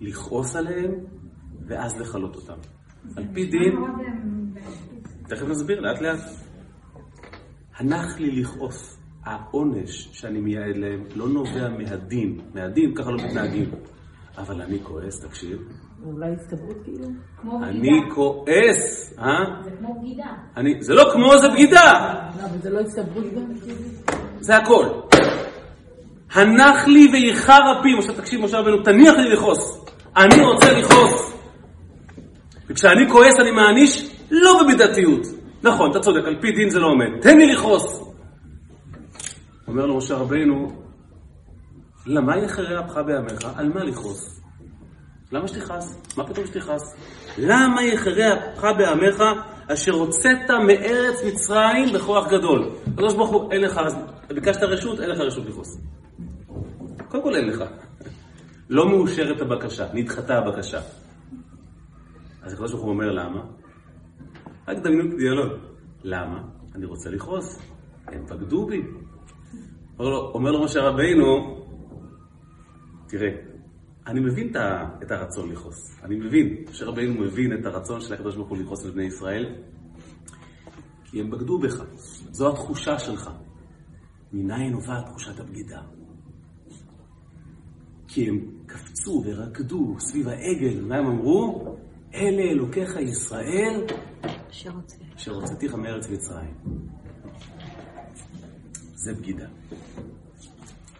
לכעוס 0.00 0.56
עליהם, 0.56 0.90
ואז 1.66 2.00
לכלות 2.00 2.36
אותם. 2.36 2.58
על 3.16 3.24
פי 3.34 3.46
דין, 3.46 3.76
תכף 5.28 5.48
נסביר, 5.48 5.80
לאט 5.80 6.00
לאט. 6.00 6.20
הנח 7.76 8.18
לי 8.18 8.40
לכעוס. 8.40 8.96
העונש 9.24 10.08
שאני 10.12 10.40
מייעד 10.40 10.76
להם 10.76 11.04
לא 11.16 11.28
נובע 11.28 11.68
מהדין. 11.68 12.40
מהדין, 12.54 12.94
ככה 12.94 13.10
לא 13.10 13.16
מתנהגים. 13.16 13.70
אבל 14.38 14.62
אני 14.62 14.78
כועס, 14.82 15.20
תקשיב. 15.20 15.58
אולי 16.04 16.34
הסתברות 16.34 16.76
כאילו? 16.84 17.08
כמו 17.40 17.64
אני 17.64 17.78
בגידה. 17.78 18.14
כועס, 18.14 19.14
אה? 19.18 19.62
זה 19.64 19.70
כמו 19.78 20.00
בגידה. 20.00 20.24
אני, 20.56 20.82
זה 20.82 20.94
לא 20.94 21.10
כמו, 21.12 21.38
זה 21.38 21.48
בגידה. 21.48 21.92
לא, 22.38 22.44
אבל 22.44 22.58
זה 22.62 22.70
לא 22.70 22.80
הסתברות 22.80 23.24
גם 23.24 23.58
כאילו? 23.60 23.76
זה 24.40 24.56
הכל. 24.56 24.86
הנח 26.32 26.86
לי 26.86 27.08
ואיחר 27.12 27.60
אפי, 27.80 27.94
משה, 27.98 28.12
תקשיב, 28.12 28.40
משה 28.40 28.58
רבנו, 28.58 28.82
תניח 28.82 29.14
לי 29.14 29.32
לכעוס. 29.32 29.84
אני 30.16 30.40
רוצה 30.40 30.72
לכעוס. 30.72 31.32
וכשאני 32.68 33.08
כועס 33.12 33.40
אני 33.40 33.50
מעניש 33.50 34.15
לא 34.30 34.62
במידתיות. 34.62 35.26
נכון, 35.62 35.90
אתה 35.90 36.00
צודק, 36.00 36.24
על 36.26 36.36
פי 36.40 36.52
דין 36.52 36.70
זה 36.70 36.78
לא 36.78 36.86
עומד. 36.86 37.20
תן 37.22 37.38
לי 37.38 37.54
לכעוס. 37.54 38.02
אומר 39.68 39.86
לו 39.86 39.96
משה 39.96 40.14
רבנו, 40.14 40.82
למה 42.06 42.36
יחרה 42.36 42.80
אפך 42.80 42.96
בימיך? 43.06 43.48
על 43.56 43.68
מה 43.68 43.84
לכעוס? 43.84 44.40
למה 45.32 45.48
שתכעס? 45.48 46.16
מה 46.16 46.26
פתאום 46.26 46.46
שתכעס? 46.46 46.96
למה 47.38 47.84
יחרה 47.84 48.34
אפך 48.34 48.64
בימיך 48.76 49.22
אשר 49.72 49.92
הוצאת 49.92 50.50
מארץ 50.50 51.24
מצרים 51.26 51.92
בכוח 51.92 52.28
גדול? 52.28 52.70
הקדוש 52.92 53.14
ברוך 53.14 53.30
הוא, 53.30 53.52
אין 53.52 53.60
לך, 53.60 53.80
ביקשת 54.34 54.62
רשות, 54.62 55.00
אין 55.00 55.10
לך 55.10 55.20
רשות 55.20 55.46
לכעוס. 55.46 55.80
קודם 57.08 57.22
כל 57.22 57.34
אין 57.34 57.48
לך. 57.48 57.64
לא 58.70 58.88
מאושרת 58.88 59.40
הבקשה, 59.40 59.86
נדחתה 59.94 60.38
הבקשה. 60.38 60.80
אז 62.42 62.52
הקדוש 62.52 62.70
ברוך 62.70 62.82
הוא 62.82 62.90
אומר 62.90 63.10
למה? 63.10 63.40
רק 64.68 64.78
דמיינו 64.78 65.08
את 65.08 65.12
הדיאלוג. 65.14 65.52
למה? 66.04 66.42
אני 66.74 66.86
רוצה 66.86 67.10
לכעוס. 67.10 67.58
הם 68.06 68.26
בגדו 68.26 68.66
בי. 68.66 68.82
אומר 69.98 70.10
לו, 70.10 70.30
אומר 70.34 70.50
לו 70.50 70.64
משה 70.64 70.80
רבינו, 70.80 71.56
תראה, 73.08 73.28
אני 74.06 74.20
מבין 74.20 74.52
את 75.02 75.10
הרצון 75.10 75.50
לכעוס. 75.52 76.00
אני 76.02 76.16
מבין, 76.16 76.64
משה 76.70 76.84
רבינו 76.86 77.20
מבין 77.20 77.52
את 77.52 77.66
הרצון 77.66 78.00
של 78.00 78.14
הקדוש 78.14 78.36
ברוך 78.36 78.48
הוא 78.48 78.58
לכעוס 78.58 78.84
על 78.84 78.90
בני 78.90 79.04
ישראל, 79.04 79.54
כי 81.04 81.20
הם 81.20 81.30
בגדו 81.30 81.58
בך. 81.58 81.84
זו 82.30 82.52
התחושה 82.52 82.98
שלך. 82.98 83.30
מניין 84.32 84.72
נובעת 84.72 85.06
תחושת 85.06 85.40
הבגידה? 85.40 85.80
כי 88.08 88.28
הם 88.28 88.40
קפצו 88.66 89.22
ורקדו 89.26 89.96
סביב 89.98 90.28
העגל, 90.28 90.80
מה 90.80 90.96
הם 90.96 91.06
אמרו? 91.06 91.76
אלה 92.14 92.42
אלוקיך 92.42 92.96
ישראל, 92.96 93.86
אשר 95.16 95.34
הוצאתיך 95.34 95.74
מארץ 95.74 96.10
מצרים. 96.10 96.54
זה 98.94 99.14
בגידה. 99.14 99.46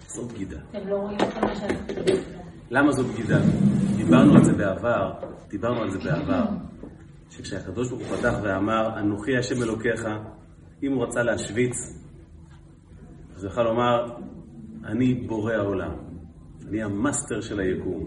זו 0.08 0.28
בגידה. 0.28 0.58
אתם 0.70 0.88
לא 0.88 0.96
רואים 0.96 1.16
את 1.16 1.44
מה 1.44 1.56
שעשיתם. 1.56 2.14
למה 2.70 2.92
זו 2.92 3.04
בגידה? 3.04 3.38
דיברנו 3.96 4.34
על 4.34 4.44
זה 4.44 4.52
בעבר, 4.52 5.12
דיברנו 5.48 5.82
על 5.82 5.90
זה 5.90 5.98
בעבר, 5.98 6.44
שכשהקדוש 7.30 7.88
ברוך 7.88 8.02
הוא 8.02 8.16
פתח 8.16 8.34
ואמר, 8.42 8.98
אנוכי 8.98 9.36
השם 9.36 9.62
אלוקיך, 9.62 10.06
אם 10.82 10.92
הוא 10.92 11.04
רצה 11.04 11.22
להשוויץ, 11.22 11.76
אז 13.36 13.44
הוא 13.44 13.52
יכל 13.52 13.62
לומר, 13.62 14.16
אני 14.84 15.14
בורא 15.14 15.52
העולם, 15.52 15.92
אני 16.68 16.82
המאסטר 16.82 17.40
של 17.40 17.60
היקום, 17.60 18.04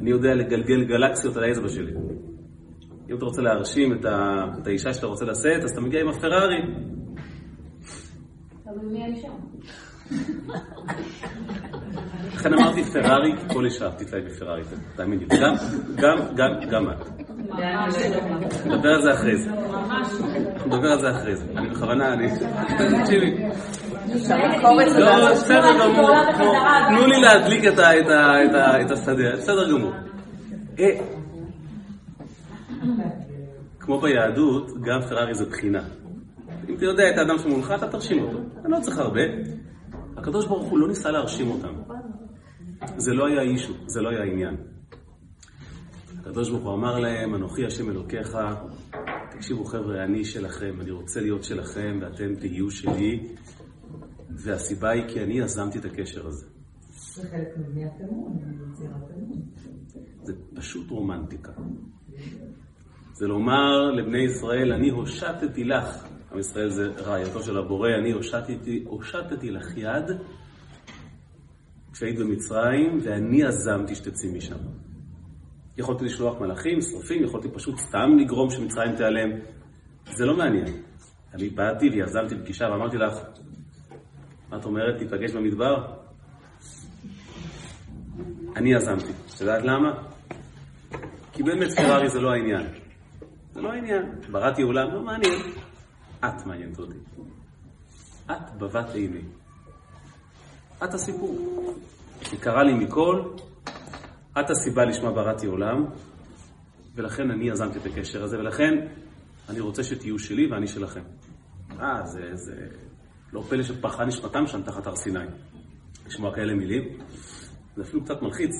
אני 0.00 0.10
יודע 0.10 0.34
לגלגל 0.34 0.84
גלקסיות 0.84 1.36
על 1.36 1.44
האצבע 1.44 1.68
שלי. 1.68 1.92
אם 3.10 3.16
אתה 3.16 3.24
רוצה 3.24 3.42
להרשים 3.42 3.92
את, 3.92 4.04
ה... 4.04 4.44
את 4.62 4.66
האישה 4.66 4.94
שאתה 4.94 5.06
רוצה 5.06 5.24
לשאת, 5.24 5.64
אז 5.64 5.70
אתה 5.70 5.80
מגיע 5.80 6.00
עם 6.00 6.08
הפרארי. 6.08 6.62
לכן 12.34 12.54
אמרתי 12.54 12.84
פרארי, 12.84 13.32
כל 13.52 13.64
אישה 13.64 13.90
תתלהב 13.90 14.24
בפרארי, 14.24 14.62
תאמין 14.96 15.18
לי. 15.18 15.26
גם, 15.40 15.54
גם, 15.96 16.16
גם, 16.36 16.50
גם 16.70 16.90
את. 16.90 17.06
נדבר 18.66 18.88
על 18.88 19.02
זה 19.02 19.12
אחרי 19.12 19.36
זה. 19.36 19.50
ממש. 19.50 20.08
נדבר 20.66 20.88
על 20.92 21.00
זה 21.00 21.10
אחרי 21.10 21.36
זה. 21.36 21.44
אני 21.56 21.68
בכוונה, 21.68 22.12
אני... 22.12 22.28
תקשיבי. 23.02 23.36
לא, 24.98 25.30
בסדר 25.32 25.78
גמור. 25.84 26.10
תנו- 26.88 27.06
לי 27.06 27.20
להדליק 27.20 27.64
את 27.66 27.78
השדה, 28.90 29.32
בסדר 29.36 29.70
גמור. 29.72 29.92
כמו 33.86 34.00
ביהדות, 34.00 34.70
גם 34.82 35.00
פרארי 35.08 35.34
זה 35.34 35.46
בחינה. 35.46 35.88
אם 36.68 36.74
אתה 36.74 36.84
יודע 36.84 37.10
את 37.10 37.18
האדם 37.18 37.38
שמולך, 37.38 37.74
אתה 37.76 37.88
תרשים 37.88 38.22
אותו. 38.22 38.38
אני 38.64 38.72
לא 38.72 38.80
צריך 38.80 38.98
הרבה. 38.98 39.20
הקדוש 40.16 40.46
ברוך 40.46 40.68
הוא 40.70 40.78
לא 40.78 40.88
ניסה 40.88 41.10
להרשים 41.10 41.50
אותם. 41.50 41.74
זה 42.96 43.14
לא 43.14 43.26
היה 43.26 43.40
אישו, 43.40 43.72
זה 43.86 44.00
לא 44.00 44.08
היה 44.08 44.22
עניין. 44.22 44.56
הקדוש 46.20 46.50
ברוך 46.50 46.64
הוא 46.64 46.74
אמר 46.74 46.98
להם, 46.98 47.34
אנוכי 47.34 47.66
השם 47.66 47.90
אלוקיך, 47.90 48.38
תקשיבו 49.30 49.64
חבר'ה, 49.64 50.04
אני 50.04 50.24
שלכם, 50.24 50.80
אני 50.80 50.90
רוצה 50.90 51.20
להיות 51.20 51.44
שלכם 51.44 51.98
ואתם 52.02 52.34
תהיו 52.34 52.70
שלי, 52.70 53.28
והסיבה 54.30 54.90
היא 54.90 55.08
כי 55.08 55.22
אני 55.22 55.38
יזמתי 55.38 55.78
את 55.78 55.84
הקשר 55.84 56.26
הזה. 56.26 56.46
זה 57.14 57.22
חלק 57.30 57.48
מבניית 57.58 57.92
אמון, 58.00 58.38
יצירת 58.72 59.10
אמון. 59.16 59.42
זה 60.22 60.32
פשוט 60.54 60.90
רומנטיקה. 60.90 61.52
זה 63.18 63.26
לומר 63.26 63.90
לבני 63.90 64.18
ישראל, 64.18 64.72
אני 64.72 64.90
הושטתי 64.90 65.64
לך, 65.64 66.06
עם 66.32 66.38
ישראל 66.38 66.68
זה 66.68 66.88
רעייתו 66.98 67.42
של 67.42 67.58
הבורא, 67.58 67.88
אני 68.00 68.12
הושטתי, 68.12 68.84
הושטתי 68.86 69.50
לך 69.50 69.76
יד 69.76 70.04
כשהיית 71.92 72.18
במצרים, 72.18 72.98
ואני 73.02 73.42
יזמתי 73.42 73.94
שתצאי 73.94 74.30
משם. 74.36 74.56
יכולתי 75.78 76.04
לשלוח 76.04 76.40
מלאכים, 76.40 76.80
שרופים, 76.80 77.24
יכולתי 77.24 77.48
פשוט 77.54 77.78
סתם 77.78 78.18
לגרום 78.18 78.50
שמצרים 78.50 78.96
תיעלם. 78.96 79.30
זה 80.16 80.26
לא 80.26 80.36
מעניין. 80.36 80.82
אני 81.34 81.48
באתי 81.48 81.90
ויזמתי 81.90 82.36
פגישה 82.36 82.64
ואמרתי 82.64 82.96
לך, 82.96 83.18
את 84.56 84.64
אומרת, 84.64 85.00
ניפגש 85.00 85.32
במדבר? 85.32 85.86
אני 88.56 88.72
יזמתי. 88.74 89.12
את 89.36 89.40
יודעת 89.40 89.62
למה? 89.62 90.02
כי 91.32 91.42
באמת 91.42 91.70
פרארי 91.76 92.08
זה 92.08 92.20
לא 92.20 92.32
העניין. 92.32 92.85
זה 93.56 93.62
לא 93.62 93.72
העניין. 93.72 94.02
בראתי 94.30 94.62
עולם, 94.62 94.94
לא 94.94 95.02
מעניין. 95.02 95.40
את 96.24 96.46
מעניינת 96.46 96.78
אותי. 96.78 96.98
את 98.30 98.54
בבת 98.58 98.94
עיני. 98.94 99.22
את 100.84 100.94
הסיפור. 100.94 101.74
יקרה 102.32 102.62
לי 102.62 102.74
מכל, 102.74 103.22
את 104.40 104.50
הסיבה 104.50 104.84
לשמה 104.84 105.10
בראתי 105.10 105.46
עולם, 105.46 105.84
ולכן 106.94 107.30
אני 107.30 107.48
יזמתי 107.48 107.78
את 107.78 107.86
הקשר 107.86 108.24
הזה, 108.24 108.38
ולכן 108.38 108.86
אני 109.48 109.60
רוצה 109.60 109.84
שתהיו 109.84 110.18
שלי 110.18 110.52
ואני 110.52 110.66
שלכם. 110.66 111.02
אה, 111.80 112.06
זה, 112.06 112.30
זה 112.34 112.68
לא 113.32 113.42
פלא 113.48 113.62
שפרחה 113.62 114.04
נשמתם 114.04 114.46
שם 114.46 114.62
תחת 114.62 114.86
הר 114.86 114.96
סיני. 114.96 115.26
לשמוע 116.06 116.34
כאלה 116.34 116.54
מילים, 116.54 116.98
זה 117.76 117.82
אפילו 117.82 118.04
קצת 118.04 118.22
מלחיץ. 118.22 118.52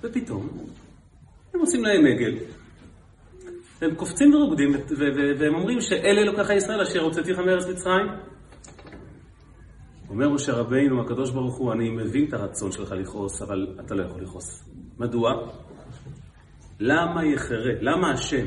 ופתאום, 0.00 0.48
הם 1.54 1.60
עושים 1.60 1.84
להם 1.84 2.06
עגל, 2.06 2.34
והם 3.80 3.94
קופצים 3.94 4.34
ורוקדים, 4.34 4.72
והם 5.38 5.54
אומרים 5.54 5.80
שאלה 5.80 6.20
אלוקיך 6.20 6.50
ישראל 6.50 6.80
אשר 6.80 7.00
הוצאתיך 7.00 7.38
מארץ 7.38 7.66
מצרים. 7.66 8.06
אומר 10.08 10.28
משה 10.28 10.52
רבינו, 10.52 11.02
הקדוש 11.02 11.30
ברוך 11.30 11.56
הוא, 11.56 11.72
אני 11.72 11.90
מבין 11.90 12.24
את 12.28 12.32
הרצון 12.32 12.72
שלך 12.72 12.92
לכעוס, 12.92 13.42
אבל 13.42 13.76
אתה 13.80 13.94
לא 13.94 14.02
יכול 14.02 14.22
לכעוס. 14.22 14.68
מדוע? 14.98 15.30
למה 16.80 17.24
יחרה? 17.24 17.72
למה 17.80 18.12
השם 18.12 18.46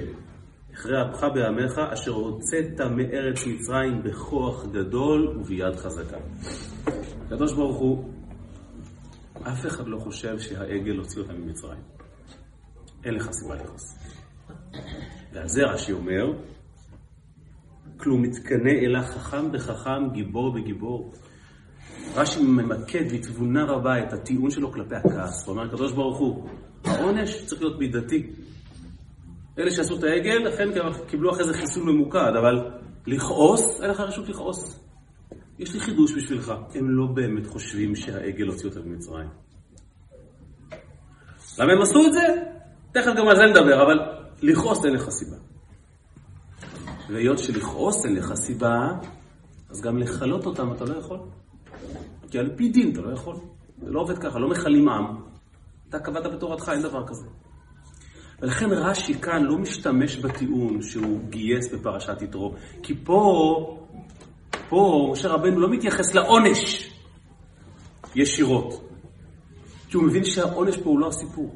יכרה 0.74 1.10
אפך 1.10 1.24
בעמך 1.34 1.82
אשר 1.93 2.12
הוצאת 2.12 2.82
מארץ 2.82 3.48
מצרים 3.48 4.04
בכוח 4.04 4.65
גדול 4.65 5.28
וביד 5.39 5.76
חזקה? 5.76 6.17
הקדוש 7.26 7.54
ברוך 7.54 7.78
הוא, 7.78 8.10
אף 9.43 9.65
אחד 9.65 9.88
לא 9.88 9.98
חושב 10.00 10.39
שהעגל 10.39 10.98
הוציא 10.98 11.22
אותם 11.22 11.34
ממצרים. 11.36 11.82
אין 13.04 13.13
לך 13.13 13.32
סיבה 13.32 13.56
לכעוס. 13.56 14.03
ועל 15.33 15.47
זה 15.47 15.63
רש"י 15.63 15.91
אומר, 15.91 16.33
כלום 17.97 18.21
מתקנא 18.21 18.69
אלה 18.69 19.03
חכם 19.03 19.51
בחכם, 19.51 20.09
גיבור 20.13 20.53
בגיבור. 20.53 21.13
רש"י 22.15 22.43
ממקד 22.43 23.13
בתבונה 23.13 23.63
רבה 23.63 23.99
את 23.99 24.13
הטיעון 24.13 24.51
שלו 24.51 24.71
כלפי 24.71 24.95
הכעס. 24.95 25.47
הוא 25.47 25.55
אומר, 25.55 25.67
הקדוש 25.67 25.91
ברוך 25.91 26.17
הוא, 26.17 26.49
העונש 26.86 27.45
צריך 27.45 27.62
להיות 27.62 27.79
מידתי. 27.79 28.29
אלה 29.59 29.71
שעשו 29.71 29.97
את 29.97 30.03
העגל, 30.03 30.38
לכן 30.38 30.69
קיבלו 31.07 31.31
אחרי 31.31 31.43
זה 31.43 31.53
חיסול 31.53 31.83
ממוקד, 31.83 32.33
אבל 32.39 32.71
לכעוס, 33.07 33.81
אין 33.81 33.89
לך 33.89 33.99
רשות 33.99 34.29
לכעוס. 34.29 34.79
יש 35.59 35.73
לי 35.73 35.79
חידוש 35.79 36.13
בשבילך, 36.13 36.53
הם 36.75 36.89
לא 36.89 37.05
באמת 37.05 37.47
חושבים 37.47 37.95
שהעגל 37.95 38.47
הוציא 38.47 38.69
אותם 38.69 38.89
ממצרים. 38.89 39.29
למה 41.59 41.71
הם 41.73 41.81
עשו 41.81 42.07
את 42.07 42.13
זה? 42.13 42.27
תכף 42.91 43.12
גם 43.17 43.27
על 43.27 43.36
זה 43.36 43.43
נדבר, 43.43 43.83
אבל 43.83 44.22
לכעוס 44.43 44.86
אין 44.86 44.93
לך 44.93 45.10
סיבה. 45.10 45.36
והיות 47.10 47.39
שלכעוס 47.39 48.06
אין 48.06 48.15
לך 48.15 48.34
סיבה, 48.34 48.88
אז 49.69 49.82
גם 49.82 49.97
לכלות 49.97 50.45
אותם 50.45 50.71
אתה 50.71 50.86
לא 50.86 50.97
יכול. 50.99 51.19
כי 52.32 52.39
על 52.39 52.49
פי 52.56 52.69
דין 52.69 52.91
אתה 52.91 53.01
לא 53.01 53.13
יכול. 53.13 53.36
זה 53.82 53.91
לא 53.91 54.01
עובד 54.01 54.17
ככה, 54.17 54.39
לא 54.39 54.49
מכלים 54.49 54.89
עם. 54.89 55.06
אתה 55.89 55.99
קבעת 55.99 56.34
בתורתך, 56.34 56.69
אין 56.69 56.82
דבר 56.82 57.08
כזה. 57.08 57.25
ולכן 58.41 58.69
רש"י 58.71 59.13
כאן 59.13 59.43
לא 59.43 59.58
משתמש 59.58 60.17
בטיעון 60.17 60.82
שהוא 60.82 61.19
גייס 61.29 61.73
בפרשת 61.73 62.21
יתרו, 62.21 62.53
כי 62.84 62.93
פה, 63.03 63.77
פה 64.69 65.10
משה 65.12 65.29
רבנו 65.29 65.60
לא 65.60 65.69
מתייחס 65.69 66.13
לעונש 66.13 66.91
ישירות, 68.15 68.89
כי 69.89 69.97
הוא 69.97 70.03
מבין 70.03 70.23
שהעונש 70.23 70.77
פה 70.77 70.89
הוא 70.89 70.99
לא 70.99 71.08
הסיפור. 71.08 71.56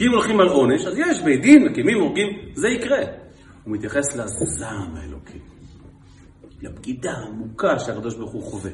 כי 0.00 0.06
אם 0.06 0.12
הולכים 0.12 0.40
על 0.40 0.48
עונש, 0.48 0.86
אז 0.86 0.98
יש 0.98 1.22
בית 1.22 1.42
דין, 1.42 1.64
מקימים, 1.64 2.00
הורגים, 2.00 2.28
זה 2.54 2.68
יקרה. 2.68 2.98
הוא 3.64 3.74
מתייחס 3.74 4.16
לזעם 4.16 4.96
האלוקי, 4.96 5.38
לבגידה 6.62 7.12
העמוקה 7.12 7.78
שהקדוש 7.78 8.14
ברוך 8.14 8.32
הוא 8.32 8.42
חווה. 8.42 8.70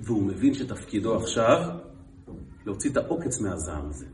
והוא 0.00 0.22
מבין 0.22 0.54
שתפקידו 0.54 1.16
עכשיו 1.16 1.58
להוציא 2.66 2.90
את 2.90 2.96
העוקץ 2.96 3.40
מהזעם 3.40 3.88
הזה. 3.88 4.06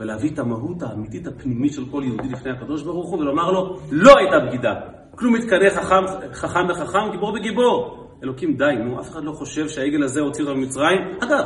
ולהביא 0.00 0.30
את 0.30 0.38
המהות 0.38 0.82
האמיתית 0.82 1.26
הפנימית 1.26 1.72
של 1.72 1.90
כל 1.90 2.02
יהודי 2.06 2.28
לפני 2.28 2.50
הקדוש 2.50 2.82
ברוך 2.82 3.10
הוא, 3.10 3.18
ולומר 3.18 3.50
לו, 3.50 3.80
לא 3.90 4.12
הייתה 4.18 4.46
בגידה. 4.46 4.74
כלום 5.10 5.34
מתקנא 5.34 5.70
חכם, 5.70 6.32
חכם 6.32 6.66
וחכם, 6.70 7.10
גיבור 7.12 7.34
וגיבור. 7.34 8.06
אלוקים, 8.22 8.56
די, 8.56 8.64
נו, 8.84 9.00
אף 9.00 9.10
אחד 9.10 9.24
לא 9.24 9.32
חושב 9.32 9.68
שהעגל 9.68 10.02
הזה 10.02 10.20
הוציא 10.20 10.44
אותנו 10.44 10.56
ממצרים. 10.56 10.98
אגב, 11.20 11.44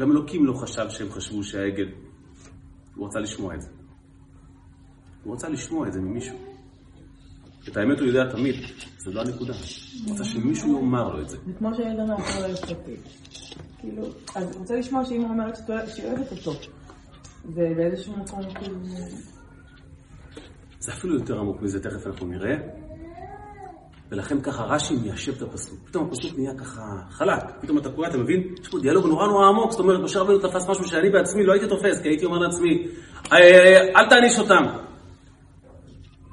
גם 0.00 0.12
אלוקים 0.12 0.46
לא 0.46 0.52
חשב 0.52 0.86
שהם 0.90 1.10
חשבו 1.10 1.44
שהעגל, 1.44 1.88
הוא 2.94 3.06
רצה 3.06 3.18
לשמוע 3.20 3.54
את 3.54 3.62
זה. 3.62 3.68
הוא 5.24 5.34
רצה 5.34 5.48
לשמוע 5.48 5.88
את 5.88 5.92
זה 5.92 6.00
ממישהו. 6.00 6.36
את 7.68 7.76
האמת 7.76 7.98
הוא 7.98 8.06
יודע 8.06 8.30
תמיד, 8.30 8.54
זה 8.98 9.10
לא 9.10 9.20
הנקודה. 9.20 9.52
הוא 9.52 10.10
רוצה 10.10 10.24
שמישהו 10.24 10.78
יאמר 10.78 11.14
לו 11.14 11.22
את 11.22 11.28
זה. 11.28 11.36
זה 11.46 11.52
כמו 11.58 11.74
שהילד 11.74 12.00
אומר 12.00 12.16
אחר 12.16 12.46
ליפתי. 12.46 12.96
כאילו, 13.78 14.02
אז 14.34 14.50
הוא 14.50 14.60
רוצה 14.60 14.76
לשמוע 14.76 15.04
שאמא 15.04 15.24
אומרת 15.24 15.58
שהיא 15.88 16.06
אוהבת 16.06 16.32
אותו. 16.32 16.52
ובאיזשהו 17.44 18.16
מקום 18.16 18.54
כאילו... 18.54 18.76
זה 20.80 20.92
אפילו 20.92 21.14
יותר 21.14 21.38
עמוק 21.38 21.62
מזה, 21.62 21.82
תכף 21.82 22.06
אנחנו 22.06 22.26
נראה. 22.26 22.56
ולכן 24.10 24.40
ככה 24.40 24.64
רש"י 24.64 24.96
מיישב 24.96 25.32
את 25.36 25.42
הפסוק. 25.42 25.78
פתאום 25.84 26.08
הפסוק 26.08 26.38
נהיה 26.38 26.54
ככה 26.54 26.82
חלק. 27.10 27.42
פתאום 27.60 27.78
אתה 27.78 27.90
קורא, 27.90 28.08
אתה 28.08 28.18
מבין? 28.18 28.54
יש 28.60 28.68
פה 28.68 28.78
דיאלוג 28.78 29.06
נורא 29.06 29.26
נורא 29.26 29.46
עמוק. 29.46 29.70
זאת 29.70 29.80
אומרת, 29.80 30.00
משה 30.00 30.20
רבנו 30.20 30.38
תפס 30.38 30.68
משהו 30.68 30.84
שאני 30.84 31.10
בעצמי 31.10 31.46
לא 31.46 31.52
הייתי 31.52 31.68
תופס, 31.68 32.00
כי 32.02 32.08
הייתי 32.08 32.24
אומר 32.24 32.38
לעצמי, 32.38 32.88
אל 33.96 34.08
תעניש 34.10 34.38
אותם. 34.38 34.64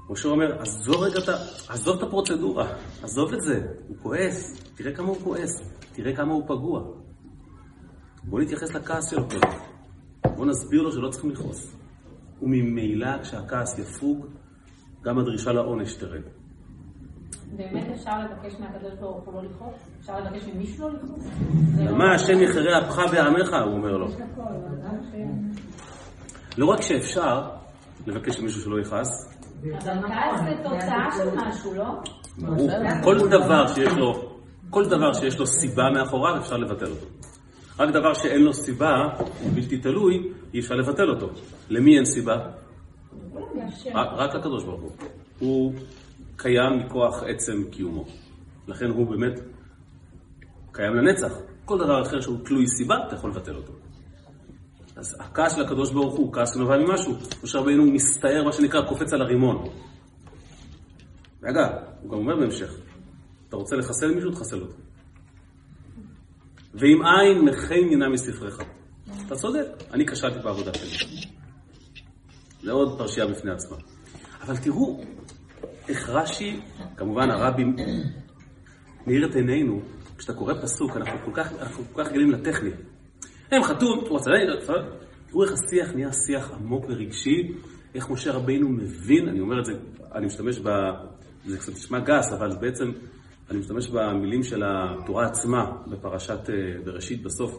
משה 0.10 0.30
אומר, 0.30 0.62
עזוב 0.62 1.02
רגע. 1.02 1.20
עזוב 1.70 1.98
את 1.98 2.04
הפרוצדורה, 2.04 2.68
עזוב 3.04 3.34
את 3.34 3.42
זה. 3.42 3.62
הוא 3.88 3.98
כועס, 4.02 4.62
תראה 4.76 4.94
כמה 4.94 5.08
הוא 5.08 5.18
כועס, 5.24 5.62
תראה 5.94 6.16
כמה 6.16 6.34
הוא 6.34 6.44
פגוע. 6.48 6.82
בוא 8.24 8.42
נתייחס 8.42 8.74
לכעס 8.74 9.10
שלו 9.10 9.28
קודם. 9.30 9.50
בוא 10.36 10.46
נסביר 10.46 10.82
לו 10.82 10.92
שלא 10.92 11.10
צריכים 11.10 11.30
לכעוס. 11.30 11.76
וממילא 12.42 13.24
כשהכעס 13.24 13.80
יפוג, 13.80 14.26
גם 15.04 15.20
הדרישה 15.20 15.52
לעונש 15.52 15.94
תרד. 15.94 16.37
באמת 17.52 17.88
אפשר 17.94 18.12
לבקש 18.20 18.60
מהקדוש 18.60 18.94
ברוך 19.00 19.26
הוא 19.26 19.34
לא 19.34 19.42
לכעוס? 19.44 19.76
אפשר 20.00 20.20
לבקש 20.20 20.48
ממישהו 20.48 20.90
לא 20.90 20.94
לכעוס? 20.94 21.28
מה 21.98 22.14
השם 22.16 22.42
יכרה 22.42 22.80
אפך 22.80 23.02
בעמך, 23.12 23.56
הוא 23.66 23.74
אומר 23.74 23.98
לו. 23.98 24.08
לא 26.58 26.66
רק 26.66 26.82
שאפשר 26.82 27.50
לבקש 28.08 28.40
ממישהו 28.40 28.62
שלא 28.62 28.82
יכעס, 28.82 29.38
אבל 29.64 30.02
כעס 30.02 30.42
זה 30.44 30.64
תוצאה 30.64 31.08
של 31.18 31.36
משהו, 31.36 31.74
לא? 31.74 31.86
ברור. 32.38 32.70
כל 33.04 33.30
דבר 33.30 33.68
שיש 33.68 33.94
לו, 33.94 34.14
כל 34.70 34.86
דבר 34.86 35.14
שיש 35.14 35.40
לו 35.40 35.48
סיבה 35.48 35.84
מאחוריו, 35.94 36.38
אפשר 36.38 36.58
לבטל 36.58 36.86
אותו. 36.86 37.06
רק 37.80 37.90
דבר 37.90 38.14
שאין 38.14 38.42
לו 38.42 38.54
סיבה, 38.54 38.96
הוא 39.18 39.52
בלתי 39.56 39.78
תלוי, 39.78 40.30
אי 40.54 40.60
אפשר 40.60 40.76
לבטל 40.76 41.10
אותו. 41.10 41.28
למי 41.70 41.98
אין 41.98 42.06
סיבה? 42.06 42.36
רק 43.94 44.08
רק 44.12 44.36
לקדוש 44.36 44.64
ברוך 44.64 44.82
הוא. 44.82 44.92
הוא 45.40 45.74
קיים 46.38 46.80
מכוח 46.86 47.24
עצם 47.24 47.64
קיומו. 47.72 48.06
לכן 48.68 48.86
הוא 48.86 49.08
באמת 49.08 49.40
קיים 50.72 50.94
לנצח. 50.94 51.32
כל 51.66 51.78
דבר 51.78 52.02
אחר 52.02 52.22
שהוא 52.22 52.38
תלוי 52.46 52.68
סיבה, 52.68 52.96
אתה 53.08 53.16
יכול 53.16 53.30
לבטל 53.30 53.56
אותו. 53.56 53.74
אז 54.96 55.16
הכעס 55.20 55.56
של 55.56 55.62
הקדוש 55.62 55.92
ברוך 55.92 56.16
הוא, 56.16 56.34
כעס 56.34 56.54
שנובע 56.54 56.78
ממשהו. 56.78 57.16
משה 57.44 57.60
רבינו 57.60 57.86
מסתער, 57.86 58.44
מה 58.44 58.52
שנקרא, 58.52 58.82
קופץ 58.90 59.14
על 59.14 59.22
הרימון. 59.22 59.70
ואגב, 61.42 61.70
הוא 62.02 62.12
גם 62.12 62.18
אומר 62.18 62.36
בהמשך, 62.36 62.74
אתה 63.50 63.56
רוצה 63.56 63.76
לחסל 63.76 64.16
מישהו, 64.16 64.32
תחסל 64.32 64.62
אותו. 64.62 64.74
ואם 66.74 67.02
אין, 67.06 67.46
מחי 67.46 67.84
מינה 67.84 68.10
מספריך. 68.10 68.62
אתה 69.26 69.36
צודק, 69.36 69.66
אני 69.92 70.06
כשלתי 70.06 70.40
בעבודה 70.40 70.74
שלי. 70.74 71.32
זה 72.64 72.72
עוד 72.72 72.98
פרשייה 72.98 73.28
בפני 73.28 73.52
עצמה. 73.52 73.78
אבל 74.42 74.58
תראו 74.58 75.04
איך 75.90 76.10
רש"י, 76.10 76.60
כמובן 76.98 77.30
הרבי 77.30 77.64
מאיר 79.08 79.30
את 79.30 79.36
עינינו, 79.36 79.82
כשאתה 80.18 80.34
קורא 80.34 80.54
פסוק, 80.54 80.98
אנחנו 80.98 81.20
כל 81.26 81.32
כך, 81.34 81.52
אנחנו 81.60 81.84
כל 81.94 82.04
כך 82.04 82.10
רגילים 82.10 82.32
לטכני. 82.32 82.70
הם 83.52 83.64
חתום, 83.64 84.00
הוא 84.10 84.18
רצה 84.18 84.30
להגיד, 84.30 84.50
תראו 85.30 85.44
איך 85.44 85.52
השיח 85.52 85.94
נהיה 85.96 86.14
שיח 86.14 86.52
עמוק 86.52 86.86
ורגשי, 86.90 87.54
איך 87.96 88.10
משה 88.10 88.32
רבינו 88.32 88.70
מבין, 88.70 89.28
אני 89.30 89.40
אומר 89.40 89.60
את 89.60 89.66
זה, 89.66 89.74
אני 90.16 90.26
משתמש 90.26 90.60
ב... 90.60 90.70
זה 91.46 91.58
קצת 91.58 91.72
נשמע 91.72 92.00
גס, 92.00 92.34
אבל 92.34 92.56
בעצם 92.62 92.92
אני 93.50 93.60
משתמש 93.60 93.90
במילים 93.90 94.44
של 94.44 94.64
התורה 94.66 95.26
עצמה, 95.26 95.72
בפרשת 95.88 96.50
בראשית 96.86 97.24
בסוף. 97.24 97.58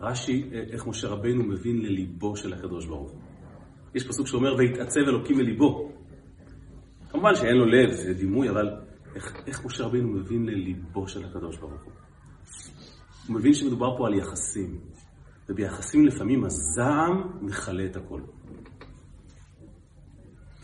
רש"י, 0.00 0.50
איך 0.52 0.86
משה 0.86 1.08
רבינו 1.08 1.44
מבין 1.44 1.82
לליבו 1.82 2.36
של 2.36 2.52
הקדוש 2.52 2.86
ברוך 2.86 3.10
הוא. 3.10 3.20
יש 3.94 4.06
פסוק 4.06 4.26
שאומר, 4.26 4.54
והתעצב 4.58 5.00
אלוקים 5.00 5.38
לליבו. 5.38 5.92
כמובן 7.12 7.34
שאין 7.34 7.56
לו 7.56 7.66
לב, 7.66 7.92
זה 7.92 8.14
דימוי, 8.14 8.50
אבל 8.50 8.70
איך, 9.14 9.36
איך 9.46 9.64
משה 9.64 9.84
רבינו 9.84 10.08
מבין 10.08 10.46
לליבו 10.46 11.08
של 11.08 11.24
הקדוש 11.24 11.56
ברוך 11.56 11.82
הוא. 11.84 11.92
הוא 13.26 13.36
מבין 13.36 13.54
שמדובר 13.54 13.98
פה 13.98 14.06
על 14.06 14.14
יחסים, 14.14 14.78
וביחסים 15.48 16.06
לפעמים 16.06 16.44
הזעם 16.44 17.22
מכלה 17.40 17.84
את 17.84 17.96
הכל. 17.96 18.20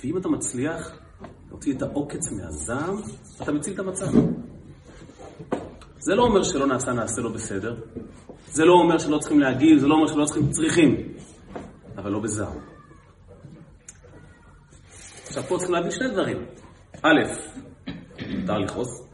ואם 0.01 0.17
אתה 0.17 0.29
מצליח 0.29 0.99
להוציא 1.49 1.75
את 1.77 1.83
העוקץ 1.83 2.33
מהזעם, 2.33 2.97
אתה 3.43 3.53
מציל 3.53 3.75
את 3.75 3.79
המצב. 3.79 4.07
זה 5.99 6.15
לא 6.15 6.23
אומר 6.23 6.43
שלא 6.43 6.67
נעשה 6.67 6.93
נעשה 6.93 7.21
לא 7.21 7.31
בסדר, 7.31 7.77
זה 8.47 8.65
לא 8.65 8.73
אומר 8.73 8.99
שלא 8.99 9.19
צריכים 9.19 9.41
להגיב, 9.41 9.79
זה 9.79 9.87
לא 9.87 9.95
אומר 9.95 10.07
שלא 10.07 10.25
צריכים, 10.25 10.51
צריכים, 10.51 10.97
אבל 11.97 12.11
לא 12.11 12.21
בזעם. 12.21 12.68
עכשיו 15.29 15.43
פה 15.43 15.57
צריכים 15.59 15.75
להבין 15.75 15.91
שני 15.91 16.09
דברים. 16.09 16.47
א', 17.03 17.21
מותר 18.29 18.59
לכעוס. 18.59 19.09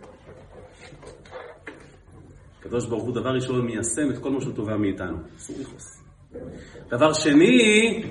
הקדוש 2.60 2.86
ברוך 2.86 3.04
הוא 3.04 3.14
דבר 3.14 3.30
ראשון 3.30 3.66
מיישם 3.66 4.10
את 4.10 4.18
כל 4.18 4.30
מה 4.30 4.40
שהוא 4.40 4.54
תובע 4.54 4.76
מאיתנו. 4.76 5.16
אסור 5.36 5.56
לכעוס. 5.60 6.02
דבר 6.88 7.12
שני, 7.12 8.02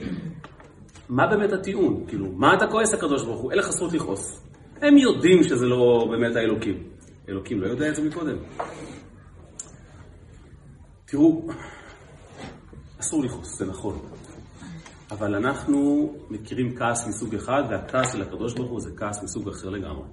מה 1.09 1.27
באמת 1.27 1.53
הטיעון? 1.53 2.05
כאילו, 2.07 2.31
מה 2.31 2.53
אתה 2.53 2.67
כועס 2.67 2.93
הקדוש 2.93 3.23
ברוך 3.23 3.41
הוא? 3.41 3.51
אין 3.51 3.59
לך 3.59 3.69
זכות 3.69 3.93
לכעוס. 3.93 4.43
הם 4.81 4.97
יודעים 4.97 5.43
שזה 5.43 5.65
לא 5.65 6.07
באמת 6.11 6.35
האלוקים. 6.35 6.83
אלוקים 7.29 7.61
לא 7.61 7.67
יודע 7.67 7.89
את 7.89 7.95
זה 7.95 8.01
מקודם. 8.03 8.37
תראו, 11.05 11.47
אסור 12.99 13.23
לכעוס, 13.23 13.57
זה 13.57 13.65
נכון. 13.65 13.99
אבל 15.11 15.35
אנחנו 15.35 16.13
מכירים 16.29 16.75
כעס 16.75 17.07
מסוג 17.07 17.35
אחד, 17.35 17.63
והכעס 17.69 18.13
של 18.13 18.21
הקדוש 18.21 18.53
ברוך 18.53 18.71
הוא 18.71 18.79
זה 18.79 18.89
כעס 18.97 19.23
מסוג 19.23 19.49
אחר 19.49 19.69
לגמרי. 19.69 20.07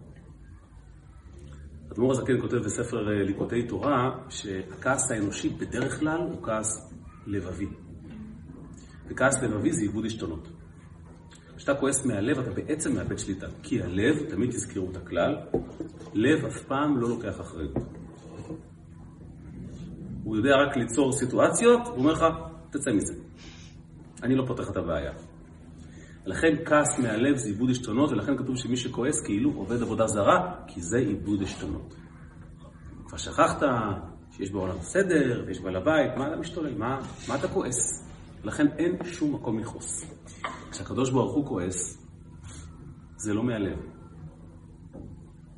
אדמו"ר 1.92 2.12
הזקן 2.12 2.40
כותב 2.40 2.56
בספר 2.56 3.08
אה, 3.08 3.22
ליקוטי 3.22 3.66
תורה, 3.66 4.10
שהכעס 4.28 5.10
האנושי 5.10 5.48
בדרך 5.48 5.98
כלל 5.98 6.20
הוא 6.20 6.42
כעס 6.42 6.94
לבבי. 7.26 7.66
וכעס 9.08 9.42
לבבי 9.42 9.72
זה 9.72 9.82
עיבוד 9.82 10.06
עשתונות. 10.06 10.48
כשאתה 11.56 11.74
כועס 11.74 12.06
מהלב, 12.06 12.38
אתה 12.38 12.50
בעצם 12.50 12.94
מאבד 12.94 13.18
שליטה. 13.18 13.46
כי 13.62 13.82
הלב, 13.82 14.30
תמיד 14.30 14.50
תזכרו 14.50 14.90
את 14.90 14.96
הכלל, 14.96 15.36
לב 16.14 16.44
אף 16.44 16.62
פעם 16.62 17.00
לא 17.00 17.08
לוקח 17.08 17.40
אחריות. 17.40 17.76
הוא 20.24 20.36
יודע 20.36 20.50
רק 20.56 20.76
ליצור 20.76 21.12
סיטואציות, 21.12 21.80
הוא 21.86 21.96
אומר 21.96 22.12
לך, 22.12 22.24
תצא 22.70 22.90
מזה. 22.92 23.14
אני 24.22 24.34
לא 24.34 24.44
פותח 24.46 24.70
את 24.70 24.76
הבעיה. 24.76 25.12
לכן 26.26 26.56
כעס 26.64 26.98
מהלב 26.98 27.36
זה 27.36 27.48
עיבוד 27.48 27.70
עשתונות, 27.70 28.10
ולכן 28.10 28.36
כתוב 28.36 28.56
שמי 28.56 28.76
שכועס 28.76 29.24
כאילו 29.24 29.52
עובד 29.52 29.82
עבודה 29.82 30.06
זרה, 30.06 30.54
כי 30.66 30.80
זה 30.80 30.98
עיבוד 30.98 31.42
עשתונות. 31.42 31.94
כבר 33.06 33.18
שכחת 33.18 33.62
שיש 34.30 34.50
בעולם 34.50 34.76
סדר, 34.80 35.44
ויש 35.46 35.60
בעל 35.60 35.76
הבית, 35.76 36.16
מה 36.16 36.28
אתה 36.28 36.36
משתולל? 36.36 36.78
מה, 36.78 37.00
מה 37.28 37.34
אתה 37.34 37.48
כועס? 37.48 38.08
לכן 38.44 38.66
אין 38.78 39.04
שום 39.04 39.34
מקום 39.34 39.58
לכעוס. 39.58 40.04
כשהקדוש 40.70 41.10
ברוך 41.10 41.34
הוא 41.34 41.46
כועס, 41.46 42.06
זה 43.16 43.34
לא 43.34 43.42
מהלב, 43.42 43.78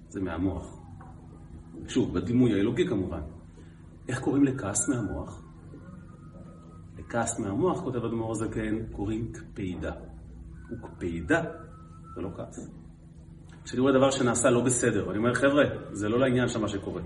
זה 0.08 0.20
מהמוח. 0.20 0.78
שוב, 1.88 2.14
בדימוי 2.14 2.52
האלוקי 2.52 2.88
כמובן. 2.88 3.20
איך 4.08 4.20
קוראים 4.20 4.44
לכעס 4.44 4.88
מהמוח? 4.88 5.41
לכעס 7.06 7.38
מהמוח, 7.38 7.80
כותב 7.80 8.04
אדמו"ר 8.04 8.32
הזקן, 8.32 8.86
קוראים 8.92 9.32
קפידה. 9.32 9.92
וקפידה 10.70 11.42
זה 12.14 12.20
לא 12.20 12.28
כעס. 12.36 12.70
כשאני 13.64 13.80
רואה 13.80 13.92
דבר 13.92 14.10
שנעשה 14.10 14.50
לא 14.50 14.60
בסדר, 14.60 15.10
אני 15.10 15.18
אומר, 15.18 15.34
חבר'ה, 15.34 15.64
זה 15.92 16.08
לא 16.08 16.18
לעניין 16.20 16.48
של 16.48 16.60
מה 16.60 16.68
שקורה. 16.68 17.02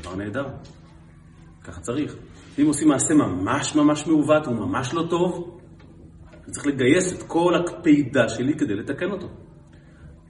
דבר 0.00 0.16
נהדר, 0.16 0.46
ככה 1.64 1.80
צריך. 1.80 2.16
אם 2.58 2.66
עושים 2.66 2.88
מעשה 2.88 3.14
ממש 3.14 3.76
ממש 3.76 4.06
מעוות, 4.06 4.46
הוא 4.46 4.54
ממש 4.54 4.94
לא 4.94 5.06
טוב, 5.10 5.60
אני 6.44 6.52
צריך 6.52 6.66
לגייס 6.66 7.12
את 7.12 7.22
כל 7.22 7.54
הקפידה 7.54 8.28
שלי 8.28 8.58
כדי 8.58 8.74
לתקן 8.74 9.10
אותו. 9.10 9.28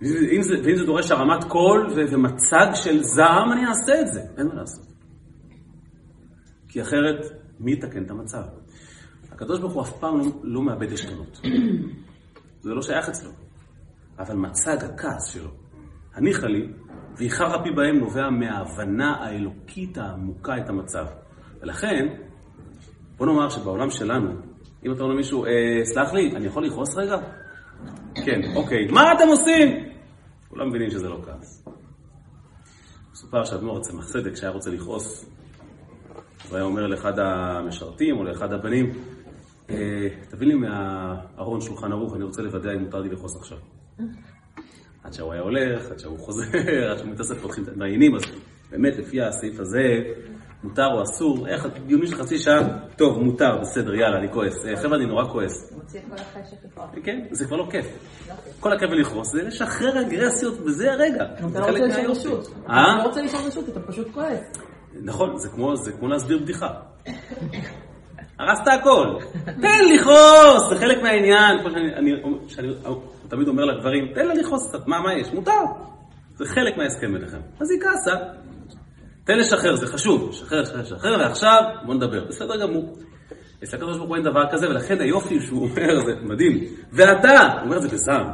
ואם 0.00 0.42
זה, 0.42 0.54
ואם 0.64 0.76
זה 0.76 0.84
דורש 0.84 1.10
הרמת 1.10 1.44
קול 1.44 1.86
ומצג 1.96 2.66
של 2.74 3.02
זעם, 3.02 3.52
אני 3.52 3.66
אעשה 3.66 4.00
את 4.00 4.12
זה, 4.12 4.20
אין 4.38 4.46
מה 4.46 4.54
לעשות. 4.54 4.97
כי 6.78 6.82
אחרת, 6.82 7.26
מי 7.60 7.72
יתקן 7.72 8.04
את 8.04 8.10
המצב? 8.10 8.42
הקדוש 9.32 9.60
ברוך 9.60 9.72
הוא 9.72 9.82
אף 9.82 9.98
פעם 10.00 10.18
לא, 10.18 10.24
לא 10.42 10.62
מאבד 10.62 10.92
עשתונות. 10.92 11.40
זה 12.62 12.74
לא 12.74 12.82
שייך 12.82 13.08
אצלו. 13.08 13.30
אבל 14.18 14.36
מצג 14.36 14.84
הכעס 14.84 15.32
שלו, 15.32 15.50
הניחה 16.14 16.46
לי, 16.46 16.68
ויחר 17.16 17.60
אפי 17.60 17.70
בהם 17.70 17.98
נובע 17.98 18.30
מההבנה 18.30 19.16
האלוקית 19.16 19.98
העמוקה 19.98 20.58
את 20.58 20.68
המצב. 20.68 21.06
ולכן, 21.60 22.06
בוא 23.16 23.26
נאמר 23.26 23.48
שבעולם 23.48 23.90
שלנו, 23.90 24.30
אם 24.86 24.92
אתה 24.92 25.02
אומר 25.02 25.14
למישהו, 25.14 25.44
אה, 25.44 25.50
סלח 25.84 26.12
לי, 26.12 26.36
אני 26.36 26.46
יכול 26.46 26.66
לכעוס 26.66 26.96
רגע? 26.96 27.16
כן, 28.14 28.40
אוקיי. 28.56 28.86
מה 28.86 29.12
אתם 29.12 29.28
עושים? 29.28 29.88
כולם 30.48 30.68
מבינים 30.68 30.90
שזה 30.90 31.08
לא 31.08 31.20
כעס. 31.24 31.64
מסופר 33.12 33.44
שאדמו"ר 33.44 33.80
צמח 33.80 34.06
צדק, 34.06 34.32
כשהיה 34.32 34.50
רוצה 34.50 34.70
לכעוס, 34.70 35.37
הוא 36.48 36.56
היה 36.56 36.64
אומר 36.64 36.86
לאחד 36.86 37.18
המשרתים 37.18 38.16
או 38.16 38.24
לאחד 38.24 38.52
הבנים, 38.52 38.92
אה, 39.70 39.76
תביא 40.30 40.46
לי 40.46 40.54
מהארון 40.54 41.60
שולחן 41.60 41.92
ערוך, 41.92 42.14
אני 42.14 42.24
רוצה 42.24 42.42
לוודא 42.42 42.72
אם 42.72 42.78
מותר 42.78 42.98
לי 42.98 43.08
לכעוס 43.08 43.36
עכשיו. 43.36 43.58
עד 45.04 45.12
שהוא 45.12 45.32
היה 45.32 45.42
הולך, 45.42 45.90
עד 45.90 45.98
שהוא 45.98 46.18
חוזר, 46.18 46.44
עד 46.90 46.98
שהוא 46.98 47.10
מתאסף, 47.10 47.40
פותחים 47.42 47.64
את 47.64 47.68
המעיינים, 47.68 48.14
אז 48.16 48.22
באמת, 48.70 48.96
לפי 48.96 49.22
הסעיף 49.22 49.60
הזה, 49.60 50.02
מותר 50.64 50.86
או 50.86 51.02
אסור, 51.02 51.48
איך 51.48 51.66
דיונים 51.86 52.06
של 52.06 52.16
חצי 52.16 52.38
שעה, 52.38 52.78
טוב, 52.96 53.18
מותר, 53.18 53.58
בסדר, 53.60 53.94
יאללה, 53.94 54.18
אני 54.18 54.32
כועס. 54.32 54.66
אה, 54.66 54.76
חבר'ה, 54.76 54.96
אני 54.96 55.06
נורא 55.06 55.24
כועס. 55.24 55.72
מוציא 55.76 56.00
את 56.00 56.04
כל 56.08 56.14
החשק 56.14 56.56
לכעוס. 56.64 56.90
כן, 57.04 57.20
זה 57.30 57.46
כבר 57.46 57.56
לא 57.56 57.66
כיף. 57.70 57.86
כל 58.60 58.72
הכיף 58.72 58.90
לכעוס 58.90 59.32
זה 59.32 59.42
לשחרר 59.42 60.00
אגרסיות 60.00 60.58
בזה 60.58 60.92
הרגע. 60.92 61.24
אתה 61.24 61.60
לא 61.60 61.66
רוצה 61.66 61.86
לשאול. 61.86 62.10
רשות. 62.10 62.48
אתה 62.64 62.72
אה? 62.72 62.98
לא 62.98 63.02
רוצה 63.02 63.22
לשאול 63.22 63.42
רשות, 63.46 63.68
אתה 63.68 63.80
פשוט 63.80 64.08
כועס. 64.12 64.67
נכון, 65.02 65.38
זה 65.38 65.48
כמו, 65.48 65.76
זה 65.76 65.92
כמו 65.92 66.08
להסביר 66.08 66.38
בדיחה. 66.38 66.68
הרסת 68.38 68.68
הכל. 68.80 69.16
תן 69.44 69.84
לכעוס, 69.94 70.68
זה 70.68 70.76
חלק 70.76 71.02
מהעניין. 71.02 71.58
שאני 71.62 71.94
אני, 71.94 72.10
שאני 72.48 72.68
תמיד 73.28 73.48
אומר 73.48 73.64
לגברים, 73.64 74.12
תן 74.14 74.26
לה 74.26 74.34
לכעוס 74.34 74.68
קצת, 74.68 74.86
מה, 74.86 75.00
מה 75.00 75.14
יש? 75.14 75.32
מותר. 75.32 75.52
זה 76.36 76.44
חלק 76.44 76.76
מההסכם 76.76 77.12
ביניכם. 77.12 77.38
אז 77.60 77.70
היא 77.70 77.80
כעסה. 77.80 78.16
תן 79.24 79.38
לשחרר, 79.38 79.76
זה 79.76 79.86
חשוב. 79.86 80.32
שחרר, 80.32 80.64
שחרר, 80.64 80.84
שחרר, 80.84 81.18
ועכשיו 81.20 81.62
בוא 81.86 81.94
נדבר. 81.94 82.24
בסדר 82.24 82.56
גמור. 82.60 82.96
אצל 83.64 83.76
הקדוש 83.76 83.96
ברוך 83.96 84.08
הוא 84.08 84.16
אין 84.16 84.24
דבר 84.24 84.44
כזה, 84.52 84.68
ולכן 84.68 85.00
היופי 85.00 85.40
שהוא 85.40 85.68
אומר, 85.68 86.00
זה 86.06 86.12
מדהים. 86.22 86.64
ואתה, 86.92 87.52
הוא 87.52 87.60
אומר 87.60 87.76
את 87.76 87.82
זה 87.82 87.88
בזעם. 87.88 88.26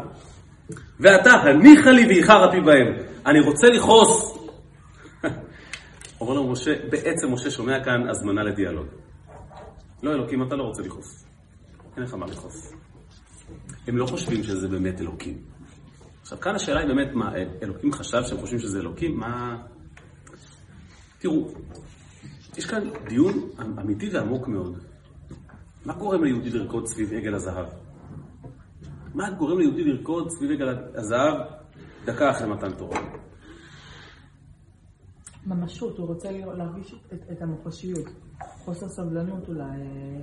ואתה, 1.01 1.31
הניחה 1.31 1.91
לי 1.91 2.07
ואיחר 2.07 2.49
אפי 2.49 2.61
בהם. 2.61 2.87
אני 3.27 3.41
רוצה 3.41 3.69
לכעוס. 3.69 4.34
אומר 6.37 6.47
לו 6.47 6.53
משה, 6.53 6.89
בעצם 6.91 7.33
משה 7.33 7.51
שומע 7.51 7.85
כאן 7.85 8.09
הזמנה 8.11 8.43
לדיאלוג. 8.43 8.87
לא 10.03 10.13
אלוקים, 10.13 10.43
אתה 10.43 10.57
לא 10.57 10.63
רוצה 10.63 10.83
לכעוס. 10.83 11.27
אין 11.97 12.05
לך 12.05 12.15
מה 12.15 12.27
לכעוס. 12.27 12.73
הם 13.87 13.97
לא 13.97 14.07
חושבים 14.07 14.43
שזה 14.43 14.69
באמת 14.69 15.01
אלוקים. 15.01 15.39
עכשיו, 16.23 16.41
כאן 16.41 16.55
השאלה 16.55 16.81
היא 16.81 16.89
באמת, 16.89 17.15
מה, 17.15 17.33
אלוקים 17.63 17.93
חשב 17.93 18.23
שהם 18.27 18.39
חושבים 18.39 18.59
שזה 18.59 18.79
אלוקים? 18.81 19.17
מה... 19.17 19.63
תראו, 21.19 21.49
יש 22.57 22.67
כאן 22.67 22.83
דיון 23.09 23.49
אמיתי 23.81 24.09
ועמוק 24.13 24.49
מאוד. 24.49 24.79
מה 25.85 25.95
גורם 25.95 26.25
ליהודי 26.25 26.51
לרקוד 26.51 26.87
סביב 26.87 27.13
עגל 27.13 27.35
הזהב? 27.35 27.67
מה 29.15 29.31
גורם 29.31 29.59
ליהודי 29.59 29.85
לרקוד 29.85 30.31
סביב 30.31 30.51
עגל 30.51 30.69
הזהב 30.95 31.35
דקה 32.05 32.31
אחרי 32.31 32.49
מתן 32.49 32.71
תורה? 32.71 33.24
ממשות, 35.47 35.99
הוא 35.99 36.07
רוצה 36.07 36.31
להרגיש 36.31 36.95
את, 37.13 37.23
את 37.33 37.43
המוחשיות. 37.43 38.07
חוסר 38.65 38.89
סבלנות 38.89 39.49
אולי. 39.49 39.65
אה, 39.65 40.21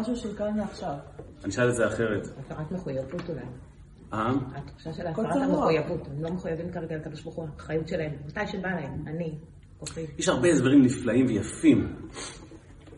משהו 0.00 0.16
של 0.16 0.36
כאן 0.36 0.60
ועכשיו. 0.60 0.94
אני 1.44 1.50
אשאל 1.50 1.70
את 1.70 1.74
זה 1.74 1.86
אחרת. 1.86 2.28
הפרת 2.38 2.72
מחויבות 2.72 3.28
אולי. 3.28 3.40
אה? 4.12 4.32
התחושה 4.54 4.92
של 4.92 5.06
הפרת. 5.06 5.26
המחויבות. 5.36 6.06
הם 6.06 6.22
לא 6.22 6.30
מחויבים 6.30 6.72
כרגע 6.72 6.96
לקדוש 6.96 7.22
ברוך 7.22 7.34
הוא, 7.34 7.46
האחריות 7.54 7.88
שלהם. 7.88 8.12
מתי 8.26 8.46
שבא 8.46 8.68
להם, 8.68 9.04
אני, 9.06 9.34
כוחי. 9.78 10.06
יש 10.18 10.28
הרבה 10.28 10.48
הסברים 10.48 10.82
נפלאים 10.82 11.26
ויפים. 11.26 11.96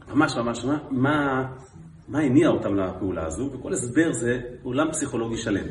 ממש 0.09 0.37
ממש, 0.37 0.65
מה, 0.65 0.79
מה, 0.91 1.47
מה 2.09 2.19
הניע 2.19 2.49
אותם 2.49 2.77
לפעולה 2.77 3.27
הזו, 3.27 3.51
וכל 3.53 3.73
הסבר 3.73 4.13
זה 4.13 4.41
עולם 4.63 4.93
פסיכולוגי 4.93 5.37
שלם. 5.37 5.67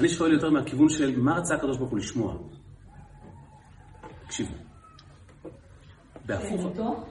אני 0.00 0.08
שואל 0.08 0.32
יותר 0.32 0.50
מהכיוון 0.50 0.88
של 0.88 1.20
מה 1.20 1.38
רצה 1.38 1.54
הקדוש 1.54 1.78
ברוך 1.78 1.90
הוא 1.90 1.98
לשמוע. 1.98 2.36
תקשיבו. 4.26 4.69
בהפוך... 6.26 6.60
שאמיתו, 6.62 7.04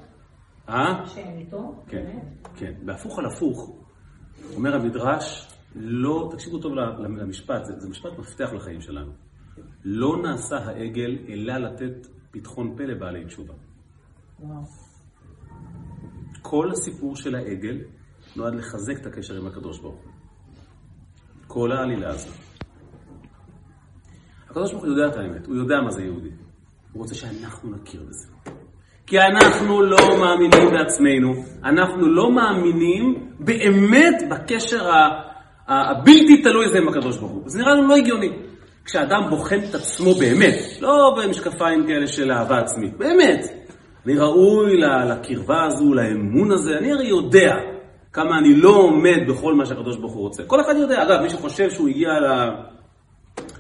אה? 0.70 1.06
שאמיתו, 1.06 1.84
כן. 1.88 2.20
כן. 2.56 2.74
בהפוך 2.86 3.20
על 3.20 3.26
הפוך, 3.26 3.76
אומר 4.56 4.76
המדרש, 4.76 5.48
לא, 5.76 6.30
תקשיבו 6.32 6.60
טוב 6.60 6.74
למשפט, 6.74 7.66
זה, 7.66 7.80
זה 7.80 7.90
משפט 7.90 8.12
מפתח 8.20 8.50
לחיים 8.54 8.82
שלנו. 8.82 9.12
לא 9.84 10.22
נעשה 10.24 10.56
העגל 10.56 11.18
אלא 11.28 11.58
לתת 11.58 12.08
פתחון 12.32 12.76
פה 12.78 12.84
לבעלי 12.84 13.26
תשובה. 13.26 13.54
וואו. 14.40 14.62
כל 16.42 16.72
הסיפור 16.72 17.16
של 17.16 17.36
העגל 17.36 17.78
נועד 18.36 18.56
לחזק 18.56 19.02
את 19.02 19.06
הקשר 19.06 19.38
עם 19.38 19.48
הקדוש 19.48 19.80
ברוך 19.80 20.02
הוא. 20.04 20.12
כל 21.48 21.72
העלילה 21.72 22.10
הזאת. 22.10 22.34
הקדוש 24.46 24.72
ברוך 24.72 24.84
הוא 24.84 24.92
יודע 24.92 25.08
את 25.08 25.18
האמת, 25.18 25.46
הוא 25.48 25.56
יודע 25.56 25.82
מה 25.82 25.92
זה 25.92 26.04
יהודי. 26.04 26.30
הוא 26.94 27.02
רוצה 27.02 27.16
שאנחנו 27.16 27.70
נכיר 27.70 28.04
בזה. 28.04 28.28
כי 29.10 29.20
אנחנו 29.20 29.82
לא 29.82 29.98
מאמינים 30.20 30.72
בעצמנו, 30.72 31.34
אנחנו 31.64 32.08
לא 32.08 32.32
מאמינים 32.32 33.30
באמת 33.40 34.16
בקשר 34.30 34.90
הבלתי 35.68 36.42
תלוי 36.44 36.66
הזה 36.66 36.78
עם 36.78 36.88
הקדוש 36.88 37.18
ברוך 37.18 37.32
הוא. 37.32 37.44
זה 37.46 37.60
נראה 37.60 37.74
לנו 37.74 37.88
לא 37.88 37.96
הגיוני. 37.96 38.30
כשאדם 38.86 39.30
בוחן 39.30 39.60
את 39.70 39.76
עצמו 39.76 40.14
באמת, 40.14 40.56
לא 40.82 41.18
במשקפיים 41.18 41.88
כאלה 41.88 42.08
של 42.08 42.32
אהבה 42.32 42.58
עצמית, 42.58 42.98
באמת. 42.98 43.46
אני 44.06 44.18
ראוי 44.18 44.78
לקרבה 45.10 45.64
הזו, 45.64 45.94
לאמון 45.94 46.52
הזה, 46.52 46.78
אני 46.78 46.92
הרי 46.92 47.08
יודע 47.08 47.56
כמה 48.14 48.38
אני 48.38 48.56
לא 48.56 48.70
עומד 48.70 49.20
בכל 49.28 49.54
מה 49.54 49.66
שהקדוש 49.66 49.98
ברוך 49.98 50.14
הוא 50.14 50.22
רוצה. 50.22 50.44
כל 50.44 50.62
אחד 50.62 50.76
יודע. 50.76 51.04
אגב, 51.04 51.22
מי 51.22 51.30
שחושב 51.30 51.70
שהוא 51.70 51.88
הגיע 51.88 52.10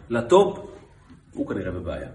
לטופ, 0.10 0.60
הוא 1.34 1.48
כנראה 1.48 1.72
בבעיה. 1.72 2.10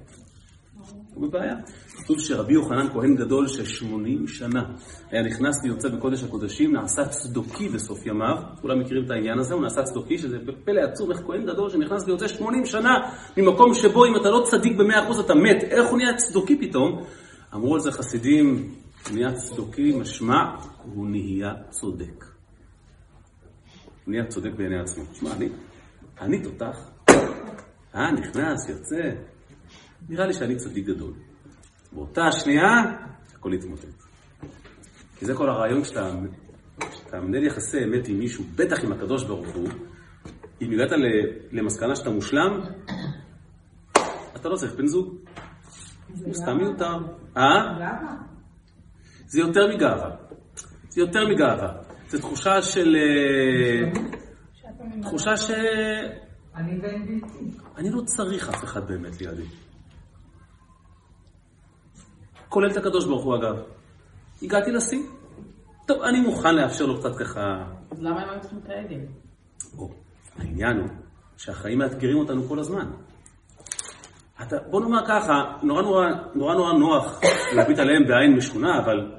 הוא 1.14 1.28
בבעיה. 1.28 1.54
כתוב 1.96 2.20
שרבי 2.20 2.54
יוחנן 2.54 2.88
כהן 2.92 3.16
גדול 3.16 3.48
של 3.48 3.64
80 3.64 4.28
שנה 4.28 4.62
היה 5.10 5.22
נכנס 5.22 5.60
ויוצא 5.62 5.88
בקודש 5.88 6.24
הקודשים, 6.24 6.72
נעשה 6.72 7.08
צדוקי 7.08 7.68
בסוף 7.68 8.06
ימיו, 8.06 8.36
כולם 8.60 8.80
מכירים 8.80 9.04
את 9.04 9.10
העניין 9.10 9.38
הזה, 9.38 9.54
הוא 9.54 9.62
נעשה 9.62 9.82
צדוקי, 9.82 10.18
שזה 10.18 10.38
פלא 10.64 10.80
עצום, 10.80 11.10
איך 11.10 11.20
כהן 11.26 11.46
גדול 11.46 11.70
שנכנס 11.70 12.04
ויוצא 12.06 12.28
80 12.28 12.66
שנה 12.66 12.94
ממקום 13.36 13.74
שבו 13.74 14.06
אם 14.06 14.16
אתה 14.16 14.30
לא 14.30 14.42
צדיק 14.50 14.76
ב-100% 14.76 15.20
אתה 15.20 15.34
מת, 15.34 15.64
איך 15.64 15.88
הוא 15.90 15.98
נהיה 15.98 16.16
צדוקי 16.16 16.68
פתאום? 16.68 17.04
אמרו 17.54 17.74
על 17.74 17.80
זה 17.80 17.92
חסידים, 17.92 18.74
נהיה 19.12 19.32
צדוקי, 19.32 19.96
משמע, 19.96 20.56
הוא 20.94 21.06
נהיה 21.06 21.52
צודק. 21.70 22.24
הוא 24.04 24.12
נהיה 24.12 24.26
צודק 24.26 24.50
בעיני 24.56 24.80
עצמו. 24.80 25.04
תשמע, 25.12 25.32
אני, 25.32 25.48
אני 26.20 26.42
תותח. 26.42 26.90
אה, 27.94 28.12
נכנס, 28.12 28.68
יוצא. 28.68 29.34
נראה 30.09 30.26
לי 30.26 30.32
שאני 30.32 30.57
צדיק 30.57 30.86
גדול. 30.86 31.12
באותה 31.92 32.32
שנייה, 32.32 32.66
הכל 33.34 33.55
יתמוטט. 33.55 34.05
כי 35.16 35.26
זה 35.26 35.34
כל 35.34 35.48
הרעיון 35.48 35.82
כשאתה 35.82 36.11
כשאתה 36.90 37.20
מנהל 37.20 37.44
יחסי 37.44 37.84
אמת 37.84 38.09
עם 38.09 38.18
מישהו, 38.18 38.44
בטח 38.57 38.84
עם 38.84 38.92
הקדוש 38.92 39.24
ברוך 39.24 39.48
הוא, 39.48 39.68
אם 40.62 40.70
הגעת 40.70 40.90
למסקנה 41.52 41.96
שאתה 41.96 42.11
מושלם, 42.11 42.61
אתה 44.36 44.48
לא 44.48 44.57
צריך 44.57 44.74
בן 44.74 44.86
זוג. 44.86 45.14
זה 46.14 46.32
סתם 46.32 46.57
מיותר. 46.57 46.98
אה? 47.36 47.42
זה 49.26 49.40
יותר 49.40 49.68
מגאווה. 49.74 50.11
זה 50.88 51.00
יותר 51.00 51.28
מגאווה. 51.28 51.72
זו 52.09 52.18
תחושה 52.18 52.62
של... 52.62 52.96
אה, 52.96 53.92
תחושה 55.02 55.36
ש... 55.36 55.50
אני 57.76 57.90
לא 57.90 58.00
צריך 58.05 58.48
אף 58.48 58.64
אחד 58.64 58.88
באמת 58.88 59.20
לידי. 59.20 59.46
כולל 62.55 62.70
את 62.70 62.76
הקדוש 62.76 63.05
ברוך 63.05 63.24
הוא 63.24 63.36
אגב. 63.36 63.57
הגעתי 64.42 64.70
לשיא. 64.70 65.02
טוב, 65.86 66.02
אני 66.02 66.20
מוכן 66.20 66.55
לאפשר 66.55 66.86
לו 66.86 66.98
קצת 66.98 67.16
ככה... 67.16 67.64
אז 67.90 68.02
למה 68.02 68.22
הם 68.22 68.30
היו 68.30 68.40
צריכים 68.40 68.59
את 68.64 68.70
העגל? 68.70 68.98
העניין 70.38 70.76
הוא 70.76 70.88
שהחיים 71.36 71.78
מאתגרים 71.78 72.18
אותנו 72.18 72.48
כל 72.48 72.59
הזמן. 72.59 72.90
אתה, 74.42 74.57
בוא 74.70 74.80
נאמר 74.80 75.07
ככה, 75.07 75.44
נורא 75.62 75.82
נורא, 75.82 76.07
נורא 76.34 76.55
נורא 76.55 76.72
נוח 76.72 77.20
להביט 77.57 77.78
עליהם 77.78 78.07
בעין 78.07 78.36
משונה, 78.36 78.78
אבל 78.78 79.12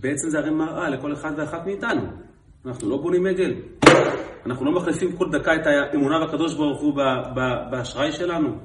בעצם 0.00 0.28
זה 0.28 0.38
הרי 0.38 0.50
מראה 0.50 0.90
לכל 0.90 1.12
אחד 1.12 1.32
ואחת 1.36 1.66
מאיתנו. 1.66 2.02
אנחנו 2.66 2.90
לא 2.90 2.96
בונים 2.96 3.26
עגל. 3.26 3.54
אנחנו 4.46 4.64
לא 4.64 4.72
מחליפים 4.72 5.16
כל 5.16 5.30
דקה 5.30 5.54
את 5.54 5.66
האמונה 5.66 6.26
בקדוש 6.26 6.54
ברוך 6.54 6.80
הוא 6.80 6.94
באשראי 7.70 8.12
שלנו. 8.12 8.58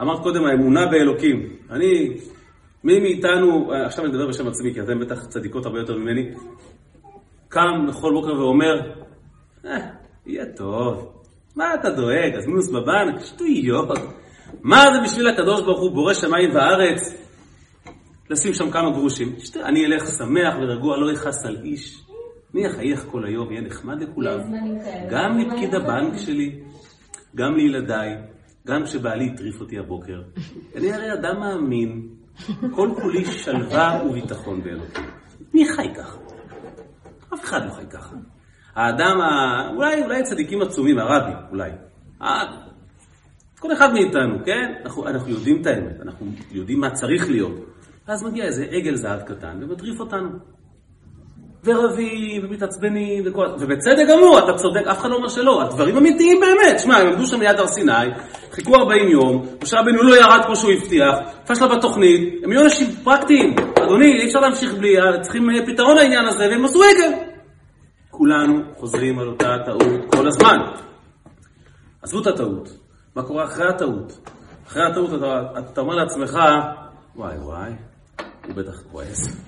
אמרת 0.00 0.22
קודם, 0.22 0.44
האמונה 0.44 0.86
באלוקים. 0.86 1.56
אני, 1.70 2.16
מי 2.84 3.00
מאיתנו, 3.00 3.72
עכשיו 3.86 4.04
אני 4.04 4.12
מדבר 4.12 4.28
בשם 4.28 4.48
עצמי, 4.48 4.74
כי 4.74 4.80
אתם 4.80 5.00
בטח 5.00 5.26
צדיקות 5.26 5.66
הרבה 5.66 5.78
יותר 5.78 5.96
ממני, 5.96 6.30
קם 7.48 7.86
בכל 7.88 8.12
בוקר 8.12 8.40
ואומר, 8.40 8.92
אה, 9.64 9.78
יהיה 10.26 10.44
טוב. 10.56 11.12
מה 11.56 11.74
אתה 11.74 11.90
דואג? 11.90 12.34
אז 12.36 12.46
מינוס 12.46 12.70
בבנק? 12.70 13.24
שטויות. 13.24 13.88
מה 14.62 14.84
זה 14.94 15.00
בשביל 15.04 15.28
הקדוש 15.28 15.62
ברוך 15.62 15.80
הוא 15.80 15.90
בורא 15.90 16.14
שמיים 16.14 16.50
וארץ? 16.54 17.14
לשים 18.30 18.54
שם 18.54 18.70
כמה 18.70 18.90
גרושים. 18.90 19.34
שטויות. 19.38 19.68
אני 19.68 19.86
אלך 19.86 20.02
שמח 20.18 20.54
ורגוע, 20.60 20.96
לא 20.96 21.12
יכעס 21.12 21.46
על 21.46 21.56
איש. 21.64 22.02
אני 22.54 22.66
אחייך 22.66 23.06
כל 23.10 23.24
היום, 23.24 23.52
יהיה 23.52 23.60
נחמד 23.62 24.02
לכולם. 24.02 24.38
גם 25.10 25.38
לפקיד 25.38 25.74
הבנק 25.74 26.16
שלי, 26.16 26.60
גם 27.36 27.56
לילדיי, 27.56 28.16
גם 28.66 28.84
כשבעלי 28.84 29.30
הטריף 29.34 29.60
אותי 29.60 29.78
הבוקר. 29.78 30.22
אני 30.76 30.92
הרי 30.92 31.12
אדם 31.12 31.40
מאמין, 31.40 32.08
כל 32.74 32.90
כולי 33.02 33.24
שלווה 33.24 34.00
וביטחון 34.06 34.62
באלוקים. 34.62 35.04
מי 35.54 35.68
חי 35.68 35.94
ככה? 35.96 36.18
אף 37.34 37.44
אחד 37.44 37.66
לא 37.66 37.70
חי 37.70 37.86
ככה. 37.90 38.16
האדם, 38.74 39.20
ה... 39.20 39.68
אולי, 39.76 40.02
אולי 40.04 40.22
צדיקים 40.22 40.62
עצומים, 40.62 40.98
הרבי, 40.98 41.32
אולי. 41.50 41.70
ה... 42.20 42.26
כל 43.58 43.72
אחד 43.72 43.92
מאיתנו, 43.92 44.44
כן? 44.44 44.74
אנחנו, 44.84 45.08
אנחנו 45.08 45.30
יודעים 45.30 45.60
את 45.62 45.66
האמת, 45.66 46.00
אנחנו 46.02 46.26
יודעים 46.50 46.80
מה 46.80 46.90
צריך 46.90 47.30
להיות. 47.30 47.52
ואז 48.08 48.22
מגיע 48.22 48.44
איזה 48.44 48.64
עגל 48.64 48.94
זהב 48.94 49.20
קטן 49.22 49.58
ומטריף 49.62 50.00
אותנו. 50.00 50.28
ורבים, 51.68 52.44
ומתעצבנים, 52.44 53.24
וכל... 53.26 53.46
ובצדק 53.58 54.06
גמור, 54.08 54.38
אתה 54.38 54.52
צודק, 54.58 54.86
אף 54.86 54.98
אחד 54.98 55.10
לא 55.10 55.16
אומר 55.16 55.28
שלא, 55.28 55.62
הדברים 55.62 55.96
אמיתיים 55.96 56.40
באמת. 56.40 56.80
שמע, 56.80 56.96
הם 56.96 57.06
עמדו 57.06 57.26
שם 57.26 57.40
ליד 57.40 57.58
הר 57.58 57.66
סיני, 57.66 57.92
חיכו 58.52 58.76
40 58.76 59.08
יום, 59.08 59.46
משה 59.62 59.80
רבנו 59.80 60.02
לא 60.02 60.16
ירד 60.16 60.40
כמו 60.46 60.56
שהוא 60.56 60.72
הבטיח, 60.72 61.14
פשלה 61.46 61.76
בתוכנית, 61.76 62.44
הם 62.44 62.50
היו 62.50 62.62
אנשים 62.64 62.86
פרקטיים. 63.04 63.54
אדוני, 63.84 64.20
אי 64.20 64.26
אפשר 64.26 64.40
להמשיך 64.40 64.74
בלי, 64.74 64.94
צריכים 65.22 65.50
אה, 65.50 65.66
פתרון 65.66 65.96
לעניין 65.96 66.26
הזה, 66.26 66.48
והם 66.50 66.64
עשו 66.64 66.82
עגל. 66.82 67.12
כולנו 68.10 68.60
חוזרים 68.76 69.18
על 69.18 69.28
אותה 69.28 69.56
טעות 69.66 70.14
כל 70.14 70.26
הזמן. 70.26 70.56
עזבו 72.02 72.20
את 72.20 72.26
הטעות, 72.26 72.68
מה 73.16 73.22
קורה 73.22 73.44
אחרי 73.44 73.68
הטעות? 73.68 74.28
אחרי 74.66 74.82
הטעות 74.86 75.14
אתה, 75.14 75.42
אתה 75.58 75.80
אומר 75.80 75.94
לעצמך, 75.94 76.38
וואי 77.16 77.36
וואי, 77.36 77.72
הוא 78.46 78.54
בטח 78.54 78.82
כועס. 78.92 79.42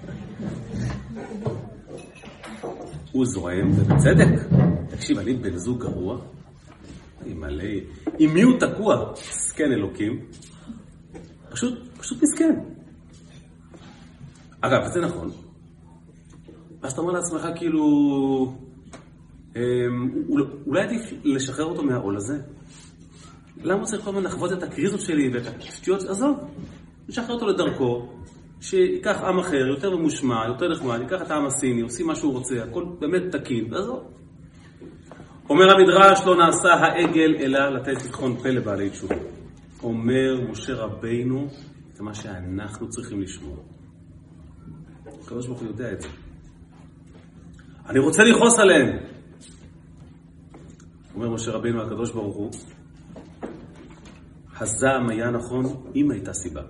הוא 3.12 3.26
זורם, 3.26 3.70
ובצדק. 3.70 4.40
תקשיב, 4.90 5.18
אני 5.18 5.34
בן 5.34 5.56
זוג 5.56 5.80
גרוע, 5.80 6.18
אני 7.22 7.34
מלא... 7.34 7.64
עם 8.18 8.34
מי 8.34 8.42
הוא 8.42 8.58
תקוע? 8.60 9.12
מסכן 9.12 9.72
אלוקים. 9.72 10.20
פשוט, 11.50 11.78
פשוט 11.98 12.22
מסכן. 12.22 12.54
אגב, 14.60 14.80
זה 14.94 15.00
נכון. 15.00 15.30
ואז 16.80 16.92
אתה 16.92 17.00
אומר 17.00 17.12
לעצמך, 17.12 17.46
כאילו, 17.56 17.84
אמ, 19.56 19.60
אולי- 20.28 20.44
אולי 20.66 20.82
עדיף 20.82 21.02
לשחרר 21.24 21.64
אותו 21.64 21.82
מהעול 21.82 22.16
הזה? 22.16 22.38
למה 23.62 23.78
הוא 23.78 23.86
צריך 23.86 24.04
כל 24.04 24.10
הזמן 24.10 24.22
לחוות 24.22 24.52
את 24.52 24.62
הקריזות 24.62 25.00
שלי 25.00 25.28
ואת 25.34 25.42
השטויות? 25.58 26.02
עזוב, 26.04 26.36
נשחרר 27.08 27.34
אותו 27.34 27.46
לדרכו, 27.46 28.08
שייקח 28.60 29.20
עם 29.22 29.38
אחר, 29.38 29.66
יותר 29.66 29.96
ממושמע, 29.96 30.46
יותר 30.48 30.68
נחמד, 30.72 31.00
ייקח 31.00 31.22
את 31.22 31.30
העם 31.30 31.46
הסיני, 31.46 31.80
עושים 31.80 32.06
מה 32.06 32.14
שהוא 32.14 32.32
רוצה, 32.32 32.62
הכל 32.62 32.84
באמת 33.00 33.22
תקין, 33.36 33.74
ועזוב. 33.74 34.00
אומר 35.48 35.70
המדרש, 35.70 36.26
לא 36.26 36.36
נעשה 36.36 36.68
העגל 36.68 37.36
אלא 37.40 37.68
לתת 37.68 38.02
פתחון 38.02 38.36
פה 38.36 38.48
לבעלי 38.48 38.90
תשובה. 38.90 39.16
אומר 39.82 40.40
משה 40.50 40.74
רבינו, 40.74 41.48
זה 41.94 42.02
מה 42.02 42.14
שאנחנו 42.14 42.88
צריכים 42.88 43.20
לשמוע. 43.20 43.56
הוא 45.30 45.66
יודע 45.66 45.92
את 45.92 46.00
זה. 46.00 46.08
אני 47.88 47.98
רוצה 47.98 48.22
לכעוס 48.24 48.58
עליהם. 48.58 48.96
אומר 51.14 51.30
משה 51.30 51.50
רבינו 51.50 51.82
הקדוש 51.82 52.12
ברוך 52.12 52.36
הוא, 52.36 52.50
הזעם 54.60 55.08
היה 55.08 55.30
נכון 55.30 55.64
אם 55.94 56.10
הייתה 56.10 56.32
סיבה. 56.32 56.62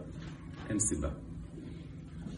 אין 0.68 0.78
סיבה. 0.78 1.08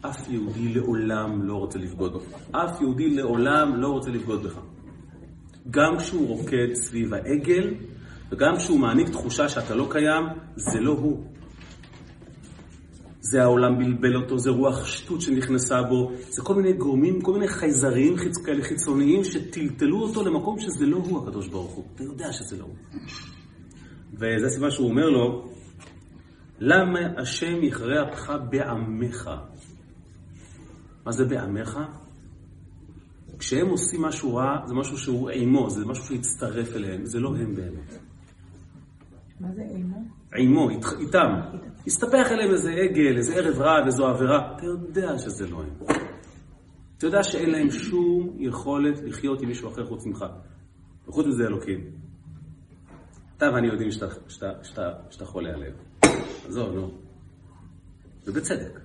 אף 0.03 0.29
יהודי 0.29 0.75
לעולם 0.75 1.43
לא 1.43 1.55
רוצה 1.55 1.79
לבגוד 1.79 2.15
בך. 2.15 2.23
אף 2.51 2.81
יהודי 2.81 3.11
לעולם 3.11 3.77
לא 3.77 3.89
רוצה 3.89 4.11
לבגוד 4.11 4.43
בך. 4.43 4.59
גם 5.71 5.99
כשהוא 5.99 6.29
רוקד 6.29 6.75
סביב 6.75 7.15
העגל, 7.15 7.75
וגם 8.31 8.57
כשהוא 8.57 8.79
מעניק 8.81 9.09
תחושה 9.09 9.49
שאתה 9.49 9.75
לא 9.75 9.87
קיים, 9.91 10.25
זה 10.57 10.81
לא 10.81 10.93
הוא. 10.93 11.25
זה 13.21 13.43
העולם 13.43 13.79
בלבל 13.79 14.17
אותו, 14.17 14.39
זה 14.39 14.51
רוח 14.51 14.87
שטות 14.87 15.21
שנכנסה 15.21 15.83
בו, 15.83 16.13
זה 16.29 16.43
כל 16.43 16.55
מיני 16.55 16.73
גורמים, 16.73 17.21
כל 17.21 17.33
מיני 17.33 17.49
חייזרים 17.49 18.17
חיצ... 18.17 18.39
כאלה 18.39 18.63
חיצוניים 18.63 19.25
שטלטלו 19.25 20.03
אותו 20.03 20.25
למקום 20.25 20.59
שזה 20.59 20.87
לא 20.87 20.97
הוא 20.97 21.23
הקדוש 21.23 21.49
ברוך 21.49 21.73
הוא. 21.73 21.85
אתה 21.95 22.05
יודע 22.05 22.33
שזה 22.33 22.59
לא 22.59 22.65
הוא. 22.65 22.75
וזה 24.15 24.47
הסיבה 24.47 24.71
שהוא 24.71 24.89
אומר 24.89 25.09
לו, 25.11 25.49
למה 26.59 27.01
השם 27.17 27.63
יכרה 27.63 28.09
אפך 28.09 28.33
בעמך? 28.51 29.31
מה 31.05 31.13
זה 31.13 31.25
בעמך? 31.25 31.79
כשהם 33.39 33.69
עושים 33.69 34.03
משהו 34.03 34.35
רע, 34.35 34.67
זה 34.67 34.75
משהו 34.75 34.99
שהוא 34.99 35.31
עימו, 35.31 35.71
זה 35.71 35.87
משהו 35.87 36.05
שהצטרף 36.05 36.77
אליהם, 36.77 37.07
זה 37.07 37.21
לא 37.21 37.29
הם 37.29 37.55
באמת. 37.55 37.99
מה 39.41 39.49
זה 39.55 39.63
אימו? 39.63 40.05
עימו, 40.33 40.71
אית, 40.71 40.85
איתם. 41.01 41.41
הסתפח 41.87 42.27
אליהם 42.31 42.51
איזה 42.51 42.71
עגל, 42.73 43.17
איזה 43.17 43.35
ערב 43.35 43.61
רע, 43.61 43.87
איזו 43.87 44.07
עבירה. 44.07 44.57
אתה 44.57 44.67
יודע 44.67 45.19
שזה 45.19 45.47
לא 45.47 45.63
הם. 45.63 45.97
אתה 46.99 47.07
יודע 47.07 47.23
שאין 47.23 47.51
להם 47.51 47.71
שום 47.71 48.37
יכולת 48.39 49.01
לחיות 49.05 49.43
עם 49.43 49.49
מישהו 49.49 49.69
אחר 49.69 49.87
חוץ 49.87 50.07
ממך. 50.07 50.25
וחוץ 51.09 51.27
מזה 51.27 51.47
אלוקים. 51.47 51.81
אתה 53.37 53.47
ואני 53.55 53.67
יודעים 53.67 53.91
שאתה, 53.91 54.07
שאתה, 54.29 54.53
שאתה, 54.63 54.91
שאתה 55.11 55.25
חולה 55.25 55.51
עליהם. 55.55 55.75
עזוב, 56.49 56.75
נו. 56.75 56.91
ובצדק. 58.27 58.81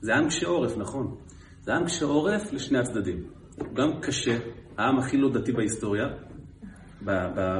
זה 0.00 0.14
עם 0.14 0.28
קשה 0.28 0.46
עורף, 0.46 0.76
נכון. 0.76 1.16
זה 1.62 1.74
עם 1.74 1.84
קשה 1.84 2.04
עורף 2.04 2.52
לשני 2.52 2.78
הצדדים. 2.78 3.22
הוא 3.58 3.74
גם 3.74 4.00
קשה, 4.00 4.38
העם 4.78 4.98
הכי 4.98 5.16
לא 5.16 5.32
דתי 5.32 5.52
בהיסטוריה, 5.52 6.04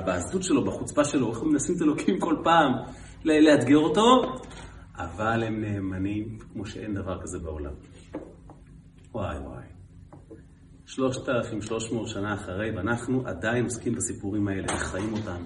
בעזות 0.06 0.42
שלו, 0.42 0.64
בחוצפה 0.64 1.04
שלו, 1.04 1.30
איך 1.30 1.42
הם 1.42 1.48
מנסים 1.48 1.76
את 1.76 1.82
אלוקים 1.82 2.20
כל 2.20 2.36
פעם 2.44 2.72
לאתגר 3.24 3.78
אותו, 3.78 4.22
אבל 4.96 5.42
הם 5.42 5.60
נאמנים 5.60 6.38
כמו 6.52 6.66
שאין 6.66 6.94
דבר 6.94 7.22
כזה 7.22 7.38
בעולם. 7.38 7.72
וואי 9.14 9.38
וואי. 9.38 9.62
3,300 10.86 12.08
שנה 12.08 12.34
אחרי, 12.34 12.70
ואנחנו 12.76 13.22
עדיין 13.26 13.64
עוסקים 13.64 13.94
בסיפורים 13.94 14.48
האלה, 14.48 14.66
וחיים 14.74 15.12
אותם. 15.12 15.42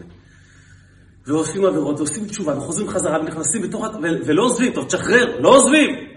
ועושים 1.27 1.65
עבירות, 1.65 1.99
ועושים 1.99 2.25
תשובה, 2.25 2.59
וחוזרים 2.59 2.89
חזרה, 2.89 3.21
ונכנסים 3.21 3.63
בתוך... 3.63 3.87
ולא 4.27 4.43
עוזבים, 4.43 4.73
טוב, 4.73 4.87
תשחרר, 4.87 5.41
לא 5.41 5.49
עוזבים! 5.49 6.16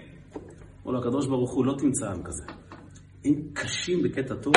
אומר 0.90 1.00
לו 1.00 1.08
הקדוש 1.08 1.26
ברוך 1.26 1.50
הוא, 1.50 1.64
לא 1.64 1.74
תמצא 1.78 2.10
עם 2.10 2.22
כזה. 2.22 2.42
הם 3.24 3.34
קשים 3.52 4.02
בקטע 4.02 4.34
טוב, 4.34 4.54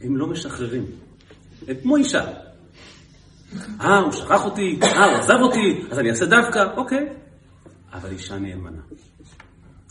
הם 0.00 0.16
לא 0.16 0.26
משחררים. 0.26 0.84
הם 1.68 1.76
כמו 1.82 1.96
אישה. 1.96 2.24
אה, 3.80 3.98
הוא 3.98 4.12
שכח 4.12 4.44
אותי, 4.44 4.78
אה, 4.82 5.04
הוא 5.04 5.16
עזב 5.16 5.38
אותי, 5.42 5.82
אז 5.90 5.98
אני 5.98 6.10
אעשה 6.10 6.26
דווקא, 6.26 6.64
אוקיי. 6.76 7.08
אבל 7.92 8.10
אישה 8.10 8.38
נאמנה. 8.38 8.80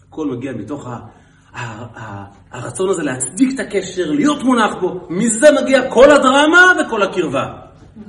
הכל 0.08 0.28
מגיע 0.28 0.52
מתוך 0.54 0.88
ה... 0.88 1.00
הרצון 2.52 2.90
הזה 2.90 3.04
להצדיק 3.04 3.56
את 3.56 3.60
הקשר, 3.60 4.12
להיות 4.12 4.44
מונח 4.44 4.76
בו, 4.82 5.08
מזה 5.10 5.48
מגיע 5.62 5.92
כל 5.92 6.12
הדרמה 6.12 6.74
וכל 6.80 7.04
הקרבה. 7.04 7.54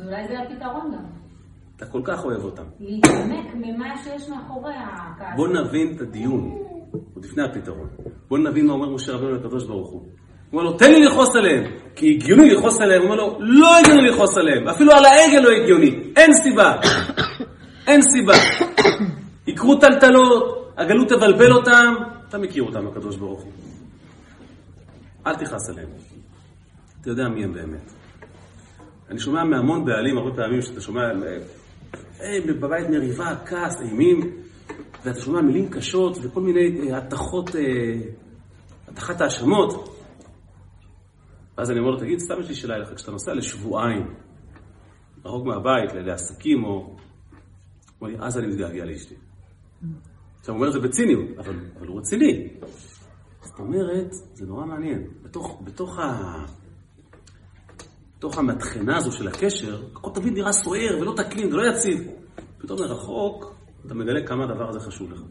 אולי 0.05 0.29
זה 0.29 0.35
הפתרון 0.41 0.93
גם. 0.93 1.05
אתה 1.77 1.87
כל 1.87 2.01
כך 2.05 2.25
אוהב 2.25 2.45
אותם. 2.45 2.63
להתעמק 2.81 3.55
ממה 3.55 3.97
שיש 4.05 4.29
מאחורי 4.29 4.75
הכעס. 4.75 5.37
בוא 5.37 5.49
נבין 5.49 5.97
את 5.97 6.01
הדיון, 6.01 6.70
עוד 6.93 7.25
לפני 7.25 7.43
הפתרון. 7.43 7.89
בוא 8.29 8.39
נבין 8.39 8.67
מה 8.67 8.73
אומר 8.73 8.89
משה 8.89 9.13
רבנו 9.13 9.33
לקדוש 9.33 9.65
ברוך 9.65 9.91
הוא. 9.91 10.01
הוא 10.01 10.61
אומר 10.61 10.63
לו, 10.71 10.79
תן 10.79 10.93
לי 10.93 11.07
לכעוס 11.07 11.37
עליהם, 11.37 11.65
כי 11.97 12.11
הגיוני 12.11 12.51
לכעוס 12.51 12.81
עליהם. 12.81 13.03
הוא 13.03 13.11
אומר 13.11 13.23
לו, 13.23 13.39
לא 13.41 13.79
הגיוני 13.79 14.09
לכעוס 14.09 14.37
עליהם, 14.37 14.69
אפילו 14.69 14.93
על 14.93 15.05
העגל 15.05 15.41
לא 15.41 15.51
הגיוני, 15.51 16.13
אין 16.17 16.33
סיבה. 16.33 16.77
אין 17.87 18.01
סיבה. 18.03 18.35
יקרו 19.47 19.77
טלטלות, 19.77 20.73
הגלות 20.77 21.09
תבלבל 21.09 21.53
אותם, 21.53 21.95
אתה 22.29 22.39
מכיר 22.39 22.63
אותם, 22.63 22.87
הקדוש 22.87 23.17
ברוך 23.17 23.41
הוא. 23.43 23.53
אל 25.27 25.35
תכעס 25.35 25.71
עליהם. 25.71 25.89
אתה 27.01 27.11
יודע 27.11 27.29
מי 27.29 27.45
הם 27.45 27.53
באמת. 27.53 27.93
אני 29.11 29.19
שומע 29.19 29.45
מהמון 29.45 29.85
בעלים, 29.85 30.19
הרבה 30.19 30.37
פעמים 30.37 30.63
שאתה 30.63 30.81
שומע, 30.81 31.03
אה, 32.21 32.39
בבית 32.47 32.89
מריבה, 32.91 33.35
כעס, 33.47 33.81
אימים, 33.81 34.21
ואתה 35.05 35.21
שומע 35.21 35.41
מילים 35.41 35.69
קשות 35.71 36.19
וכל 36.23 36.41
מיני 36.41 36.93
התחות, 36.93 37.57
אה, 37.57 37.63
הטחת 38.89 39.21
האשמות. 39.21 39.97
ואז 41.59 41.71
אני 41.71 41.79
אומר 41.79 41.91
לו, 41.91 41.99
תגיד, 41.99 42.19
סתם 42.19 42.35
יש 42.41 42.49
לי 42.49 42.55
שאלה 42.55 42.75
אליך, 42.75 42.95
כשאתה 42.95 43.11
נוסע 43.11 43.35
לשבועיים, 43.35 44.15
רחוק 45.25 45.47
מהבית, 45.47 45.93
לעסקים, 45.95 46.65
או... 46.65 46.97
אז 48.19 48.39
אני 48.39 48.47
מתגעגע 48.47 48.85
לאשתי. 48.85 49.15
עכשיו, 50.41 50.55
הוא 50.55 50.59
אומר 50.59 50.69
את 50.69 50.73
זה 50.73 50.81
בציניות, 50.81 51.39
אבל, 51.39 51.55
אבל 51.79 51.87
הוא 51.87 51.99
רציני. 51.99 52.49
זאת 53.43 53.59
אומרת, 53.59 54.13
זה 54.13 54.47
נורא 54.47 54.67
מעניין. 54.67 55.07
בתוך, 55.23 55.63
בתוך, 55.65 55.99
ה... 55.99 56.35
בתוך 58.19 58.39
המטחנה 58.39 58.97
הזו 58.97 59.13
של 59.13 59.29
הקשר, 59.29 59.83
הכל 59.93 60.11
תמיד 60.15 60.33
נראה 60.33 60.53
סוער 60.53 60.99
ולא 61.01 61.15
תקין 61.17 61.55
ולא 61.55 61.63
יציב. 61.71 62.11
פתאום 62.59 62.81
מרחוק, 62.81 63.55
אתה 63.87 63.95
מגלה 63.95 64.27
כמה 64.27 64.45
הדבר 64.45 64.69
הזה 64.69 64.81
חשוב 64.81 65.13
לך. 65.13 65.23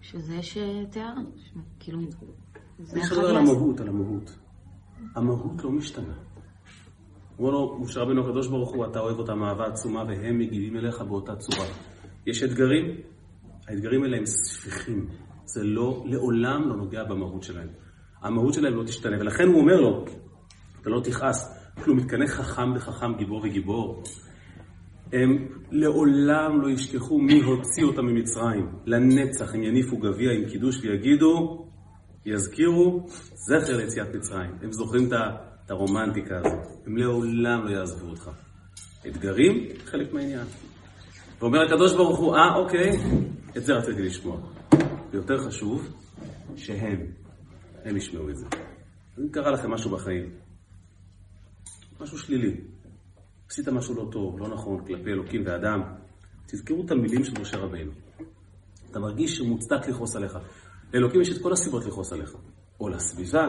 שזה 0.00 0.42
שתיארנו, 0.42 1.30
כאילו... 1.78 1.98
אני 2.92 3.02
חושב 3.02 3.20
על 3.20 3.36
המהות, 3.36 3.80
על 3.80 3.88
המהות. 3.88 4.38
המהות 5.14 5.64
לא 5.64 5.70
משתנה. 5.70 6.14
אומר 7.38 7.50
לו, 7.50 7.78
משה 7.80 8.00
רבינו 8.00 8.28
הקדוש 8.28 8.48
ברוך 8.48 8.70
הוא, 8.70 8.86
אתה 8.86 9.00
אוהב 9.00 9.18
אותם 9.18 9.42
אהבה 9.42 9.66
עצומה 9.66 10.04
והם 10.08 10.38
מגיבים 10.38 10.76
אליך 10.76 11.00
באותה 11.00 11.36
צורה. 11.36 11.66
יש 12.26 12.42
אתגרים, 12.42 12.84
האתגרים 13.68 14.02
האלה 14.02 14.16
הם 14.16 14.26
ספיחים. 14.26 15.08
זה 15.44 15.64
לא, 15.64 16.04
לעולם 16.06 16.68
לא 16.68 16.76
נוגע 16.76 17.04
במהות 17.04 17.42
שלהם. 17.42 17.68
המהות 18.22 18.54
שלהם 18.54 18.74
לא 18.74 18.84
תשתנה, 18.84 19.16
ולכן 19.20 19.48
הוא 19.48 19.60
אומר 19.60 19.80
לו, 19.80 20.04
אתה 20.80 20.90
לא 20.90 21.00
תכעס, 21.00 21.58
כלום 21.84 21.96
מתקנא 21.96 22.26
חכם 22.26 22.72
וחכם, 22.76 23.14
גיבור 23.14 23.40
וגיבור. 23.44 24.02
הם 25.12 25.48
לעולם 25.70 26.60
לא 26.60 26.70
ישכחו 26.70 27.18
מי 27.18 27.42
הוציא 27.42 27.84
אותם 27.84 28.06
ממצרים. 28.06 28.68
לנצח 28.86 29.54
הם 29.54 29.62
יניפו 29.62 29.96
גביע 29.96 30.32
עם 30.32 30.48
קידוש 30.48 30.84
ויגידו, 30.84 31.64
יזכירו 32.26 33.06
זכר 33.34 33.76
ליציאת 33.76 34.14
מצרים. 34.14 34.50
הם 34.62 34.72
זוכרים 34.72 35.08
את 35.64 35.70
הרומנטיקה 35.70 36.38
הזאת. 36.38 36.66
הם 36.86 36.96
לעולם 36.96 37.66
לא 37.66 37.70
יעזבו 37.70 38.10
אותך. 38.10 38.30
אתגרים, 39.06 39.68
חלק 39.84 40.12
מהעניין. 40.12 40.46
ואומר 41.40 41.58
הקדוש 41.62 41.94
ברוך 41.94 42.18
הוא, 42.18 42.36
אה, 42.36 42.56
אוקיי, 42.56 42.90
את 43.56 43.64
זה 43.64 43.72
רציתי 43.72 44.02
לשמוע. 44.02 44.40
ויותר 45.10 45.38
חשוב, 45.38 45.94
שהם, 46.56 47.06
הם 47.84 47.96
ישמעו 47.96 48.30
את 48.30 48.36
זה. 48.36 48.46
אם 49.18 49.28
קרה 49.28 49.50
לכם 49.50 49.70
משהו 49.70 49.90
בחיים, 49.90 50.30
משהו 52.00 52.18
שלילי, 52.18 52.60
עשית 53.50 53.68
משהו 53.68 53.94
לא 53.94 54.08
טוב, 54.12 54.38
לא 54.38 54.48
נכון, 54.48 54.84
כלפי 54.86 55.10
אלוקים 55.10 55.42
ואדם, 55.46 55.82
תזכרו 56.46 56.84
את 56.84 56.90
המילים 56.90 57.24
של 57.24 57.40
משה 57.40 57.56
רבינו. 57.56 57.92
אתה 58.90 58.98
מרגיש 58.98 59.36
שמוצדק 59.36 59.88
לכעוס 59.88 60.16
עליך. 60.16 60.38
לאלוקים 60.94 61.20
יש 61.20 61.32
את 61.36 61.42
כל 61.42 61.52
הסיבות 61.52 61.86
לכעוס 61.86 62.12
עליך. 62.12 62.36
או 62.80 62.88
לסביבה. 62.88 63.48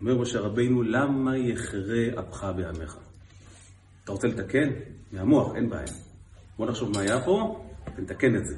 אומר 0.00 0.18
משה 0.18 0.40
רבינו, 0.40 0.82
למה 0.82 1.36
יחרה 1.36 2.20
אפך 2.20 2.46
בעמך? 2.56 2.96
אתה 4.04 4.12
רוצה 4.12 4.28
לתקן? 4.28 4.68
מהמוח, 5.12 5.54
אין 5.54 5.70
בעיה. 5.70 5.92
בוא 6.58 6.66
נחשוב 6.66 6.90
מה 6.94 7.00
היה 7.00 7.24
פה, 7.24 7.64
ונתקן 7.96 8.36
את 8.36 8.46
זה. 8.46 8.56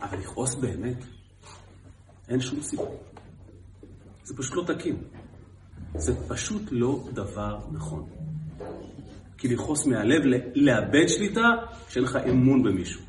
אבל 0.00 0.18
לכעוס 0.18 0.54
באמת, 0.54 1.04
אין 2.28 2.40
שום 2.40 2.62
סיבה. 2.62 2.84
זה 4.22 4.36
פשוט 4.36 4.54
לא 4.56 4.74
תקין. 4.74 4.96
זה 5.96 6.28
פשוט 6.28 6.62
לא 6.70 7.08
דבר 7.12 7.58
נכון. 7.72 8.08
כי 9.44 9.48
לכעוס 9.48 9.86
מהלב, 9.86 10.22
לאבד 10.54 11.08
שליטה, 11.08 11.50
שאין 11.88 12.04
לך 12.04 12.16
אמון 12.16 12.62
במישהו. 12.62 13.00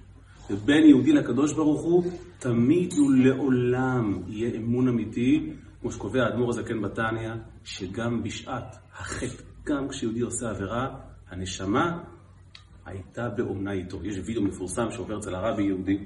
ובין 0.49 0.83
יהודי 0.83 1.11
לקדוש 1.11 1.53
ברוך 1.53 1.81
הוא, 1.81 2.11
תמיד 2.39 2.93
ולעולם 2.93 4.21
יהיה 4.27 4.55
אמון 4.55 4.87
אמיתי, 4.87 5.53
כמו 5.81 5.91
שקובע 5.91 6.23
האדמו"ר 6.23 6.49
הזקן 6.49 6.81
בתניא, 6.81 7.31
שגם 7.63 8.23
בשעת 8.23 8.75
החטא, 8.93 9.43
גם 9.63 9.89
כשיהודי 9.89 10.21
עושה 10.21 10.49
עבירה, 10.49 10.87
הנשמה 11.29 12.03
הייתה 12.85 13.29
באומנה 13.29 13.71
איתו. 13.71 14.05
יש 14.05 14.15
וידאו 14.25 14.43
מפורסם 14.43 14.91
שעובר 14.91 15.19
אצל 15.19 15.35
הרבי 15.35 15.63
יהודי, 15.63 15.97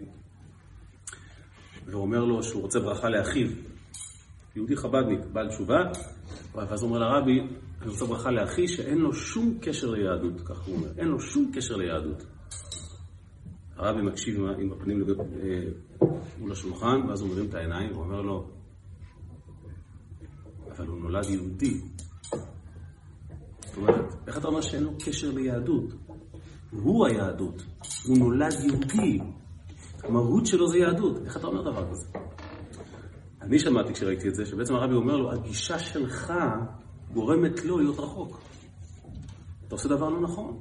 ואומר 1.86 2.24
לו 2.24 2.44
שהוא 2.44 2.62
רוצה 2.62 2.80
ברכה 2.80 3.10
לאחיו, 3.10 3.48
יהודי 4.56 4.76
חב"דניק, 4.76 5.20
בעל 5.34 5.50
תשובה, 5.50 5.80
ואז 6.56 6.82
הוא 6.82 6.90
אומר 6.90 7.00
לרבי, 7.00 7.40
אני 7.82 7.90
רוצה 7.90 8.06
ברכה 8.06 8.32
לאחי 8.32 8.68
שאין 8.68 8.98
לו 8.98 9.14
שום 9.14 9.58
קשר 9.62 9.92
ליהדות, 9.92 10.42
כך 10.46 10.62
הוא 10.62 10.76
אומר, 10.76 10.88
אין 10.98 11.08
לו 11.08 11.20
שום 11.20 11.52
קשר 11.54 11.76
ליהדות. 11.76 12.24
הרבי 13.76 14.02
מקשיב 14.02 14.46
עם 14.60 14.72
הפנים 14.72 15.02
לגב, 15.02 15.20
אה, 15.20 16.08
מול 16.40 16.52
השולחן, 16.52 17.02
ואז 17.10 17.22
הוא 17.22 17.30
מרים 17.30 17.50
את 17.50 17.54
העיניים 17.54 17.98
ואומר 17.98 18.22
לו, 18.22 18.50
אבל 20.72 20.88
הוא 20.88 21.00
נולד 21.00 21.26
יהודי. 21.30 21.82
זאת 23.66 23.78
אומרת, 23.78 24.06
איך 24.28 24.38
אתה 24.38 24.48
אומר 24.48 24.62
שאין 24.62 24.84
לו 24.84 24.92
קשר 25.06 25.32
ליהדות? 25.32 25.94
הוא 26.72 27.08
היהדות, 27.08 27.64
הוא 28.06 28.18
נולד 28.18 28.54
יהודי. 28.64 29.20
המהות 30.04 30.46
שלו 30.46 30.68
זה 30.68 30.78
יהדות. 30.78 31.26
איך 31.26 31.38
אתה 31.38 31.48
אומר 31.48 31.62
דבר 31.62 31.92
כזה? 31.92 32.08
אני 33.50 33.60
שמעתי 33.60 33.94
כשראיתי 33.94 34.28
את 34.28 34.36
זה, 34.36 34.46
שבעצם 34.46 34.76
הרבי 34.76 34.94
אומר 34.96 35.18
לו, 35.18 35.32
הגישה 35.32 35.80
שלך 35.80 36.34
גורמת 37.14 37.66
לו 37.66 37.78
להיות 37.78 38.00
רחוק. 38.00 38.42
אתה 39.68 39.76
עושה 39.76 39.90
דבר 39.90 40.10
לא 40.10 40.22
נכון. 40.22 40.60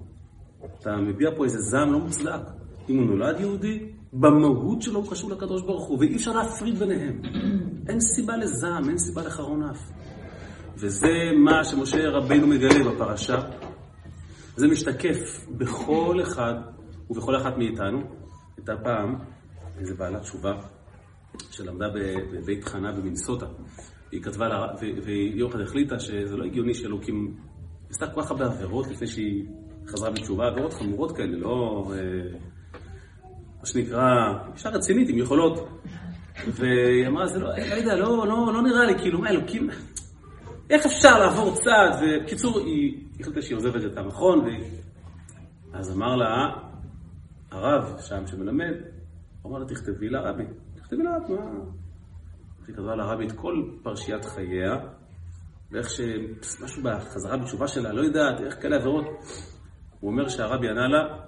אתה 0.65 0.97
מביע 0.97 1.31
פה 1.37 1.45
איזה 1.45 1.59
זעם 1.59 1.93
לא 1.93 1.99
מוצדק. 1.99 2.41
אם 2.89 2.99
הוא 2.99 3.07
נולד 3.07 3.41
יהודי, 3.41 3.93
במהות 4.13 4.83
שלו 4.83 5.01
הוא 5.01 5.11
קשור 5.11 5.31
לקדוש 5.31 5.63
ברוך 5.63 5.87
הוא, 5.87 5.99
ואי 5.99 6.17
אפשר 6.17 6.33
להפריד 6.33 6.79
ביניהם. 6.79 7.23
אין 7.89 8.01
סיבה 8.01 8.37
לזעם, 8.37 8.89
אין 8.89 8.99
סיבה 8.99 9.23
לחרון 9.23 9.63
אף. 9.63 9.91
וזה 10.77 11.13
מה 11.45 11.65
שמשה 11.65 12.09
רבינו 12.09 12.47
מגלה 12.47 12.91
בפרשה. 12.93 13.41
זה 14.57 14.69
משתקף 14.69 15.47
בכל 15.51 16.19
אחד 16.23 16.55
ובכל 17.11 17.37
אחת 17.37 17.59
מאיתנו. 17.59 18.03
הייתה 18.57 18.73
פעם 18.85 19.19
איזו 19.79 19.95
בעלת 19.97 20.23
תשובה 20.23 20.53
שלמדה 21.51 21.87
בבית 22.33 22.65
חנה 22.65 22.93
במינסוטה. 22.93 23.47
היא 24.13 24.23
כתבה 24.23 24.49
לה, 24.49 24.67
והיא 25.05 25.35
יום 25.35 25.51
אחד 25.51 25.61
החליטה 25.61 26.01
שזה 26.01 26.37
לא 26.37 26.45
הגיוני 26.45 26.75
שאלוקים... 26.75 27.37
עשתה 27.91 28.07
כל 28.07 28.23
כך 28.23 28.31
הרבה 28.31 28.47
עבירות 28.47 28.87
לפני 28.87 29.07
שהיא 29.07 29.45
חזרה 29.87 30.11
בתשובה, 30.11 30.47
עבירות 30.47 30.73
חמורות 30.73 31.17
כאלה, 31.17 31.37
לא... 31.39 31.85
אה, 31.93 32.39
מה 33.61 33.67
שנקרא, 33.67 34.05
אישה 34.55 34.69
רצינית 34.69 35.09
עם 35.09 35.19
יכולות. 35.19 35.69
והיא 36.47 37.07
אמרה, 37.07 37.27
זה 37.27 37.39
לא, 37.39 37.49
לא 37.49 37.75
יודע, 37.75 37.97
לא, 37.97 38.27
לא, 38.27 38.53
לא 38.55 38.63
נראה 38.63 38.85
לי, 38.85 38.99
כאילו, 38.99 39.19
מה 39.19 39.31
אלוקים... 39.31 39.71
איך 40.71 40.87
אפשר 40.87 41.19
לעבור 41.19 41.55
צעד? 41.55 42.03
ובקיצור, 42.03 42.59
היא 42.59 43.05
החליטה 43.21 43.43
שהיא 43.43 43.57
עוזבת 43.57 43.85
את 43.93 43.99
המכון, 43.99 44.39
ו... 44.39 44.49
אז 45.73 45.93
אמר 45.93 46.17
לה, 46.17 46.51
הרב 47.51 47.97
שם 48.01 48.27
שמלמד, 48.27 48.75
אמר 49.47 49.59
לה, 49.59 49.67
תכתבי 49.67 50.09
לרבי, 50.09 50.45
תכתבי 50.89 51.03
לרבי, 51.03 51.33
מה... 51.35 51.51
היא 52.67 52.75
כתבה 52.75 52.97
לרבי 52.97 53.27
את 53.27 53.33
כל 53.33 53.71
פרשיית 53.83 54.25
חייה, 54.25 54.77
ואיך 55.71 55.91
שמשהו 55.91 56.83
בחזרה 56.83 57.37
בתשובה 57.37 57.69
שלה, 57.69 57.93
לא 57.93 58.01
יודעת, 58.01 58.41
איך 58.41 58.63
כאלה 58.63 58.77
עבירות. 58.77 59.05
הוא 60.01 60.11
אומר 60.11 60.29
שהרבי 60.29 60.69
ענה 60.69 60.89
לה 60.89 61.19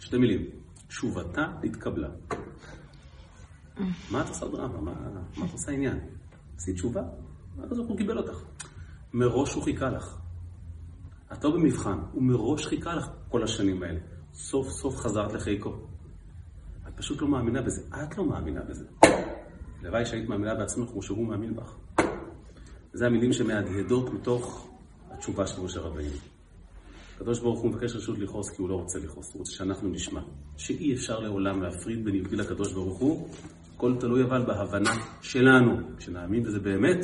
שתי 0.00 0.18
מילים, 0.18 0.46
תשובתה 0.88 1.46
התקבלה. 1.64 2.08
מה 4.10 4.22
את 4.22 4.28
עושה 4.28 4.48
דרמה? 4.48 4.80
מה, 4.80 4.92
מה 5.36 5.46
את 5.46 5.52
עושה 5.52 5.72
עניין? 5.72 6.00
עשית 6.56 6.74
תשובה? 6.74 7.02
אז 7.70 7.78
הוא 7.78 7.98
קיבל 7.98 8.18
אותך. 8.18 8.42
מראש 9.14 9.54
הוא 9.54 9.64
חיכה 9.64 9.90
לך. 9.90 10.18
את 11.32 11.44
לא 11.44 11.50
במבחן, 11.50 11.98
הוא 12.12 12.22
מראש 12.22 12.66
חיכה 12.66 12.94
לך 12.94 13.06
כל 13.28 13.44
השנים 13.44 13.82
האלה. 13.82 14.00
סוף 14.32 14.68
סוף 14.68 14.96
חזרת 14.96 15.32
לחיקו. 15.32 15.85
את 16.96 17.00
פשוט 17.00 17.22
לא 17.22 17.28
מאמינה 17.28 17.62
בזה. 17.62 17.82
את 18.02 18.18
לא 18.18 18.24
מאמינה 18.24 18.60
בזה. 18.62 18.84
הלוואי 19.82 20.06
שהיית 20.06 20.28
מאמינה 20.28 20.54
בעצמך 20.54 20.90
כמו 20.90 21.02
שהוא 21.02 21.26
מאמין 21.28 21.56
בך. 21.56 21.76
זה 22.92 23.06
המילים 23.06 23.32
שמהדהדות 23.32 24.14
מתוך 24.14 24.68
התשובה 25.10 25.46
של 25.46 25.60
משה 25.60 25.80
רבינו. 25.80 26.16
הקדוש 27.16 27.40
ברוך 27.40 27.60
הוא 27.60 27.70
מבקש 27.70 27.96
רשות 27.96 28.18
לכעוס 28.18 28.50
כי 28.50 28.62
הוא 28.62 28.68
לא 28.68 28.74
רוצה 28.74 28.98
לכעוס, 28.98 29.32
הוא 29.32 29.38
רוצה 29.38 29.52
שאנחנו 29.52 29.88
נשמע. 29.88 30.20
שאי 30.56 30.94
אפשר 30.94 31.18
לעולם 31.18 31.62
להפריד 31.62 32.04
בין 32.04 32.14
יהודי 32.14 32.36
לקדוש 32.36 32.72
ברוך 32.72 32.98
הוא, 32.98 33.28
הכל 33.76 33.96
תלוי 34.00 34.24
אבל 34.24 34.44
בהבנה 34.46 34.90
שלנו. 35.22 35.76
כשנאמין 35.98 36.42
בזה 36.42 36.60
באמת, 36.60 36.98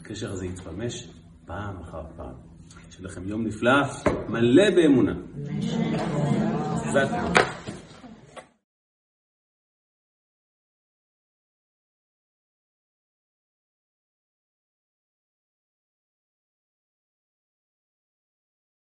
הקשר 0.00 0.32
הזה 0.32 0.46
יתממש 0.46 1.08
פעם 1.46 1.76
אחר 1.82 2.02
פעם. 2.16 2.34
שיהיה 2.90 3.08
לכם 3.08 3.28
יום 3.28 3.46
נפלא, 3.46 3.82
מלא 4.28 4.70
באמונה. 4.76 5.14
הכול. 6.94 7.55